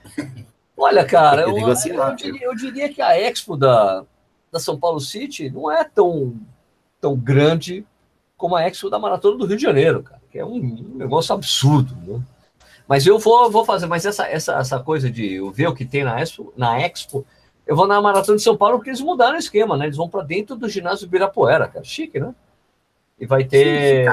[0.76, 4.06] Olha, cara, eu, eu, eu, diria, eu, diria, que a Expo da,
[4.52, 6.36] da São Paulo City não é tão,
[7.02, 7.84] tão grande
[8.36, 11.96] como a Expo da Maratona do Rio de Janeiro, cara que é um, negócio absurdo,
[12.06, 12.22] né?
[12.88, 15.84] Mas eu vou, vou fazer, mas essa, essa, essa coisa de eu ver o que
[15.84, 17.26] tem na Expo, na Expo,
[17.66, 19.86] eu vou na Maratona de São Paulo porque eles mudaram o esquema, né?
[19.86, 21.84] Eles vão para dentro do ginásio Birapuera, cara.
[21.84, 22.34] Chique, né?
[23.20, 24.08] E vai ter.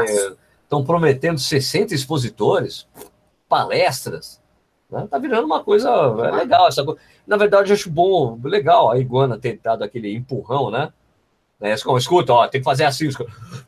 [0.64, 2.88] Estão prometendo 60 expositores,
[3.48, 4.40] palestras.
[4.90, 5.06] Né?
[5.08, 6.66] Tá virando uma coisa é legal.
[6.66, 6.98] Essa coisa.
[7.24, 10.92] Na verdade, eu acho bom, legal a Iguana ter dado aquele empurrão, né?
[11.64, 11.72] Né?
[11.72, 13.08] Escuta, ó, tem que fazer assim.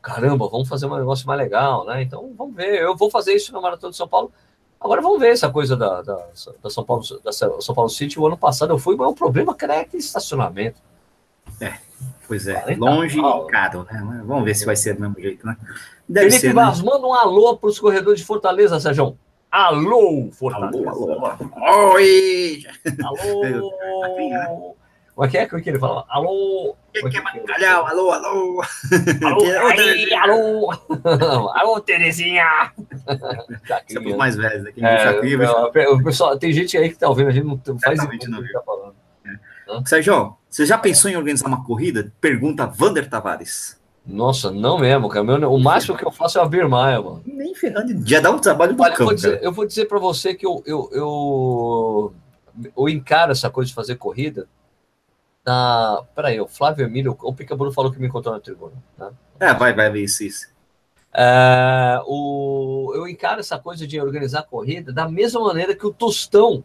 [0.03, 2.03] Caramba, vamos fazer um negócio mais legal, né?
[2.03, 2.79] Então, vamos ver.
[2.79, 4.31] Eu vou fazer isso na Maratona de São Paulo.
[4.79, 6.15] Agora vamos ver essa coisa da, da,
[6.61, 8.19] da São Paulo da São Paulo City.
[8.19, 10.79] O ano passado eu fui, mas o problema é que estacionamento.
[11.59, 11.73] É,
[12.27, 12.75] pois é.
[12.77, 14.23] Longe e caro, né?
[14.27, 15.57] Vamos ver se vai ser do mesmo jeito, né?
[16.07, 16.91] Deve Felipe ser, Barros, né?
[16.91, 19.17] manda um alô para os corredores de Fortaleza, Sérgio.
[19.51, 20.87] Alô, Fortaleza.
[20.87, 21.93] Alô, alô.
[21.95, 22.63] Oi!
[23.03, 24.75] Alô!
[25.17, 26.05] Como é que é que ele fala?
[26.09, 26.75] Alô?
[26.93, 27.87] Quem que é bacalhau?
[27.87, 28.61] Alô, alô?
[29.25, 29.41] Alô,
[29.75, 30.71] aí, alô?
[31.55, 32.71] alô, Terezinha!
[33.91, 34.85] Somos mais velhos aqui.
[34.85, 38.43] É, o pessoal, tem gente aí que tá ouvindo, a gente não faz ideia do
[38.43, 38.93] que tá falando.
[39.25, 39.85] É.
[39.87, 42.13] Sérgio, você já pensou em organizar uma corrida?
[42.21, 43.75] Pergunta Vander Tavares.
[44.05, 45.49] Nossa, não mesmo, cara.
[45.49, 47.23] o máximo que eu faço é abrir maia, mano.
[47.25, 48.07] Nem ferrando.
[48.07, 50.45] Já dá um trabalho Olha, campo, eu, vou dizer, eu vou dizer para você que
[50.45, 52.13] eu, eu, eu,
[52.77, 54.47] eu encaro essa coisa de fazer corrida
[55.47, 56.03] na.
[56.13, 58.73] Peraí, o Flávio Emílio, o Picaburu falou que me encontrou na tribuna.
[58.97, 59.09] Né?
[59.39, 60.23] É, vai, vai ver isso.
[60.23, 60.49] isso.
[61.13, 65.93] É, o, eu encaro essa coisa de organizar a corrida da mesma maneira que o
[65.93, 66.63] Tostão,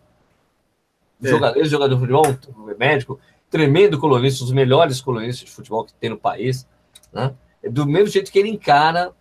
[1.23, 1.29] é.
[1.29, 6.19] jogador, jogador de futebol, médico, tremendo colunista, os melhores colunistas de futebol que tem no
[6.19, 6.67] país,
[7.13, 7.33] né?
[7.71, 9.13] Do mesmo jeito que ele encara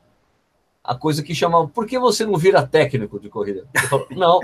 [0.83, 1.67] a coisa que chama.
[1.67, 3.65] Por que você não vira técnico de corrida?
[3.89, 4.39] Falo, não,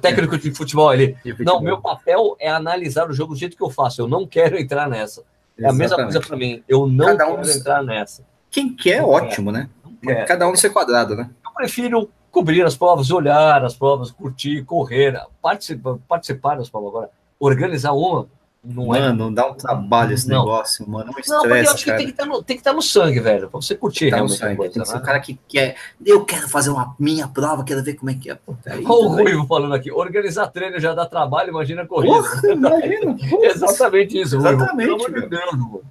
[0.00, 0.92] técnico de futebol.
[0.92, 4.00] Ele, não, meu papel é analisar o jogo do jeito que eu faço.
[4.02, 5.22] Eu não quero entrar nessa.
[5.58, 6.62] É a mesma coisa para mim.
[6.68, 7.50] Eu não Cada quero um...
[7.50, 8.24] entrar nessa.
[8.50, 9.68] Quem quer, não ótimo, quer.
[10.04, 10.24] né?
[10.24, 11.28] Cada um no seu quadrado, né?
[11.44, 17.10] Eu prefiro cobrir as provas, olhar as provas, curtir, correr, participar, participar das provas agora.
[17.40, 18.26] Organizar uma,
[18.62, 19.32] não é mano, é...
[19.32, 20.40] dá um trabalho esse não.
[20.40, 21.06] negócio, mano.
[21.06, 21.96] É um não, porque eu acho cara.
[21.98, 24.10] que tem que, estar tá no, tem que tá no sangue, velho, pra você curtir
[24.10, 24.38] tá realmente.
[24.38, 25.00] Sangue, coisa, tem que ser né?
[25.00, 25.76] um cara que quer.
[26.04, 28.38] Eu quero fazer uma minha prova, quero ver como é que é.
[28.46, 32.14] Olha o Ruivo falando aqui: organizar treino já dá trabalho, imagina a corrida.
[32.14, 33.16] Porra, imagina.
[33.42, 34.90] Exatamente isso, Exatamente.
[34.90, 35.04] Ruivo.
[35.04, 35.82] Pelo amor de Deus, mano.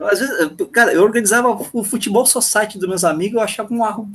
[0.00, 4.08] Às vezes, cara, eu organizava o futebol society dos meus amigos, eu achava um arro.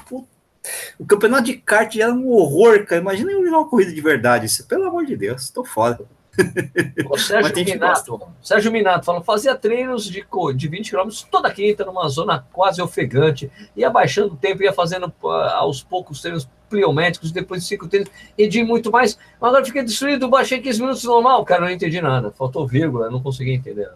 [0.98, 3.02] O campeonato de kart era um horror, cara.
[3.02, 4.46] Imagina eu uma corrida de verdade.
[4.46, 6.00] Isso, pelo amor de Deus, tô fora.
[7.10, 10.26] O Sérgio Minato, Sérgio Minato falou, fazia treinos de,
[10.56, 15.14] de 20 km toda quinta, numa zona quase ofegante, ia baixando o tempo, ia fazendo
[15.22, 19.84] uh, aos poucos treinos pliométricos, depois de cinco treinos, rendi muito mais, mas agora fiquei
[19.84, 23.90] destruído, baixei 15 minutos normal, cara, não entendi nada, faltou vírgula, não consegui entender.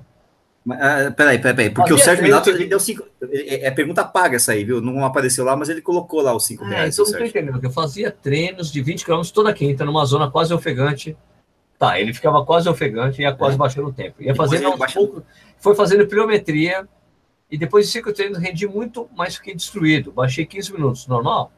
[0.68, 3.04] Uh, peraí, peraí, peraí, porque Fazia o Sérgio Minato ele deu cinco.
[3.32, 4.82] É, é, pergunta paga essa aí, viu?
[4.82, 6.94] Não apareceu lá, mas ele colocou lá os cinco é, reais.
[6.94, 10.30] Então não tô entendendo, porque eu fazia treinos de 20 km toda quinta, numa zona
[10.30, 11.16] quase ofegante,
[11.78, 13.58] Tá, ele ficava quase ofegante e ia quase é.
[13.58, 14.22] baixando o tempo.
[14.22, 15.24] Ia fazendo aos poucos,
[15.60, 16.88] foi fazendo pliometria
[17.52, 20.12] e depois de cinco treinos rendi muito, mas fiquei destruído.
[20.12, 21.52] Baixei 15 minutos, normal?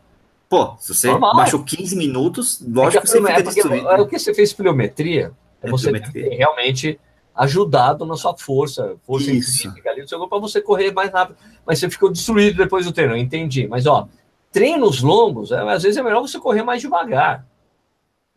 [0.49, 1.36] Pô, se você normal.
[1.36, 3.89] baixou 15 minutos, lógico é que, você fica é destruído.
[3.89, 6.36] É, o que você fez pliometria, é você pliometria.
[6.36, 6.99] realmente
[7.36, 9.74] ajudado na sua força, força Isso.
[9.86, 11.38] ali, para você correr mais rápido.
[11.65, 13.67] Mas você ficou destruído depois do treino, entendi.
[13.67, 14.09] Mas, ó,
[14.51, 17.45] treinos longos, é, às vezes é melhor você correr mais devagar.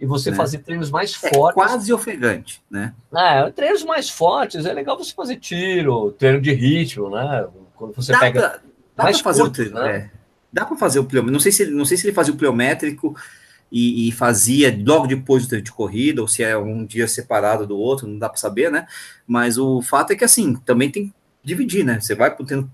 [0.03, 0.37] E você né?
[0.37, 1.55] fazer treinos mais é fortes.
[1.55, 2.93] Quase ofegante, né?
[3.15, 7.47] É, treinos mais fortes, é legal você fazer tiro, treino de ritmo, né?
[7.77, 8.41] Quando você dá pega.
[8.41, 8.61] Pra,
[8.97, 9.97] dá mais fazer curto, o treino, né?
[9.97, 10.11] É.
[10.53, 11.33] Dá para fazer o pliométrico.
[11.33, 13.17] Não sei se não sei se ele fazia o pliométrico
[13.71, 17.65] e, e, fazia logo depois do treino de corrida, ou se é um dia separado
[17.65, 18.89] do outro, não dá para saber, né?
[19.25, 22.01] Mas o fato é que assim, também tem que dividir, né?
[22.01, 22.69] Você vai pro treino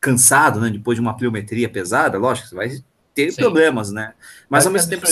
[0.00, 0.68] cansado, né?
[0.68, 2.70] Depois de uma pliometria pesada, lógico, você vai
[3.14, 3.40] ter Sim.
[3.40, 4.14] problemas, né?
[4.50, 5.06] Mas, Mas ao mesmo tempo.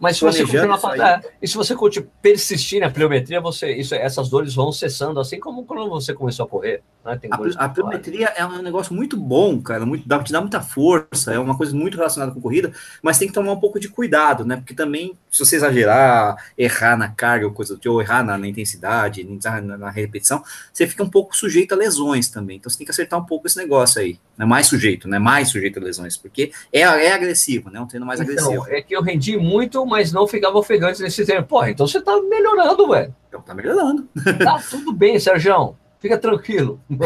[0.00, 1.76] Mas se você continuar é, e se você
[2.22, 6.48] persistir na pliometria, você, isso, essas dores vão cessando, assim como quando você começou a
[6.48, 6.82] correr.
[7.04, 7.18] Né?
[7.30, 11.32] a, a pliometria é um negócio muito bom, cara, muito, dá, te dá muita força,
[11.32, 12.72] é uma coisa muito relacionada com corrida,
[13.02, 14.56] mas tem que tomar um pouco de cuidado, né?
[14.56, 19.24] Porque também, se você exagerar, errar na carga ou coisa ou errar na, na intensidade,
[19.24, 20.42] na, na, repetição,
[20.72, 22.56] você fica um pouco sujeito a lesões também.
[22.56, 24.18] Então você tem que acertar um pouco esse negócio aí.
[24.36, 24.44] Né?
[24.46, 25.18] Mais sujeito, né?
[25.18, 27.80] Mais sujeito a lesões, porque é, é agressivo, né?
[27.80, 28.66] Um treino mais então, agressivo.
[28.68, 31.48] É que eu rendi muito mas não ficava ofegante nesse tempo.
[31.48, 33.14] Pô, então você tá melhorando, velho.
[33.28, 34.08] Então tá melhorando.
[34.42, 35.76] Tá tudo bem, Sérgio.
[35.98, 36.80] Fica tranquilo.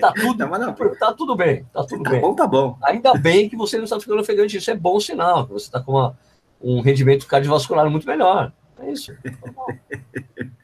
[0.00, 0.74] tá, tudo, não, não.
[0.74, 1.66] tá tudo bem.
[1.72, 2.20] Tá tudo tá bem.
[2.20, 2.78] bom, tá bom.
[2.84, 4.56] Ainda bem que você não está ficando ofegante.
[4.56, 5.46] Isso é bom sinal.
[5.48, 6.16] Você está com uma,
[6.60, 8.52] um rendimento cardiovascular muito melhor.
[8.78, 9.12] É isso.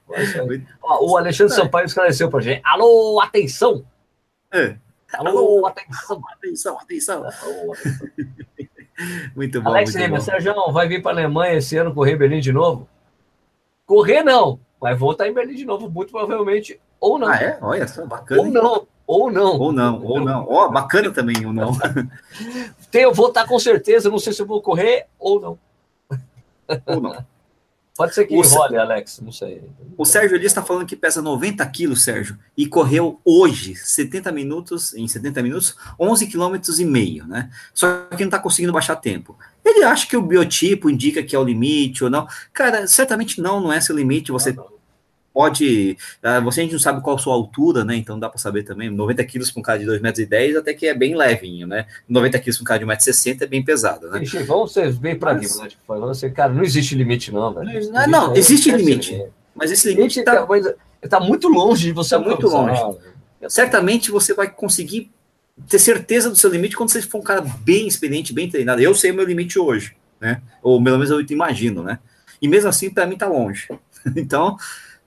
[0.83, 2.61] Ó, o Alexandre Sampaio esclareceu pra gente.
[2.65, 3.85] Alô, atenção!
[4.53, 4.77] É.
[5.13, 6.23] Alô, atenção!
[6.33, 7.25] Atenção, atenção!
[7.25, 8.09] Alô, atenção.
[9.35, 9.71] Muito bom.
[9.71, 12.89] Alex Lima, Sérgio, vai vir para a Alemanha esse ano correr em Berlim de novo?
[13.87, 17.29] Correr não, vai voltar em Berlim de novo, muito provavelmente, ou não.
[17.29, 17.59] Ah, é?
[17.61, 18.41] Olha só, bacana.
[18.41, 19.59] Ou não, ou não.
[19.59, 20.47] Ou não, ou não.
[20.49, 21.73] Ó, oh, bacana também, ou não.
[22.91, 25.59] Tem, eu vou estar com certeza, não sei se eu vou correr ou não.
[26.87, 27.30] Ou não.
[28.01, 29.63] Pode ser que o role, Alex, não sei.
[29.95, 34.95] O Sérgio Elias está falando que pesa 90 quilos, Sérgio, e correu hoje 70 minutos,
[34.95, 37.51] em 70 minutos, 11 quilômetros e meio, né?
[37.75, 39.39] Só que não está conseguindo baixar tempo.
[39.63, 42.27] Ele acha que o biotipo indica que é o limite ou não.
[42.55, 44.33] Cara, certamente não, não é seu limite.
[44.33, 44.80] Você não, não
[45.33, 45.97] pode.
[46.23, 47.97] Uh, você a gente não sabe qual a sua altura, né?
[47.97, 48.91] Então dá para saber também.
[48.91, 51.87] 90 quilos para um cara de 2,10 metros até que é bem levinho, né?
[52.09, 54.23] 90 quilos para um cara de 1,60m é bem pesado, né?
[54.23, 55.61] Ixi, vamos ser bem pragmáticos.
[55.61, 55.69] Né?
[55.69, 57.91] Tipo, você, cara, não existe limite, não, velho.
[57.91, 59.13] Não, não, existe, limite.
[59.13, 59.33] limite.
[59.55, 60.47] Mas esse limite está
[61.09, 62.17] tá muito longe de você.
[62.17, 62.99] Tá muito longe.
[63.49, 65.11] Certamente você vai conseguir
[65.69, 68.81] ter certeza do seu limite quando você for um cara bem experiente, bem treinado.
[68.81, 70.41] Eu sei o meu limite hoje, né?
[70.63, 71.99] Ou pelo menos eu imagino, né?
[72.41, 73.69] E mesmo assim, para mim, tá longe.
[74.17, 74.57] então,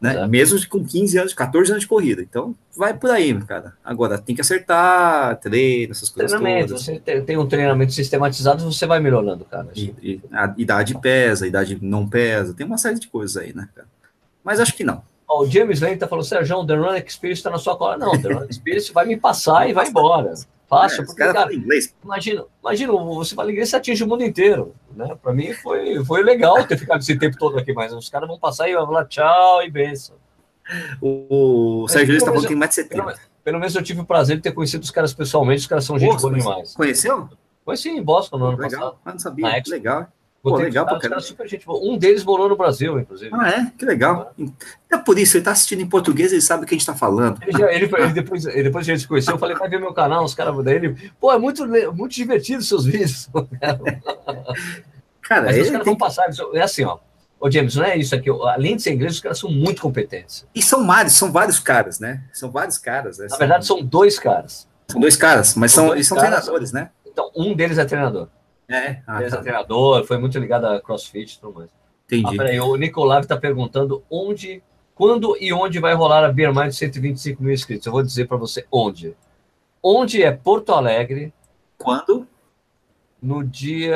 [0.03, 0.17] né?
[0.17, 0.27] É.
[0.27, 2.21] Mesmo com 15 anos, 14 anos de corrida.
[2.21, 3.73] Então, vai por aí, cara.
[3.81, 6.83] Agora, tem que acertar, treino, essas coisas treinamento, todas.
[6.83, 9.69] Você tem um treinamento sistematizado, você vai melhorando, cara.
[9.73, 13.55] E, e, a idade pesa, a idade não pesa, tem uma série de coisas aí,
[13.55, 13.87] né, cara?
[14.43, 15.01] Mas acho que não.
[15.25, 17.97] Ó, o James Lane tá falando, Sérgio, o The Run Experience está na sua cola.
[17.97, 20.33] Não, o The Run Experience vai me passar e vai embora
[20.81, 21.95] fácil, é, porque, cara, cara inglês.
[22.03, 25.17] Imagina, imagina, você fala inglês, você atinge o mundo inteiro, né?
[25.21, 28.39] Para mim foi, foi legal ter ficado esse tempo todo aqui, mas os caras vão
[28.39, 30.15] passar e vão falar tchau e benção.
[31.01, 33.03] O, o Sérgio está falando que tem mais de 70.
[33.03, 35.83] Pelo, pelo, menos eu tive o prazer de ter conhecido os caras pessoalmente, os caras
[35.83, 36.73] são gente boa demais.
[36.73, 37.29] Conheceu?
[37.65, 38.97] Conheci em Boston no ano legal, passado.
[39.03, 40.07] Mas não sabia, legal.
[40.43, 41.21] Pô, legal pra caramba.
[41.21, 41.63] Super gente.
[41.69, 43.31] Um deles morou no Brasil, inclusive.
[43.33, 43.71] Ah, é?
[43.77, 44.35] Que legal.
[44.91, 46.93] É por isso, ele tá assistindo em português, ele sabe o que a gente tá
[46.93, 47.41] falando.
[47.41, 49.69] Ele, já, ele, ele depois, ele, depois que a gente se conheceu, eu falei, vai
[49.69, 51.11] ver meu canal, os caras dele.
[51.17, 53.29] Pô, é muito, muito divertido os seus vídeos.
[55.21, 56.25] Cara, Mas os caras vão passar.
[56.53, 56.97] É assim, ó.
[57.39, 58.29] Ô, James, não é isso aqui.
[58.29, 60.45] Além de ser inglês, os caras são muito competentes.
[60.53, 62.21] E são vários, são vários caras, né?
[62.33, 63.17] São vários caras.
[63.17, 63.27] Né?
[63.29, 64.67] Na verdade, são dois caras.
[64.89, 66.89] São dois caras, mas são, são eles são treinadores, né?
[67.05, 68.27] Então, um deles é treinador.
[68.67, 69.37] É, ah, tá.
[69.41, 71.69] treinador, foi muito ligado a CrossFit e tudo mais.
[72.05, 72.35] Entendi.
[72.35, 74.61] Ah, peraí, o Nicolave está perguntando onde,
[74.95, 77.85] quando e onde vai rolar a Beer Mind de 125 mil inscritos.
[77.85, 79.15] Eu vou dizer para você onde.
[79.81, 81.33] Onde é Porto Alegre.
[81.77, 82.27] Quando?
[83.21, 83.95] No dia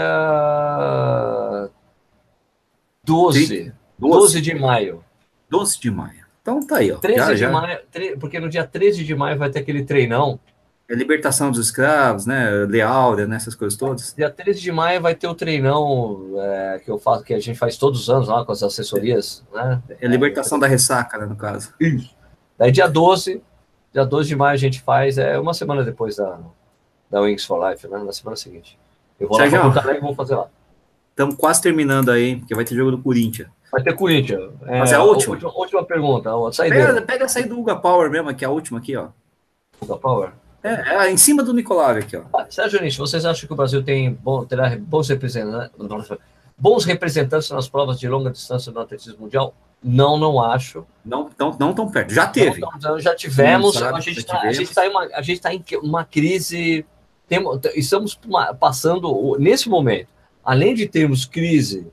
[3.04, 3.74] 12.
[3.98, 5.04] 12, 12 de maio.
[5.50, 6.26] 12 de maio.
[6.42, 6.98] Então tá aí, ó.
[6.98, 7.52] 13 já, de já.
[7.52, 7.80] maio,
[8.20, 10.40] porque no dia 13 de maio vai ter aquele treinão
[10.90, 12.50] é libertação dos escravos, né?
[12.66, 13.36] Lealda, né?
[13.36, 14.14] Essas coisas todas.
[14.16, 17.60] Dia 13 de maio vai ter o treinão é, que eu faço, que a gente
[17.60, 19.82] faz todos os anos lá com as assessorias, né?
[20.00, 21.74] É libertação é, da ressaca, né, no caso.
[21.80, 22.16] Isso.
[22.58, 23.42] Daí dia 12,
[23.94, 26.40] dia 12 de maio a gente faz, é uma semana depois da,
[27.12, 27.98] da Wings for Life, né?
[27.98, 28.80] Na semana seguinte.
[29.20, 30.48] Eu vou Sérgio, lá para e vou fazer lá.
[31.10, 33.50] Estamos quase terminando aí, porque vai ter jogo do Corinthians.
[33.72, 34.54] Vai ter Corinthians.
[34.66, 35.34] É, Mas é a última.
[35.34, 35.52] última.
[35.54, 36.30] Última pergunta.
[36.30, 39.10] A pega, pega essa aí do Uga Power mesmo, que é a última aqui, ó.
[39.82, 40.32] Uga Power?
[40.64, 42.24] É, é, em cima do Nicolau aqui, ó.
[42.34, 45.72] Ah, Sérgio Nietzsche, vocês acham que o Brasil tem bom, terá bons representantes,
[46.58, 49.54] bons representantes nas provas de longa distância no atletismo mundial?
[49.84, 50.86] Não, não acho.
[51.06, 52.14] Não tão, não tão perto.
[52.14, 52.60] Já teve.
[52.60, 53.78] Não, não, já tivemos.
[53.78, 56.84] Sim, a gente está tá em, tá em uma crise
[57.28, 58.20] temos, estamos
[58.60, 60.08] passando, nesse momento,
[60.44, 61.88] além de termos crise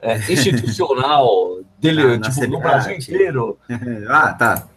[0.00, 3.58] é, institucional dele, ah, tipo, no Brasil inteiro.
[4.08, 4.68] ah, tá.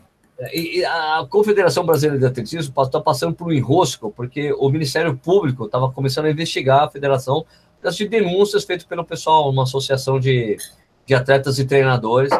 [0.54, 5.66] E a Confederação Brasileira de Atletismo está passando por um enrosco, porque o Ministério Público
[5.66, 7.46] estava começando a investigar a federação
[7.82, 10.58] das de denúncias feitas pelo pessoal, uma associação de,
[11.06, 12.32] de atletas e treinadores,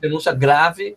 [0.00, 0.96] denúncia grave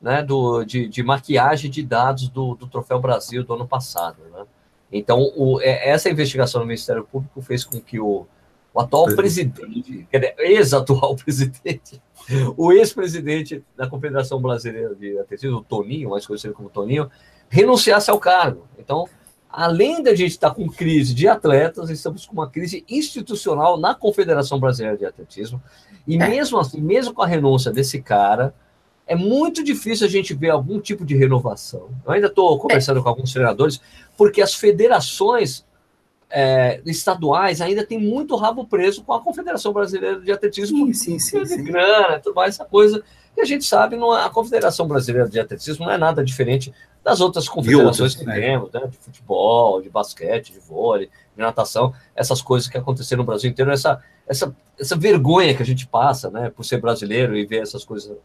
[0.00, 4.18] né, do, de, de maquiagem de dados do, do Troféu Brasil do ano passado.
[4.32, 4.44] Né?
[4.92, 8.26] Então, o, é, essa investigação do Ministério Público fez com que o,
[8.72, 10.06] o atual presidente,
[10.38, 12.00] ex-atual presidente,
[12.56, 17.10] o ex-presidente da Confederação Brasileira de Atletismo, o Toninho, mais conhecido como Toninho,
[17.48, 18.66] renunciasse ao cargo.
[18.78, 19.08] Então,
[19.48, 24.58] além da gente estar com crise de atletas, estamos com uma crise institucional na Confederação
[24.58, 25.62] Brasileira de Atletismo.
[26.06, 26.28] E é.
[26.28, 28.54] mesmo assim, mesmo com a renúncia desse cara,
[29.06, 31.88] é muito difícil a gente ver algum tipo de renovação.
[32.04, 33.02] Eu ainda estou conversando é.
[33.02, 33.80] com alguns treinadores,
[34.16, 35.64] porque as federações
[36.30, 40.86] é, estaduais ainda têm muito rabo preso com a Confederação Brasileira de Atletismo.
[40.92, 41.56] Sim, sim, sim.
[41.56, 43.02] De grana, tudo mais, essa coisa.
[43.36, 46.72] E a gente sabe, não, é, a Confederação Brasileira de Atletismo não é nada diferente
[47.04, 48.40] das outras confederações outras, que né?
[48.40, 48.86] temos, né?
[48.88, 53.70] de futebol, de basquete, de vôlei, de natação, essas coisas que aconteceram no Brasil inteiro,
[53.70, 57.84] essa, essa, essa vergonha que a gente passa, né, por ser brasileiro e ver essas
[57.84, 58.16] coisas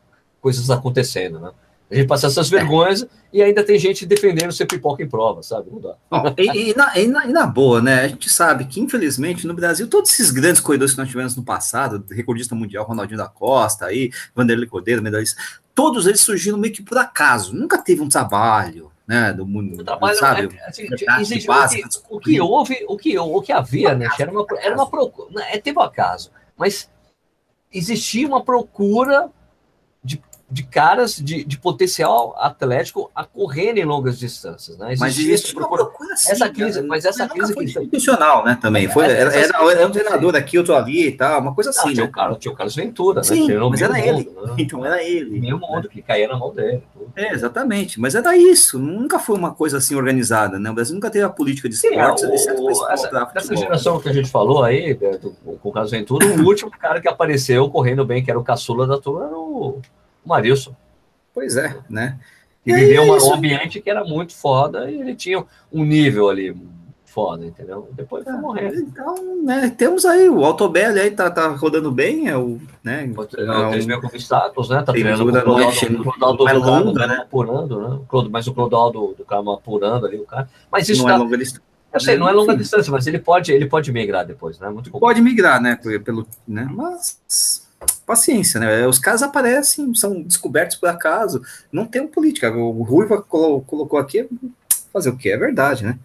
[0.42, 1.52] coisas acontecendo, né?
[1.92, 5.70] A gente passa essas vergonhas e ainda tem gente defendendo ser pipoca em prova, sabe?
[5.70, 5.96] Não dá.
[6.10, 8.06] Bom, e, e, na, e, na, e, na, boa, né?
[8.06, 11.44] A gente sabe que, infelizmente, no Brasil, todos esses grandes corredores que nós tivemos no
[11.44, 15.42] passado, recordista mundial, Ronaldinho da Costa, aí, Vanderlei Cordeiro, medalhista,
[15.76, 17.54] todos eles surgiram meio que por acaso.
[17.54, 19.34] Nunca teve um trabalho, né?
[19.34, 20.58] Do mundo, trabalho, sabe?
[20.58, 20.88] É, assim,
[21.20, 24.08] existe, básica, o, que, o que houve, o que, o que havia, né?
[24.18, 26.90] Era uma, era uma procura, é, teve um acaso, mas
[27.70, 29.30] existia uma procura
[30.52, 34.96] de caras de, de potencial atlético a correrem longas distâncias, né?
[35.00, 38.58] mas existe procura, procura assim, essa crise, cara, mas essa crise foi institucional, né?
[38.62, 41.88] Também foi, era, era, era, um treinador aqui, outro ali e tal, uma coisa assim.
[41.88, 42.10] Não, tinha, né?
[42.10, 43.58] o Carlos, tinha o Carlos Ventura, Sim, né?
[43.58, 44.24] mas era ele.
[44.24, 44.56] né?
[44.58, 45.40] Então era ele.
[45.40, 46.84] Meio mundo que caía na mão dele.
[47.16, 48.00] É, exatamente.
[48.00, 48.78] Mas era isso.
[48.78, 50.70] Nunca foi uma coisa assim organizada, né?
[50.70, 54.10] O Brasil nunca teve a política de esportes, Sim, é, o, essa, essa geração que
[54.10, 58.06] a gente falou aí, Beto, com o Carlos Ventura, o último cara que apareceu correndo
[58.06, 59.80] bem, que era o caçula da turma, era o
[60.26, 60.76] Marilson.
[61.34, 62.20] Pois é, né?
[62.66, 66.56] E, e viveu um ambiente que era muito foda e ele tinha um nível ali
[67.12, 67.90] foda, entendeu?
[67.92, 68.74] Depois foi é, morrer.
[68.76, 73.12] Então, né, temos aí o Autobelli aí tá, tá rodando bem, é o, né?
[73.38, 74.82] É, é, 3 mil status, né?
[74.82, 77.16] Tá treinando com o Clodoaldo, mais longa, né?
[77.22, 78.00] Apurando, né?
[78.30, 80.48] Mas o Clodoaldo do Carmo apurando ali o cara.
[80.72, 81.18] Mas isso não é tá...
[81.18, 81.72] é longa distância.
[81.94, 84.70] Eu sei, não é longa distância, mas ele pode, ele pode migrar depois, né?
[84.70, 85.78] Muito pode migrar, né?
[86.06, 86.70] Pelo, né?
[86.72, 87.70] Mas
[88.12, 88.86] paciência, né?
[88.86, 91.42] Os casos aparecem, são descobertos por acaso,
[91.72, 92.52] não tem uma política.
[92.52, 94.28] O Ruiva colocou aqui,
[94.92, 95.30] fazer o que?
[95.30, 95.98] É verdade, né?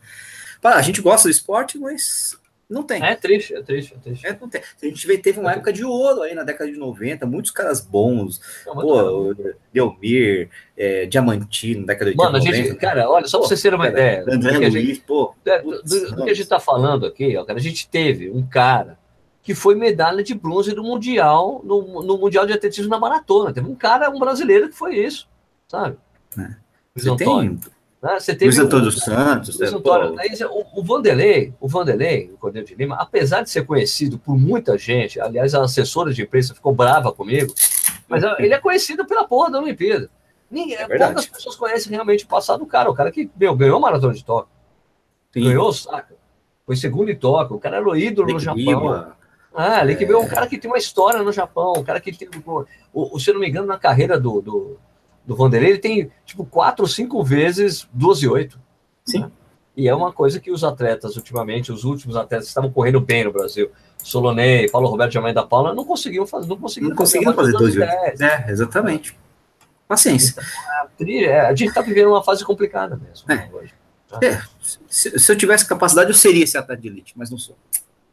[0.62, 2.36] A gente gosta do esporte, mas
[2.70, 3.04] não tem.
[3.04, 4.26] É triste, é triste, é triste.
[4.26, 4.60] É, não tem.
[4.60, 8.40] A gente teve uma época de ouro aí na década de 90, muitos caras bons.
[8.64, 9.34] Pô,
[9.72, 12.50] Delmir, é, Diamantino, na década de Mano, 90.
[12.50, 14.24] Mano, a gente, cara, olha, só pra vocês terem uma ideia.
[14.28, 15.34] André do Luiz, gente, pô.
[15.44, 18.30] É, do, do, do, que a gente tá falando aqui, ó, cara, a gente teve
[18.30, 18.96] um cara
[19.46, 23.52] que foi medalha de bronze do Mundial, no, no Mundial de Atletismo na Maratona.
[23.52, 25.28] Teve um cara, um brasileiro que foi isso,
[25.68, 25.96] sabe?
[26.36, 26.48] É.
[26.96, 27.56] Você Antônio.
[27.56, 27.72] Tem...
[28.02, 28.18] Né?
[28.18, 29.56] Você teve Luiz Antônio dos Santos.
[29.56, 30.16] Luiz Antônio,
[30.50, 34.76] o, o Vanderlei, o Vanderlei, o Cordeiro de Lima, apesar de ser conhecido por muita
[34.76, 37.54] gente, aliás, a assessora de imprensa ficou brava comigo,
[38.08, 40.10] mas ele é conhecido pela porra da Olimpíada.
[40.50, 42.90] Ninguém, é poucas pessoas conhecem realmente o passado do cara.
[42.90, 44.50] O cara que meu, ganhou a maratona de Tóquio.
[45.32, 46.16] Ganhou o saca.
[46.66, 47.54] Foi segundo em Tóquio.
[47.54, 48.60] O cara era o ídolo no Japão.
[48.60, 49.16] Lima.
[49.56, 52.12] Ah, ali que veio um cara que tem uma história no Japão, um cara que
[52.12, 52.28] tem.
[52.92, 54.78] O, se eu não me engano, na carreira do, do,
[55.24, 58.60] do Vanderlei, ele tem tipo quatro ou cinco vezes 12 e 8.
[59.04, 59.20] Sim.
[59.20, 59.30] Né?
[59.76, 63.24] E é uma coisa que os atletas, ultimamente, os últimos atletas que estavam correndo bem
[63.24, 63.70] no Brasil,
[64.02, 67.78] Solonei, Paulo Roberto Jamai da Paula, não conseguiam fazer, não conseguiam, não conseguiam fazer 12
[67.78, 68.22] e 8.
[68.22, 69.18] É, exatamente.
[69.86, 70.42] Paciência.
[70.98, 73.30] Então, é, a gente está vivendo uma fase complicada mesmo.
[73.30, 73.48] É.
[73.52, 73.74] Hoje,
[74.08, 74.18] tá?
[74.22, 74.40] é.
[74.88, 77.56] Se, se, eu tivesse capacidade, eu seria esse atleta de elite, mas não sou.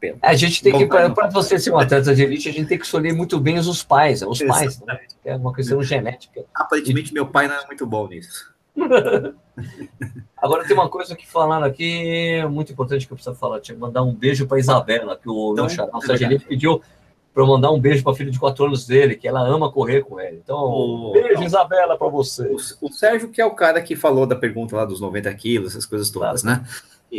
[0.04, 0.18] Pena.
[0.20, 2.84] A gente tem que, para você ser um atleta de elite, a gente tem que
[2.84, 4.98] escolher muito bem os pais, os pais, né?
[5.24, 6.44] é uma questão genética.
[6.54, 8.52] Aparentemente, meu pai não é muito bom nisso.
[10.36, 13.60] Agora tem uma coisa que falaram aqui, muito importante que eu preciso falar.
[13.60, 15.90] Tinha que mandar um beijo para Isabela, que o então, meu xará,
[16.46, 16.82] pediu
[17.32, 20.02] para mandar um beijo para a filha de 4 anos dele, que ela ama correr
[20.02, 20.40] com ele.
[20.42, 22.46] Então, oh, beijo, Isabela, para você.
[22.46, 25.70] O, o, Sérgio, que é o cara que falou da pergunta lá dos 90 quilos,
[25.70, 26.60] essas coisas todas, claro.
[26.60, 26.68] né?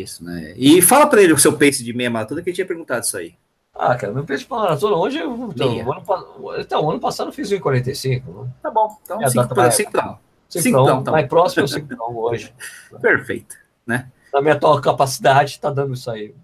[0.02, 0.54] Isso, né?
[0.58, 3.18] E fala para ele o seu pace de meia maratona, que ele tinha perguntado isso
[3.18, 3.36] aí.
[3.74, 5.20] Ah, cara, meu pace de maratona hoje.
[5.20, 8.24] Eu, então, o ano, então, ano passado eu fiz 1,45.
[8.26, 8.50] Né?
[8.62, 8.98] Tá bom.
[9.04, 12.54] Então, 5 para 5 mais próximo é 5 hoje.
[13.02, 13.56] Perfeito,
[13.86, 14.10] né?
[14.36, 16.36] na minha atual capacidade, tá dando isso aí.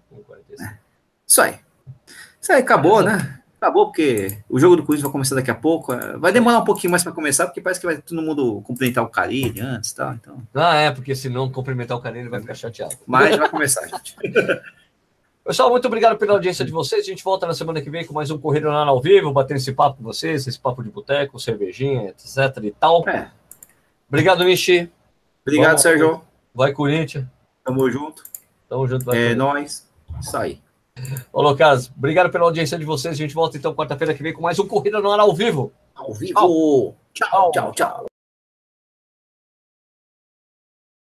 [1.26, 1.58] Isso aí.
[2.40, 3.38] Isso aí, acabou, né?
[3.62, 5.92] Acabou, porque o jogo do Corinthians vai começar daqui a pouco.
[6.18, 9.08] Vai demorar um pouquinho mais para começar, porque parece que vai todo mundo cumprimentar o
[9.08, 10.18] Carilli antes, tá?
[10.20, 10.42] Então...
[10.52, 12.96] Ah, é, porque se não cumprimentar o Carilli, vai ficar chateado.
[13.06, 14.16] Mas vai começar, gente.
[15.46, 17.02] Pessoal, muito obrigado pela audiência de vocês.
[17.02, 19.58] A gente volta na semana que vem com mais um Correio Nacional ao vivo, batendo
[19.58, 23.08] esse papo com vocês, esse papo de boteco, cervejinha, etc e tal.
[23.08, 23.30] É.
[24.08, 24.90] Obrigado, Nishi.
[25.46, 26.20] Obrigado, Vamos, Sérgio.
[26.52, 27.26] Vai, Corinthians.
[27.64, 28.24] Tamo junto.
[28.68, 29.04] Tamo junto.
[29.04, 29.88] Vai, é nóis.
[30.20, 30.60] Isso aí.
[31.32, 33.14] Ô, Lucas, obrigado pela audiência de vocês.
[33.14, 35.72] A gente volta então quarta-feira que vem com mais um Corrida no Ar ao vivo.
[35.94, 36.34] Ao vivo.
[36.34, 37.72] Tchau, tchau, tchau.
[37.72, 38.11] tchau.